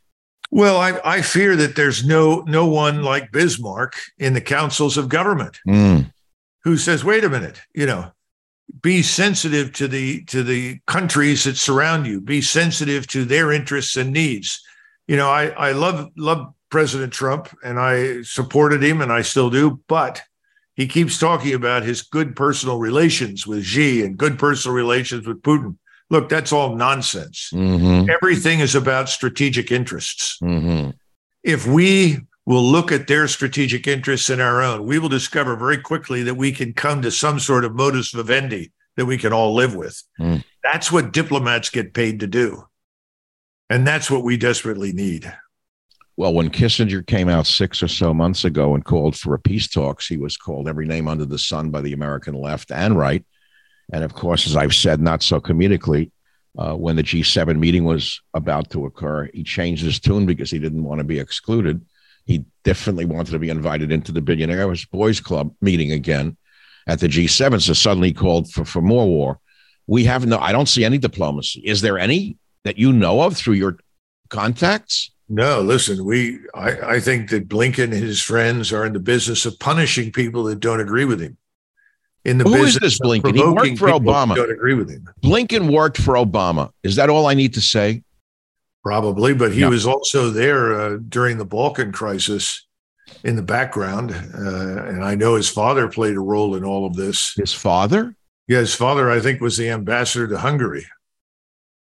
Well, 0.49 0.78
I, 0.78 0.99
I 1.03 1.22
fear 1.22 1.55
that 1.55 1.76
there's 1.76 2.05
no 2.05 2.41
no 2.47 2.66
one 2.66 3.03
like 3.03 3.32
Bismarck 3.32 3.95
in 4.18 4.34
the 4.34 4.41
councils 4.41 4.97
of 4.97 5.09
government 5.09 5.59
mm. 5.68 6.11
Who 6.66 6.76
says, 6.76 7.05
"Wait 7.05 7.24
a 7.24 7.30
minute, 7.30 7.61
you 7.74 7.86
know, 7.86 8.11
be 8.82 9.01
sensitive 9.01 9.72
to 9.74 9.88
the 9.88 10.26
to 10.26 10.43
the 10.43 10.80
countries 10.86 11.45
that 11.45 11.55
surround 11.55 12.05
you. 12.05 12.20
Be 12.20 12.41
sensitive 12.41 13.07
to 13.07 13.24
their 13.24 13.53
interests 13.53 13.95
and 13.95 14.11
needs." 14.11 14.61
You 15.07 15.16
know, 15.16 15.30
I 15.30 15.47
I 15.70 15.72
love 15.72 16.09
love 16.18 16.53
President 16.70 17.13
Trump 17.13 17.47
and 17.63 17.80
I 17.80 18.24
supported 18.24 18.84
him 18.84 19.01
and 19.01 19.13
I 19.13 19.22
still 19.22 19.49
do, 19.49 19.80
but 19.88 20.22
He 20.76 20.88
keeps 20.88 21.18
talking 21.18 21.53
about 21.53 21.84
his 21.84 22.01
good 22.01 22.36
personal 22.36 22.80
relations 22.80 23.47
with 23.47 23.63
Xi 23.63 24.03
and 24.03 24.18
good 24.18 24.38
personal 24.38 24.76
relations 24.76 25.26
with 25.26 25.41
Putin. 25.41 25.78
Look, 26.09 26.30
that's 26.30 26.51
all 26.51 26.76
nonsense. 26.76 27.49
Mm-hmm. 27.53 28.09
Everything 28.09 28.59
is 28.59 28.76
about 28.76 29.09
strategic 29.09 29.72
interests. 29.72 30.38
Mm-hmm. 30.43 30.91
If 31.43 31.66
we 31.66 32.20
will 32.45 32.63
look 32.63 32.91
at 32.91 33.07
their 33.07 33.27
strategic 33.27 33.87
interests 33.87 34.29
and 34.29 34.41
our 34.41 34.61
own, 34.61 34.85
we 34.85 34.99
will 34.99 35.09
discover 35.09 35.55
very 35.55 35.77
quickly 35.77 36.23
that 36.23 36.35
we 36.35 36.51
can 36.51 36.73
come 36.73 37.01
to 37.01 37.11
some 37.11 37.39
sort 37.39 37.65
of 37.65 37.73
modus 37.73 38.11
vivendi 38.11 38.71
that 38.97 39.05
we 39.05 39.17
can 39.17 39.33
all 39.33 39.53
live 39.53 39.75
with. 39.75 40.01
Mm. 40.19 40.43
That's 40.63 40.91
what 40.91 41.11
diplomats 41.11 41.69
get 41.69 41.93
paid 41.93 42.19
to 42.19 42.27
do. 42.27 42.65
And 43.69 43.85
that's 43.85 44.11
what 44.11 44.23
we 44.23 44.37
desperately 44.37 44.93
need. 44.93 45.31
Well, 46.17 46.33
when 46.33 46.49
Kissinger 46.49 47.05
came 47.05 47.27
out 47.27 47.45
six 47.45 47.83
or 47.83 47.87
so 47.87 48.13
months 48.13 48.45
ago 48.45 48.73
and 48.73 48.85
called 48.85 49.17
for 49.17 49.33
a 49.33 49.39
peace 49.39 49.67
talks, 49.67 50.07
he 50.07 50.17
was 50.17 50.37
called 50.37 50.69
every 50.69 50.85
name 50.85 51.07
under 51.07 51.25
the 51.25 51.39
sun 51.39 51.71
by 51.71 51.81
the 51.81 51.93
American 51.93 52.35
left 52.35 52.71
and 52.71 52.97
right. 52.97 53.25
And 53.91 54.03
of 54.03 54.13
course, 54.13 54.47
as 54.47 54.55
I've 54.55 54.73
said, 54.73 55.01
not 55.01 55.23
so 55.23 55.41
comedically, 55.41 56.11
uh, 56.57 56.73
when 56.73 56.95
the 56.95 57.03
G7 57.03 57.59
meeting 57.59 57.83
was 57.83 58.21
about 58.33 58.69
to 58.69 58.85
occur, 58.85 59.29
he 59.33 59.43
changed 59.43 59.83
his 59.83 59.99
tune 59.99 60.25
because 60.25 60.49
he 60.49 60.59
didn't 60.59 60.83
want 60.83 60.99
to 60.99 61.03
be 61.03 61.19
excluded. 61.19 61.85
He 62.26 62.45
definitely 62.63 63.05
wanted 63.05 63.32
to 63.32 63.39
be 63.39 63.49
invited 63.49 63.91
into 63.91 64.11
the 64.11 64.21
Billionaires 64.21 64.86
Boys 64.86 65.19
Club 65.19 65.53
meeting 65.61 65.91
again 65.91 66.38
at 66.88 66.99
the 66.99 67.07
G7. 67.07 67.61
So 67.61 67.73
suddenly 67.73 68.09
he 68.09 68.13
called 68.13 68.51
for, 68.51 68.65
for 68.65 68.82
more 68.82 69.05
war. 69.05 69.39
We 69.88 70.05
have 70.05 70.26
no, 70.26 70.39
I 70.39 70.51
don't 70.51 70.67
see 70.67 70.84
any 70.84 70.97
diplomacy. 70.97 71.61
Is 71.61 71.82
there 71.82 71.99
any 71.99 72.38
that 72.63 72.78
you 72.78 72.91
know 72.91 73.21
of 73.21 73.38
through 73.38 73.53
your 73.53 73.78
contacts? 74.30 75.11
No, 75.28 75.61
listen, 75.61 76.05
we 76.05 76.39
I, 76.53 76.95
I 76.95 76.99
think 76.99 77.30
that 77.32 77.47
Blinken 77.47 77.86
and 77.86 77.93
his 77.93 78.21
friends 78.21 78.71
are 78.71 78.86
in 78.86 78.93
the 78.93 78.99
business 78.99 79.45
of 79.45 79.57
punishing 79.59 80.11
people 80.11 80.43
that 80.43 80.59
don't 80.59 80.80
agree 80.80 81.05
with 81.05 81.19
him. 81.19 81.38
In 82.23 82.39
the 82.39 82.43
Who 82.43 82.55
is 82.55 82.76
business 82.76 82.99
this 82.99 82.99
Blinken? 82.99 83.36
He 83.36 83.43
worked 83.43 83.80
for 83.80 83.88
Obama. 83.88 84.36
Don't 84.36 84.51
agree 84.51 84.76
with 84.76 84.89
him, 84.89 85.07
Blinken 85.23 85.71
worked 85.71 85.97
for 85.97 86.15
Obama. 86.15 86.71
Is 86.84 86.95
that 86.97 87.09
all 87.09 87.26
I 87.28 87.34
need 87.34 87.55
to 87.55 87.61
say? 87.61 88.03
Probably, 88.86 89.33
but 89.33 89.51
he 89.51 89.61
Yeah. 89.61 89.69
was 89.69 89.88
also 89.88 90.29
there 90.29 90.79
uh, 90.79 90.97
during 91.09 91.39
the 91.39 91.45
Balkan 91.45 91.91
crisis 91.91 92.67
in 93.23 93.36
the 93.36 93.41
background, 93.41 94.11
uh, 94.11 94.83
and 94.86 95.03
I 95.03 95.15
know 95.15 95.33
his 95.33 95.49
father 95.49 95.88
played 95.88 96.15
a 96.15 96.19
role 96.19 96.55
in 96.55 96.63
all 96.63 96.86
of 96.86 96.95
this. 96.95 97.33
His 97.36 97.51
father? 97.51 98.15
Yeah, 98.47 98.59
his 98.59 98.75
father, 98.75 99.09
I 99.09 99.19
think, 99.19 99.41
was 99.41 99.57
the 99.57 99.69
ambassador 99.69 100.27
to 100.27 100.38
Hungary. 100.38 100.86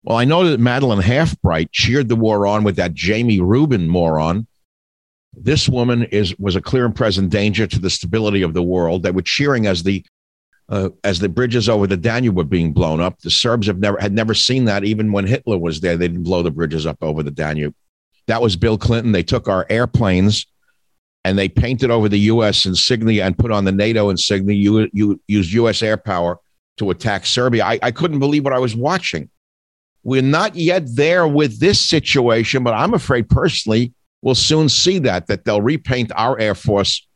Well, 0.03 0.17
I 0.17 0.25
know 0.25 0.43
that 0.49 0.59
Madeleine 0.59 1.01
Halfbright 1.01 1.69
cheered 1.71 2.09
the 2.09 2.17
war 2.17 2.45
on 2.45 2.65
with 2.65 2.75
that 2.75 2.93
Jamie 2.93 3.39
Rubin 3.39 3.87
moron. 3.87 4.47
This 5.33 5.69
woman 5.69 6.03
is 6.03 6.37
was 6.39 6.57
a 6.57 6.61
clear 6.61 6.83
and 6.85 6.93
present 6.95 7.29
danger 7.29 7.67
to 7.67 7.79
the 7.79 7.89
stability 7.89 8.41
of 8.41 8.53
the 8.53 8.63
world. 8.63 9.03
They 9.03 9.11
were 9.11 9.21
cheering 9.21 9.65
as 9.65 9.83
the 9.83 10.03
uh, 10.71 10.89
as 11.03 11.19
the 11.19 11.29
bridges 11.29 11.69
over 11.69 11.85
the 11.85 11.97
Danube 11.97 12.37
were 12.37 12.43
being 12.43 12.73
blown 12.73 12.99
up. 12.99 13.19
The 13.19 13.29
Serbs 13.29 13.67
have 13.67 13.79
never 13.79 13.99
had 13.99 14.13
never 14.13 14.33
seen 14.33 14.65
that. 14.65 14.83
Even 14.83 15.11
when 15.11 15.27
Hitler 15.27 15.57
was 15.57 15.81
there, 15.81 15.97
they 15.97 16.07
didn't 16.07 16.23
blow 16.23 16.41
the 16.41 16.51
bridges 16.51 16.87
up 16.87 16.97
over 17.01 17.21
the 17.21 17.31
Danube. 17.31 17.75
That 18.27 18.41
was 18.41 18.55
Bill 18.55 18.77
Clinton. 18.77 19.11
They 19.11 19.23
took 19.23 19.47
our 19.47 19.65
airplanes 19.69 20.47
and 21.23 21.37
they 21.37 21.49
painted 21.49 21.91
over 21.91 22.07
the 22.09 22.19
U.S. 22.19 22.65
insignia 22.65 23.25
and 23.25 23.37
put 23.37 23.51
on 23.51 23.65
the 23.65 23.71
NATO 23.71 24.09
insignia. 24.09 24.55
You, 24.55 24.89
you 24.93 25.21
used 25.27 25.51
U.S. 25.53 25.83
air 25.83 25.97
power 25.97 26.39
to 26.77 26.89
attack 26.89 27.25
Serbia. 27.25 27.65
I, 27.65 27.79
I 27.83 27.91
couldn't 27.91 28.19
believe 28.19 28.43
what 28.43 28.53
I 28.53 28.59
was 28.59 28.75
watching. 28.75 29.29
We're 30.03 30.23
not 30.23 30.55
yet 30.55 30.83
there 30.95 31.27
with 31.27 31.59
this 31.59 31.79
situation, 31.79 32.63
but 32.63 32.73
I'm 32.73 32.93
afraid 32.93 33.29
personally 33.29 33.93
we'll 34.21 34.35
soon 34.35 34.69
see 34.69 34.99
that 34.99 35.27
that 35.27 35.45
they'll 35.45 35.61
repaint 35.61 36.11
our 36.15 36.39
Air 36.39 36.55
Force 36.55 37.07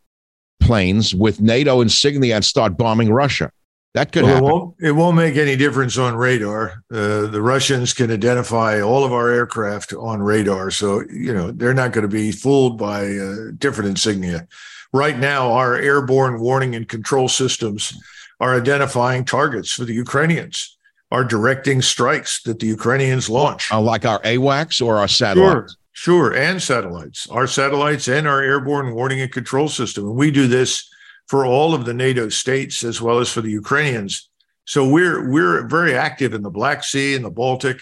planes 0.59 1.13
with 1.13 1.41
NATO 1.41 1.81
insignia 1.81 2.35
and 2.35 2.45
start 2.45 2.77
bombing 2.77 3.11
Russia. 3.11 3.51
That 3.93 4.11
could 4.11 4.23
Well, 4.23 4.31
it 4.31 4.35
happen. 4.35 4.49
won't, 4.51 4.75
it 4.81 4.91
won't 4.91 5.15
make 5.15 5.37
any 5.37 5.55
difference 5.55 5.97
on 5.97 6.15
radar. 6.15 6.83
Uh, 6.91 7.27
the 7.27 7.41
Russians 7.41 7.93
can 7.93 8.11
identify 8.11 8.81
all 8.81 9.05
of 9.05 9.13
our 9.13 9.29
aircraft 9.29 9.93
on 9.93 10.21
radar. 10.21 10.69
So, 10.69 11.03
you 11.09 11.33
know, 11.33 11.51
they're 11.51 11.73
not 11.73 11.93
going 11.93 12.01
to 12.01 12.09
be 12.09 12.33
fooled 12.33 12.77
by 12.77 13.05
uh, 13.05 13.51
different 13.57 13.89
insignia. 13.89 14.47
Right 14.91 15.17
now, 15.17 15.51
our 15.53 15.75
airborne 15.75 16.41
warning 16.41 16.75
and 16.75 16.87
control 16.89 17.29
systems 17.29 17.93
are 18.41 18.55
identifying 18.55 19.23
targets 19.23 19.71
for 19.71 19.85
the 19.85 19.93
Ukrainians, 19.93 20.77
are 21.09 21.23
directing 21.23 21.81
strikes 21.81 22.41
that 22.43 22.59
the 22.59 22.67
Ukrainians 22.67 23.29
launch. 23.29 23.71
Uh, 23.71 23.79
like 23.79 24.05
our 24.05 24.19
AWACS 24.23 24.85
or 24.85 24.97
our 24.97 25.07
satellites. 25.07 25.71
Sure, 25.71 25.79
sure, 25.95 26.33
and 26.35 26.61
satellites, 26.61 27.27
our 27.29 27.47
satellites 27.47 28.07
and 28.09 28.27
our 28.27 28.41
airborne 28.43 28.93
warning 28.93 29.21
and 29.21 29.31
control 29.31 29.69
system. 29.69 30.03
And 30.05 30.15
we 30.15 30.29
do 30.29 30.45
this 30.47 30.87
for 31.27 31.45
all 31.45 31.73
of 31.73 31.85
the 31.85 31.93
NATO 31.93 32.27
states 32.29 32.83
as 32.83 33.01
well 33.01 33.19
as 33.19 33.31
for 33.31 33.41
the 33.41 33.49
Ukrainians. 33.49 34.29
So 34.65 34.87
we're 34.87 35.29
we're 35.31 35.65
very 35.67 35.95
active 35.95 36.33
in 36.33 36.41
the 36.43 36.49
Black 36.51 36.83
Sea 36.83 37.15
and 37.15 37.23
the 37.23 37.31
Baltic, 37.31 37.79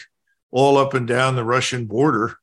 all 0.51 0.77
up 0.77 0.93
and 0.93 1.07
down 1.07 1.35
the 1.35 1.43
Russian 1.43 1.85
border 1.85 2.37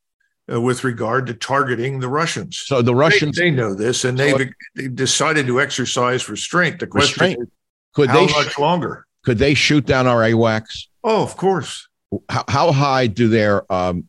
uh, 0.52 0.60
with 0.60 0.82
regard 0.82 1.26
to 1.28 1.34
targeting 1.34 2.00
the 2.00 2.08
Russians. 2.08 2.58
So 2.58 2.82
the 2.82 2.94
Russians 2.94 3.36
they 3.36 3.50
know 3.50 3.74
this, 3.74 4.04
and 4.04 4.18
So- 4.18 4.38
they've, 4.38 4.52
they've 4.74 4.94
decided 4.96 5.46
to 5.46 5.60
exercise 5.60 6.28
restraint. 6.28 6.80
The 6.80 6.86
question 6.88 7.22
Restraint. 7.22 7.40
is, 7.42 7.48
could 7.94 8.08
how 8.10 8.26
they 8.26 8.32
much 8.32 8.52
sh- 8.54 8.58
longer? 8.58 9.06
could 9.24 9.38
they 9.38 9.54
shoot 9.54 9.86
down 9.86 10.06
our 10.06 10.22
AWACS? 10.22 10.88
Oh, 11.04 11.22
of 11.22 11.36
course. 11.36 11.86
How, 12.28 12.44
how 12.48 12.72
high 12.72 13.06
do 13.06 13.28
their 13.28 13.70
um, 13.72 14.08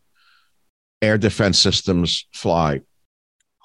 air 1.02 1.18
defense 1.18 1.58
systems 1.58 2.26
fly? 2.32 2.80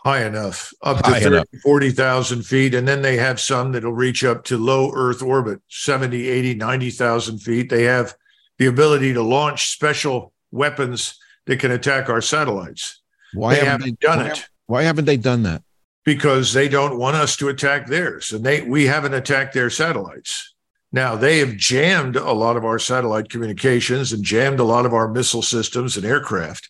high 0.08 0.26
enough, 0.26 0.74
up 0.84 1.06
High 1.06 1.20
to 1.20 1.26
30, 1.26 1.36
enough. 1.36 1.48
40,000 1.64 2.44
feet. 2.44 2.74
And 2.74 2.88
then 2.88 3.02
they 3.02 3.18
have 3.18 3.42
some 3.42 3.74
that'll 3.74 3.92
reach 3.92 4.24
up 4.24 4.46
to 4.46 4.58
low 4.58 4.92
Earth 4.94 5.22
orbit, 5.22 5.60
70, 5.68 6.30
80, 6.30 6.56
90,000 6.56 7.40
feet. 7.40 7.70
They 7.70 7.84
have 7.84 8.16
the 8.58 8.68
ability 8.68 9.14
to 9.14 9.22
launch 9.22 9.68
special 9.68 10.32
weapons 10.50 11.20
that 11.46 11.60
can 11.60 11.72
attack 11.72 12.08
our 12.10 12.22
satellites 12.22 13.02
Why 13.34 13.56
They 13.56 13.66
haven't 13.66 13.72
haven't 13.72 14.00
they 14.02 14.08
done 14.08 14.18
why 14.20 14.30
it. 14.30 14.50
Why 14.68 14.84
haven't 14.84 15.06
they 15.06 15.18
done 15.18 15.44
that? 15.44 15.62
because 16.08 16.54
they 16.54 16.70
don't 16.70 16.98
want 16.98 17.18
us 17.18 17.36
to 17.36 17.50
attack 17.50 17.86
theirs. 17.86 18.32
And 18.32 18.42
they 18.42 18.62
we 18.62 18.86
haven't 18.86 19.14
attacked 19.14 19.54
their 19.54 19.70
satellites. 19.70 20.54
Now, 20.94 21.18
they 21.18 21.40
have 21.40 21.58
jammed 21.58 22.16
a 22.16 22.32
lot 22.32 22.56
of 22.56 22.64
our 22.64 22.80
satellite 22.80 23.30
communications 23.30 24.14
and 24.14 24.24
jammed 24.24 24.62
a 24.62 24.64
lot 24.64 24.86
of 24.86 24.94
our 24.94 25.10
missile 25.10 25.42
systems 25.42 25.98
and 25.98 26.06
aircraft. 26.06 26.70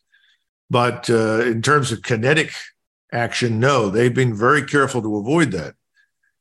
But 0.70 1.10
uh, 1.10 1.42
in 1.42 1.62
terms 1.62 1.92
of 1.92 2.02
kinetic 2.02 2.52
action, 3.12 3.60
no, 3.60 3.90
they've 3.90 4.14
been 4.14 4.36
very 4.36 4.64
careful 4.64 5.02
to 5.02 5.18
avoid 5.18 5.52
that. 5.52 5.76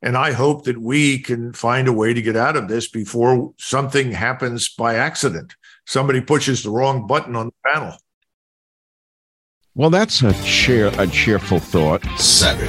And 0.02 0.16
I 0.16 0.32
hope 0.32 0.64
that 0.64 0.78
we 0.78 1.18
can 1.18 1.52
find 1.52 1.88
a 1.88 1.92
way 1.92 2.12
to 2.12 2.22
get 2.22 2.36
out 2.36 2.56
of 2.56 2.68
this 2.68 2.88
before 2.88 3.54
something 3.58 4.12
happens 4.12 4.68
by 4.68 4.96
accident. 4.96 5.54
Somebody 5.86 6.20
pushes 6.20 6.62
the 6.62 6.70
wrong 6.70 7.06
button 7.06 7.34
on 7.34 7.46
the 7.46 7.70
panel. 7.72 7.96
Well, 9.74 9.90
that's 9.90 10.22
a 10.22 10.32
cheer 10.42 10.90
a 10.98 11.06
cheerful 11.06 11.58
thought. 11.58 12.04
Savage. 12.18 12.66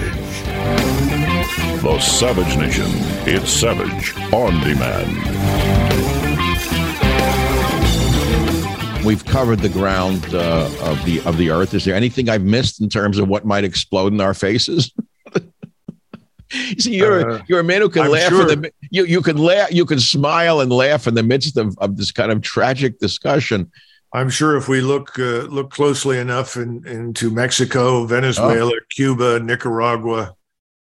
The 1.81 1.99
Savage 1.99 2.57
Nation. 2.57 2.87
It's 3.25 3.49
Savage 3.49 4.13
on 4.33 4.59
demand. 4.61 6.16
We've 9.07 9.23
covered 9.23 9.59
the 9.59 9.69
ground 9.69 10.35
uh, 10.35 10.69
of 10.81 11.05
the 11.05 11.21
of 11.21 11.37
the 11.37 11.49
earth. 11.49 11.73
Is 11.73 11.85
there 11.85 11.95
anything 11.95 12.27
I've 12.27 12.43
missed 12.43 12.81
in 12.81 12.89
terms 12.89 13.17
of 13.19 13.29
what 13.29 13.45
might 13.45 13.63
explode 13.63 14.11
in 14.11 14.19
our 14.19 14.33
faces? 14.33 14.91
You 16.51 16.79
See, 16.79 16.95
you're 16.95 17.31
Uh, 17.31 17.43
you're 17.47 17.61
a 17.61 17.63
man 17.63 17.81
who 17.81 17.89
can 17.89 18.03
I'm 18.03 18.11
laugh. 18.11 18.29
sure. 18.29 18.45
The, 18.45 18.71
you 18.91 19.05
you 19.05 19.21
can 19.21 19.37
laugh. 19.37 19.71
You 19.71 19.85
can 19.85 20.01
smile 20.01 20.59
and 20.59 20.71
laugh 20.71 21.07
in 21.07 21.13
the 21.13 21.23
midst 21.23 21.55
of, 21.55 21.77
of 21.79 21.95
this 21.95 22.11
kind 22.11 22.33
of 22.33 22.41
tragic 22.41 22.99
discussion. 22.99 23.71
I'm 24.13 24.29
sure 24.29 24.57
if 24.57 24.67
we 24.67 24.81
look 24.81 25.17
uh, 25.19 25.43
look 25.57 25.71
closely 25.71 26.19
enough 26.19 26.57
in, 26.57 26.85
into 26.85 27.31
Mexico, 27.31 28.05
Venezuela, 28.05 28.73
Cuba, 28.89 29.39
Nicaragua, 29.39 30.35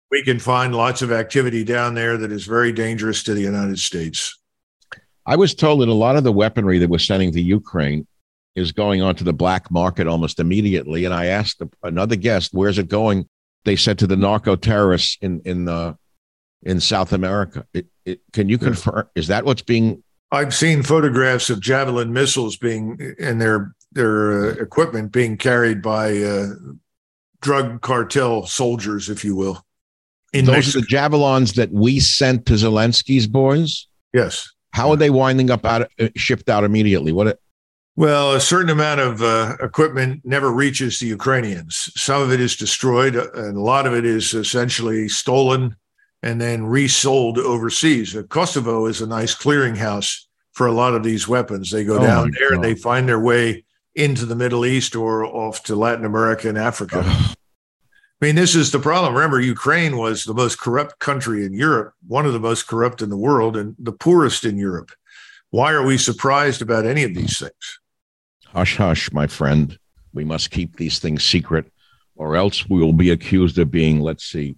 we 0.09 0.23
can 0.23 0.39
find 0.39 0.73
lots 0.73 1.01
of 1.01 1.11
activity 1.11 1.65
down 1.65 1.93
there 1.95 2.15
that 2.17 2.31
is 2.31 2.45
very 2.45 2.71
dangerous 2.71 3.23
to 3.23 3.33
the 3.33 3.41
United 3.41 3.79
States. 3.79 4.37
I 5.25 5.35
was 5.35 5.55
told 5.55 5.81
that 5.81 5.89
a 5.89 5.93
lot 5.93 6.15
of 6.15 6.23
the 6.23 6.31
weaponry 6.31 6.77
that 6.79 6.89
we're 6.89 6.99
sending 6.99 7.31
to 7.33 7.41
Ukraine 7.41 8.05
is 8.55 8.71
going 8.71 9.01
onto 9.01 9.23
the 9.23 9.33
black 9.33 9.69
market 9.71 10.07
almost 10.07 10.39
immediately. 10.39 11.05
And 11.05 11.13
I 11.13 11.25
asked 11.25 11.61
another 11.83 12.15
guest, 12.15 12.51
"Where's 12.53 12.77
it 12.77 12.87
going?" 12.87 13.27
They 13.65 13.75
said 13.75 13.97
to 13.99 14.07
the 14.07 14.15
narco 14.15 14.55
terrorists 14.55 15.17
in 15.21 15.41
in 15.45 15.67
uh, 15.67 15.95
in 16.63 16.79
South 16.79 17.11
America. 17.13 17.65
It, 17.73 17.87
it, 18.05 18.21
can 18.33 18.49
you 18.49 18.57
confirm? 18.57 19.09
Is 19.15 19.27
that 19.27 19.45
what's 19.45 19.61
being? 19.63 20.03
I've 20.31 20.53
seen 20.53 20.83
photographs 20.83 21.49
of 21.49 21.59
javelin 21.59 22.11
missiles 22.13 22.57
being 22.57 23.15
and 23.19 23.41
their 23.41 23.73
their 23.91 24.49
uh, 24.49 24.53
equipment 24.61 25.11
being 25.11 25.37
carried 25.37 25.81
by 25.81 26.17
uh, 26.17 26.47
drug 27.41 27.81
cartel 27.81 28.45
soldiers, 28.45 29.09
if 29.09 29.23
you 29.23 29.35
will, 29.35 29.63
in 30.33 30.45
Those 30.45 30.55
Mexico. 30.55 30.77
are 30.77 30.81
the 30.81 30.87
javelins 30.87 31.53
that 31.53 31.71
we 31.71 31.99
sent 31.99 32.45
to 32.47 32.53
Zelensky's 32.53 33.27
boys. 33.27 33.87
yes. 34.13 34.51
How 34.75 34.91
are 34.91 34.97
they 34.97 35.09
winding 35.09 35.49
up 35.49 35.65
out 35.65 35.89
uh, 35.99 36.09
shipped 36.15 36.49
out 36.49 36.63
immediately? 36.63 37.11
What? 37.13 37.27
It- 37.27 37.39
Well, 37.95 38.33
a 38.33 38.41
certain 38.41 38.69
amount 38.69 38.99
of 38.99 39.21
uh, 39.21 39.55
equipment 39.61 40.21
never 40.25 40.51
reaches 40.51 40.99
the 40.99 41.07
Ukrainians. 41.07 41.73
Some 41.95 42.21
of 42.21 42.29
it 42.35 42.41
is 42.41 42.57
destroyed, 42.57 43.15
uh, 43.15 43.31
and 43.45 43.55
a 43.57 43.61
lot 43.73 43.87
of 43.87 43.93
it 43.93 44.05
is 44.05 44.33
essentially 44.33 45.07
stolen 45.07 45.77
and 46.21 46.41
then 46.41 46.65
resold 46.65 47.37
overseas. 47.37 48.15
Uh, 48.15 48.23
Kosovo 48.23 48.85
is 48.87 48.99
a 49.01 49.07
nice 49.07 49.33
clearinghouse 49.33 50.09
for 50.51 50.67
a 50.67 50.73
lot 50.81 50.93
of 50.93 51.03
these 51.03 51.25
weapons. 51.27 51.71
They 51.71 51.85
go 51.85 51.97
Oh, 51.99 52.03
down 52.03 52.31
there 52.37 52.51
and 52.53 52.63
they 52.63 52.75
find 52.75 53.07
their 53.07 53.19
way 53.31 53.63
into 53.93 54.25
the 54.25 54.35
Middle 54.35 54.65
East 54.65 54.93
or 54.95 55.23
off 55.25 55.63
to 55.63 55.75
Latin 55.75 56.03
America 56.05 56.49
and 56.49 56.57
Africa. 56.57 57.01
Ugh. 57.05 57.35
I 58.25 58.29
mean, 58.29 58.35
this 58.37 58.55
is 58.55 58.71
the 58.71 58.79
problem. 58.79 59.13
Remember, 59.13 59.39
Ukraine 59.39 59.97
was 59.97 60.23
the 60.23 60.33
most 60.33 60.57
corrupt 60.57 60.97
country 60.97 61.45
in 61.45 61.53
Europe, 61.53 61.93
one 62.07 62.25
of 62.25 62.33
the 62.33 62.39
most 62.39 62.65
corrupt 62.65 63.03
in 63.03 63.11
the 63.11 63.15
world, 63.15 63.55
and 63.55 63.75
the 63.77 63.91
poorest 63.91 64.45
in 64.45 64.57
Europe. 64.57 64.89
Why 65.51 65.73
are 65.73 65.85
we 65.85 65.99
surprised 65.99 66.63
about 66.63 66.87
any 66.87 67.03
of 67.03 67.13
these 67.13 67.37
things? 67.37 67.79
Hush, 68.47 68.77
hush, 68.77 69.11
my 69.11 69.27
friend. 69.27 69.77
We 70.11 70.23
must 70.23 70.49
keep 70.49 70.75
these 70.75 70.97
things 70.97 71.23
secret, 71.23 71.71
or 72.15 72.35
else 72.35 72.67
we 72.67 72.79
will 72.79 72.93
be 72.93 73.11
accused 73.11 73.59
of 73.59 73.69
being, 73.69 74.01
let's 74.01 74.25
see, 74.25 74.55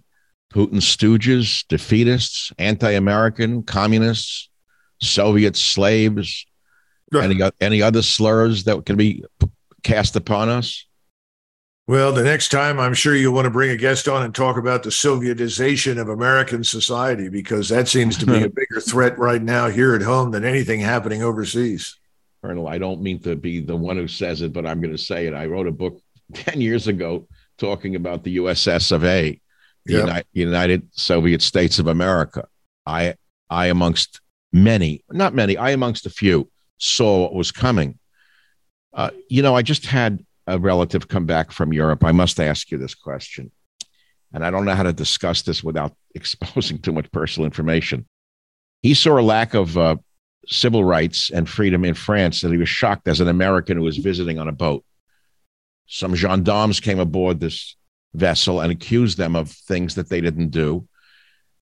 Putin 0.50 0.80
stooges, 0.80 1.66
defeatists, 1.66 2.50
anti 2.58 2.92
American, 2.92 3.64
communists, 3.64 4.48
Soviet 5.02 5.56
slaves, 5.56 6.46
any, 7.14 7.38
any 7.60 7.82
other 7.82 8.00
slurs 8.00 8.64
that 8.64 8.86
can 8.86 8.96
be 8.96 9.26
cast 9.82 10.16
upon 10.16 10.48
us. 10.48 10.86
Well, 11.88 12.12
the 12.12 12.22
next 12.22 12.50
time 12.50 12.78
I'm 12.78 12.92
sure 12.92 13.16
you'll 13.16 13.32
want 13.32 13.46
to 13.46 13.50
bring 13.50 13.70
a 13.70 13.76
guest 13.76 14.08
on 14.08 14.22
and 14.22 14.34
talk 14.34 14.58
about 14.58 14.82
the 14.82 14.90
Sovietization 14.90 15.98
of 15.98 16.10
American 16.10 16.62
society 16.62 17.30
because 17.30 17.70
that 17.70 17.88
seems 17.88 18.18
to 18.18 18.26
be 18.26 18.42
a 18.42 18.48
bigger 18.54 18.78
threat 18.78 19.18
right 19.18 19.40
now 19.40 19.70
here 19.70 19.94
at 19.94 20.02
home 20.02 20.30
than 20.30 20.44
anything 20.44 20.80
happening 20.80 21.22
overseas. 21.22 21.96
Colonel, 22.44 22.68
I 22.68 22.76
don't 22.76 23.00
mean 23.00 23.20
to 23.20 23.34
be 23.36 23.60
the 23.60 23.74
one 23.74 23.96
who 23.96 24.06
says 24.06 24.42
it, 24.42 24.52
but 24.52 24.66
I'm 24.66 24.82
going 24.82 24.94
to 24.94 25.02
say 25.02 25.28
it. 25.28 25.32
I 25.34 25.46
wrote 25.46 25.66
a 25.66 25.72
book 25.72 25.98
10 26.34 26.60
years 26.60 26.88
ago 26.88 27.26
talking 27.56 27.96
about 27.96 28.22
the 28.22 28.36
USS 28.36 28.92
of 28.92 29.02
A, 29.04 29.40
the 29.86 29.94
Yep. 29.94 30.06
Uni- 30.08 30.22
United 30.34 30.88
Soviet 30.92 31.40
States 31.40 31.78
of 31.78 31.86
America. 31.86 32.46
I, 32.84 33.14
I 33.48 33.68
amongst 33.68 34.20
many, 34.52 35.04
not 35.10 35.34
many, 35.34 35.56
I 35.56 35.70
amongst 35.70 36.04
a 36.04 36.10
few, 36.10 36.50
saw 36.76 37.22
what 37.22 37.34
was 37.34 37.50
coming. 37.50 37.98
Uh, 38.92 39.08
you 39.30 39.40
know, 39.40 39.54
I 39.54 39.62
just 39.62 39.86
had 39.86 40.22
a 40.48 40.58
relative 40.58 41.06
come 41.06 41.26
back 41.26 41.52
from 41.52 41.72
Europe. 41.72 42.02
I 42.02 42.12
must 42.12 42.40
ask 42.40 42.70
you 42.70 42.78
this 42.78 42.94
question. 42.94 43.52
And 44.32 44.44
I 44.44 44.50
don't 44.50 44.64
know 44.64 44.74
how 44.74 44.82
to 44.82 44.92
discuss 44.92 45.42
this 45.42 45.62
without 45.62 45.94
exposing 46.14 46.78
too 46.78 46.92
much 46.92 47.10
personal 47.12 47.44
information. 47.44 48.06
He 48.82 48.94
saw 48.94 49.18
a 49.18 49.20
lack 49.20 49.54
of 49.54 49.76
uh, 49.76 49.96
civil 50.46 50.84
rights 50.84 51.30
and 51.30 51.48
freedom 51.48 51.84
in 51.84 51.94
France, 51.94 52.42
and 52.42 52.52
he 52.52 52.58
was 52.58 52.68
shocked 52.68 53.08
as 53.08 53.20
an 53.20 53.28
American 53.28 53.76
who 53.76 53.82
was 53.82 53.98
visiting 53.98 54.38
on 54.38 54.48
a 54.48 54.52
boat. 54.52 54.84
Some 55.86 56.14
gendarmes 56.14 56.80
came 56.80 56.98
aboard 56.98 57.40
this 57.40 57.76
vessel 58.14 58.60
and 58.60 58.72
accused 58.72 59.18
them 59.18 59.36
of 59.36 59.50
things 59.50 59.96
that 59.96 60.08
they 60.08 60.20
didn't 60.20 60.48
do. 60.48 60.88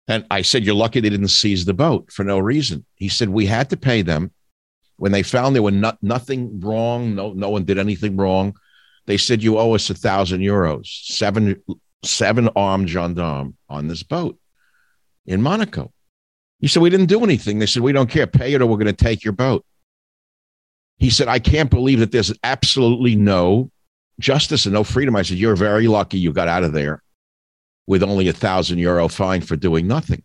And 0.07 0.25
I 0.31 0.41
said, 0.41 0.63
You're 0.63 0.75
lucky 0.75 0.99
they 0.99 1.09
didn't 1.09 1.27
seize 1.27 1.65
the 1.65 1.73
boat 1.73 2.11
for 2.11 2.23
no 2.23 2.39
reason. 2.39 2.85
He 2.95 3.09
said, 3.09 3.29
We 3.29 3.45
had 3.45 3.69
to 3.69 3.77
pay 3.77 4.01
them. 4.01 4.31
When 4.97 5.11
they 5.11 5.23
found 5.23 5.55
there 5.55 5.63
were 5.63 5.71
not, 5.71 5.97
nothing 6.01 6.59
wrong, 6.59 7.15
no, 7.15 7.33
no 7.33 7.49
one 7.49 7.65
did 7.65 7.79
anything 7.79 8.17
wrong, 8.17 8.55
they 9.11 9.17
said, 9.17 9.43
You 9.43 9.59
owe 9.59 9.75
us 9.75 9.89
a 9.89 9.93
thousand 9.93 10.39
euros, 10.39 10.85
seven, 10.85 11.61
seven 12.01 12.47
armed 12.55 12.87
gendarmes 12.87 13.55
on 13.67 13.89
this 13.89 14.03
boat 14.03 14.39
in 15.25 15.41
Monaco. 15.41 15.91
He 16.59 16.67
said, 16.67 16.81
We 16.81 16.89
didn't 16.89 17.07
do 17.07 17.21
anything. 17.21 17.59
They 17.59 17.65
said, 17.65 17.83
We 17.83 17.91
don't 17.91 18.09
care. 18.09 18.25
Pay 18.25 18.53
it 18.53 18.61
or 18.61 18.67
we're 18.67 18.77
going 18.77 18.87
to 18.87 18.93
take 18.93 19.25
your 19.25 19.33
boat. 19.33 19.65
He 20.97 21.09
said, 21.09 21.27
I 21.27 21.39
can't 21.39 21.69
believe 21.69 21.99
that 21.99 22.13
there's 22.13 22.31
absolutely 22.41 23.17
no 23.17 23.69
justice 24.17 24.65
and 24.65 24.73
no 24.73 24.85
freedom. 24.85 25.17
I 25.17 25.23
said, 25.23 25.37
You're 25.37 25.57
very 25.57 25.89
lucky 25.89 26.17
you 26.17 26.31
got 26.31 26.47
out 26.47 26.63
of 26.63 26.71
there 26.71 27.03
with 27.87 28.03
only 28.03 28.29
a 28.29 28.33
thousand 28.33 28.77
euro 28.77 29.09
fine 29.09 29.41
for 29.41 29.57
doing 29.57 29.87
nothing. 29.87 30.23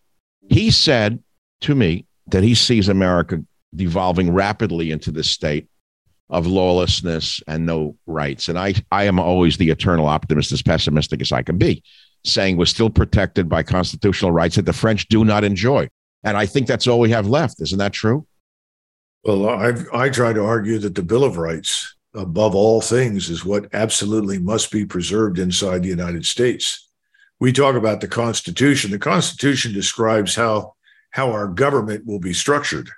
He 0.49 0.70
said 0.70 1.20
to 1.62 1.74
me 1.74 2.07
that 2.28 2.45
he 2.45 2.55
sees 2.55 2.89
America 2.89 3.43
devolving 3.74 4.32
rapidly 4.32 4.93
into 4.93 5.11
this 5.11 5.28
state 5.28 5.66
of 6.28 6.46
lawlessness 6.46 7.40
and 7.46 7.66
no 7.66 7.96
rights. 8.06 8.48
And 8.48 8.58
I, 8.58 8.74
I 8.90 9.04
am 9.04 9.18
always 9.18 9.56
the 9.56 9.70
eternal 9.70 10.06
optimist, 10.06 10.52
as 10.52 10.62
pessimistic 10.62 11.20
as 11.20 11.32
I 11.32 11.42
can 11.42 11.58
be, 11.58 11.82
saying 12.24 12.56
we're 12.56 12.66
still 12.66 12.90
protected 12.90 13.48
by 13.48 13.62
constitutional 13.62 14.32
rights 14.32 14.56
that 14.56 14.66
the 14.66 14.72
French 14.72 15.08
do 15.08 15.24
not 15.24 15.44
enjoy. 15.44 15.88
And 16.24 16.36
I 16.36 16.46
think 16.46 16.66
that's 16.66 16.86
all 16.86 16.98
we 16.98 17.10
have 17.10 17.28
left. 17.28 17.60
Isn't 17.60 17.78
that 17.78 17.92
true? 17.92 18.26
Well, 19.24 19.48
I 19.48 19.74
I 19.92 20.08
try 20.08 20.32
to 20.32 20.44
argue 20.44 20.78
that 20.78 20.94
the 20.94 21.02
Bill 21.02 21.24
of 21.24 21.36
Rights, 21.36 21.94
above 22.14 22.54
all 22.54 22.80
things, 22.80 23.28
is 23.28 23.44
what 23.44 23.68
absolutely 23.72 24.38
must 24.38 24.70
be 24.70 24.84
preserved 24.84 25.38
inside 25.38 25.82
the 25.82 25.88
United 25.88 26.24
States. 26.24 26.88
We 27.38 27.52
talk 27.52 27.74
about 27.76 28.00
the 28.00 28.08
Constitution. 28.08 28.90
The 28.90 28.98
Constitution 28.98 29.72
describes 29.72 30.34
how 30.34 30.74
how 31.10 31.30
our 31.30 31.48
government 31.48 32.06
will 32.06 32.20
be 32.20 32.32
structured. 32.32 32.90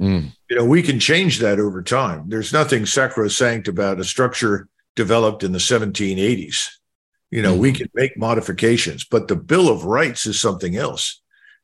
Mm. 0.00 0.32
You 0.50 0.56
know, 0.56 0.64
we 0.64 0.82
can 0.82 1.00
change 1.00 1.38
that 1.38 1.58
over 1.58 1.82
time. 1.82 2.24
There's 2.28 2.52
nothing 2.52 2.86
sacrosanct 2.86 3.68
about 3.68 4.00
a 4.00 4.04
structure 4.04 4.68
developed 4.94 5.42
in 5.42 5.52
the 5.52 5.58
1780s. 5.58 6.70
You 7.30 7.42
know, 7.42 7.54
we 7.54 7.72
can 7.72 7.88
make 7.94 8.16
modifications, 8.16 9.04
but 9.04 9.28
the 9.28 9.36
Bill 9.36 9.68
of 9.68 9.84
Rights 9.84 10.26
is 10.26 10.40
something 10.40 10.76
else. 10.76 11.20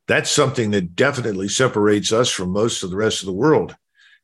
That's 0.09 0.30
something 0.30 0.72
that 0.72 0.97
definitely 0.97 1.49
separates 1.49 2.12
us 2.12 2.30
from 2.30 2.51
most 2.51 2.83
of 2.83 2.91
the 2.91 2.97
rest 2.97 3.20
of 3.20 3.26
the 3.26 3.33
world. 3.33 3.76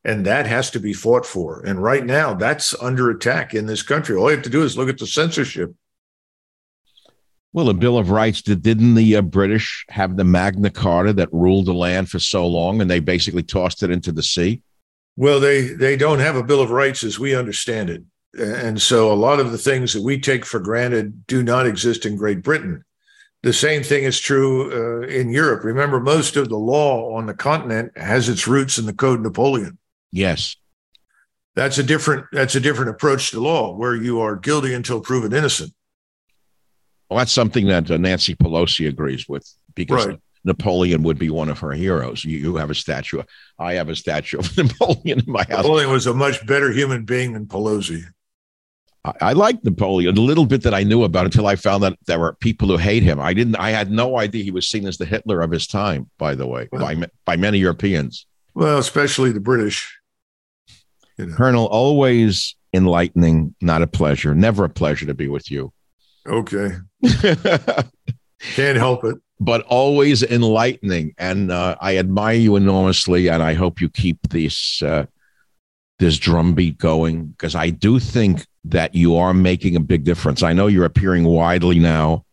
And 0.03 0.25
that 0.25 0.45
has 0.45 0.71
to 0.71 0.79
be 0.79 0.93
fought 0.93 1.25
for. 1.25 1.61
And 1.61 1.81
right 1.81 2.05
now, 2.05 2.33
that's 2.33 2.79
under 2.81 3.09
attack 3.09 3.53
in 3.53 3.65
this 3.65 3.81
country. 3.81 4.15
All 4.15 4.29
you 4.29 4.35
have 4.35 4.45
to 4.45 4.49
do 4.49 4.63
is 4.63 4.77
look 4.77 4.89
at 4.89 4.97
the 4.97 5.07
censorship. 5.07 5.73
Well, 7.51 7.65
the 7.65 7.73
Bill 7.73 7.97
of 7.97 8.11
Rights, 8.11 8.43
did, 8.43 8.61
didn't 8.61 8.93
the 8.93 9.15
uh, 9.15 9.21
British 9.23 9.85
have 9.89 10.17
the 10.17 10.23
Magna 10.23 10.69
Carta 10.69 11.13
that 11.13 11.29
ruled 11.31 11.65
the 11.65 11.73
land 11.73 12.09
for 12.09 12.19
so 12.19 12.45
long 12.45 12.79
and 12.79 12.89
they 12.89 12.99
basically 12.99 13.41
tossed 13.41 13.81
it 13.81 13.89
into 13.89 14.11
the 14.11 14.21
sea? 14.21 14.61
Well, 15.15 15.39
they 15.39 15.67
they 15.67 15.97
don't 15.97 16.19
have 16.19 16.35
a 16.35 16.43
Bill 16.43 16.61
of 16.61 16.69
Rights 16.69 17.03
as 17.03 17.19
we 17.19 17.35
understand 17.35 17.89
it. 17.89 18.03
And 18.39 18.79
so 18.79 19.11
a 19.11 19.15
lot 19.15 19.39
of 19.39 19.51
the 19.51 19.57
things 19.57 19.93
that 19.93 20.03
we 20.03 20.19
take 20.19 20.45
for 20.45 20.59
granted 20.59 21.25
do 21.25 21.41
not 21.43 21.65
exist 21.65 22.05
in 22.05 22.15
Great 22.15 22.43
Britain. 22.43 22.85
The 23.41 23.53
same 23.53 23.83
thing 23.83 24.03
is 24.03 24.19
true 24.19 25.03
uh, 25.03 25.07
in 25.07 25.29
Europe. 25.29 25.63
Remember, 25.63 25.99
most 25.99 26.35
of 26.35 26.49
the 26.49 26.57
law 26.57 27.15
on 27.15 27.25
the 27.25 27.33
continent 27.33 27.97
has 27.97 28.29
its 28.29 28.47
roots 28.47 28.77
in 28.77 28.85
the 28.85 28.93
Code 28.93 29.21
Napoleon. 29.21 29.77
Yes. 30.11 30.55
That's 31.55 31.77
a 31.77 31.83
different 31.83 32.25
that's 32.31 32.55
a 32.55 32.59
different 32.59 32.91
approach 32.91 33.31
to 33.31 33.39
law, 33.39 33.75
where 33.75 33.95
you 33.95 34.21
are 34.21 34.35
guilty 34.35 34.73
until 34.73 35.01
proven 35.01 35.33
innocent. 35.33 35.73
Well, 37.09 37.17
that's 37.19 37.31
something 37.31 37.67
that 37.67 37.89
uh, 37.89 37.97
Nancy 37.97 38.35
Pelosi 38.35 38.87
agrees 38.87 39.27
with 39.27 39.51
because 39.75 40.05
Right. 40.07 40.19
Napoleon 40.45 41.03
would 41.03 41.17
be 41.19 41.29
one 41.29 41.49
of 41.49 41.59
her 41.59 41.71
heroes. 41.71 42.23
You, 42.23 42.37
you 42.37 42.55
have 42.55 42.69
a 42.69 42.75
statue. 42.75 43.21
I 43.57 43.73
have 43.73 43.89
a 43.89 43.95
statue 43.95 44.39
of 44.39 44.55
Napoleon 44.57 45.19
in 45.19 45.25
my 45.27 45.43
house. 45.43 45.63
Napoleon 45.63 45.91
was 45.91 46.07
a 46.07 46.13
much 46.13 46.45
better 46.45 46.71
human 46.71 47.05
being 47.05 47.33
than 47.33 47.45
Pelosi. 47.45 48.03
I, 49.03 49.13
I 49.21 49.33
like 49.33 49.63
Napoleon 49.63 50.17
a 50.17 50.21
little 50.21 50.45
bit 50.45 50.63
that 50.63 50.73
I 50.73 50.83
knew 50.83 51.03
about 51.03 51.25
until 51.25 51.47
I 51.47 51.55
found 51.55 51.83
that 51.83 51.97
there 52.05 52.19
were 52.19 52.33
people 52.33 52.67
who 52.67 52.77
hate 52.77 53.03
him. 53.03 53.19
I 53.19 53.33
didn't. 53.33 53.55
I 53.55 53.71
had 53.71 53.91
no 53.91 54.17
idea 54.17 54.43
he 54.43 54.51
was 54.51 54.67
seen 54.67 54.87
as 54.87 54.97
the 54.97 55.05
Hitler 55.05 55.41
of 55.41 55.51
his 55.51 55.67
time. 55.67 56.09
By 56.17 56.35
the 56.35 56.47
way, 56.47 56.69
Well- 56.71 56.81
by 56.81 57.07
by 57.25 57.35
many 57.35 57.57
Europeans. 57.59 58.25
Well, 58.53 58.77
especially 58.77 59.31
the 59.31 59.39
British. 59.39 59.97
You 61.17 61.27
know. 61.27 61.35
Colonel, 61.35 61.65
always 61.65 62.55
enlightening, 62.73 63.55
not 63.61 63.81
a 63.81 63.87
pleasure. 63.87 64.33
Never 64.35 64.63
a 64.65 64.69
pleasure 64.69 65.05
to 65.05 65.13
be 65.13 65.27
with 65.27 65.49
you. 65.51 65.71
Okay, 66.27 66.71
can't 68.55 68.77
help 68.77 69.03
it. 69.05 69.15
but 69.39 69.61
always 69.63 70.23
enlightening. 70.23 71.13
And 71.17 71.51
uh, 71.51 71.75
I 71.79 71.97
admire 71.97 72.35
you 72.35 72.55
enormously, 72.55 73.29
and 73.29 73.41
I 73.41 73.53
hope 73.53 73.81
you 73.81 73.89
keep 73.89 74.19
this 74.29 74.81
uh, 74.81 75.05
this 75.99 76.17
drumbeat 76.17 76.77
going 76.77 77.27
because 77.27 77.55
I 77.55 77.69
do 77.69 77.99
think 77.99 78.45
that 78.65 78.95
you 78.95 79.15
are 79.17 79.33
making 79.33 79.75
a 79.75 79.81
big 79.81 80.03
difference. 80.03 80.43
I 80.43 80.53
know 80.53 80.67
you're 80.67 80.85
appearing 80.85 81.23
widely 81.23 81.79
now, 81.79 82.25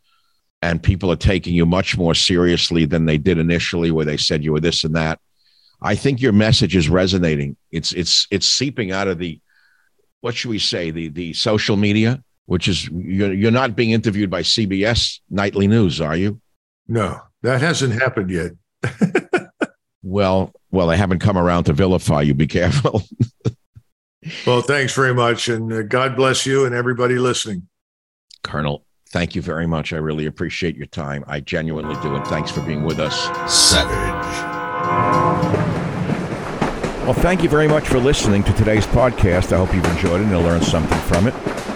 and 0.63 0.83
people 0.83 1.11
are 1.13 1.17
taking 1.17 1.55
you 1.55 1.67
much 1.67 1.97
more 1.97 2.15
seriously 2.15 2.85
than 2.87 3.07
they 3.07 3.19
did 3.19 3.39
initially, 3.39 3.91
where 3.91 4.05
they 4.05 4.17
said 4.17 4.45
you 4.45 4.53
were 4.53 4.61
this 4.61 4.85
and 4.85 4.95
that. 4.97 5.21
I 5.83 5.95
think 5.95 6.21
your 6.21 6.33
message 6.33 6.75
is 6.75 6.89
resonating. 6.89 7.57
It's 7.71 7.93
it's 7.93 8.27
it's 8.31 8.49
seeping 8.49 8.93
out 8.93 9.09
of 9.09 9.19
the 9.19 9.41
what 10.23 10.35
should 10.35 10.51
we 10.51 10.59
say 10.59 10.91
the 10.91 11.09
the 11.09 11.33
social 11.35 11.77
media, 11.77 12.23
which 12.47 12.69
is 12.69 12.89
you're 12.89 13.33
you're 13.33 13.51
not 13.51 13.77
being 13.77 13.91
interviewed 13.91 14.31
by 14.31 14.43
CBS 14.43 15.21
nightly 15.31 15.67
news, 15.67 16.01
are 16.01 16.17
you? 16.17 16.41
No, 16.89 17.21
that 17.43 17.61
hasn't 17.61 17.93
happened 17.93 18.31
yet. 18.31 18.53
Well, 20.07 20.53
well, 20.71 20.89
I 20.89 20.95
haven't 20.95 21.19
come 21.19 21.37
around 21.37 21.65
to 21.65 21.73
vilify 21.73 22.23
you. 22.23 22.33
Be 22.33 22.47
careful. 22.47 23.03
Well, 24.45 24.61
thanks 24.61 24.93
very 24.93 25.15
much, 25.15 25.49
and 25.49 25.73
uh, 25.73 25.83
God 25.83 26.17
bless 26.17 26.47
you 26.47 26.65
and 26.65 26.75
everybody 26.75 27.15
listening. 27.17 27.69
Colonel, 28.43 28.85
thank 29.11 29.37
you 29.37 29.43
very 29.43 29.69
much. 29.69 29.93
I 29.93 29.99
really 29.99 30.27
appreciate 30.27 30.75
your 30.75 30.87
time. 30.87 31.23
I 31.29 31.39
genuinely 31.39 31.95
do. 32.03 32.17
And 32.17 32.27
thanks 32.27 32.51
for 32.51 32.61
being 32.63 32.83
with 32.83 32.99
us. 32.99 33.15
Savage. 33.49 34.47
Well, 37.05 37.15
thank 37.15 37.45
you 37.45 37.49
very 37.49 37.69
much 37.69 37.87
for 37.87 38.01
listening 38.01 38.43
to 38.43 38.53
today's 38.55 38.87
podcast. 38.89 39.53
I 39.53 39.59
hope 39.59 39.73
you've 39.73 39.85
enjoyed 39.85 40.21
it 40.21 40.25
and 40.25 40.31
you'll 40.31 40.61
something 40.61 40.99
from 41.03 41.29
it. 41.29 41.76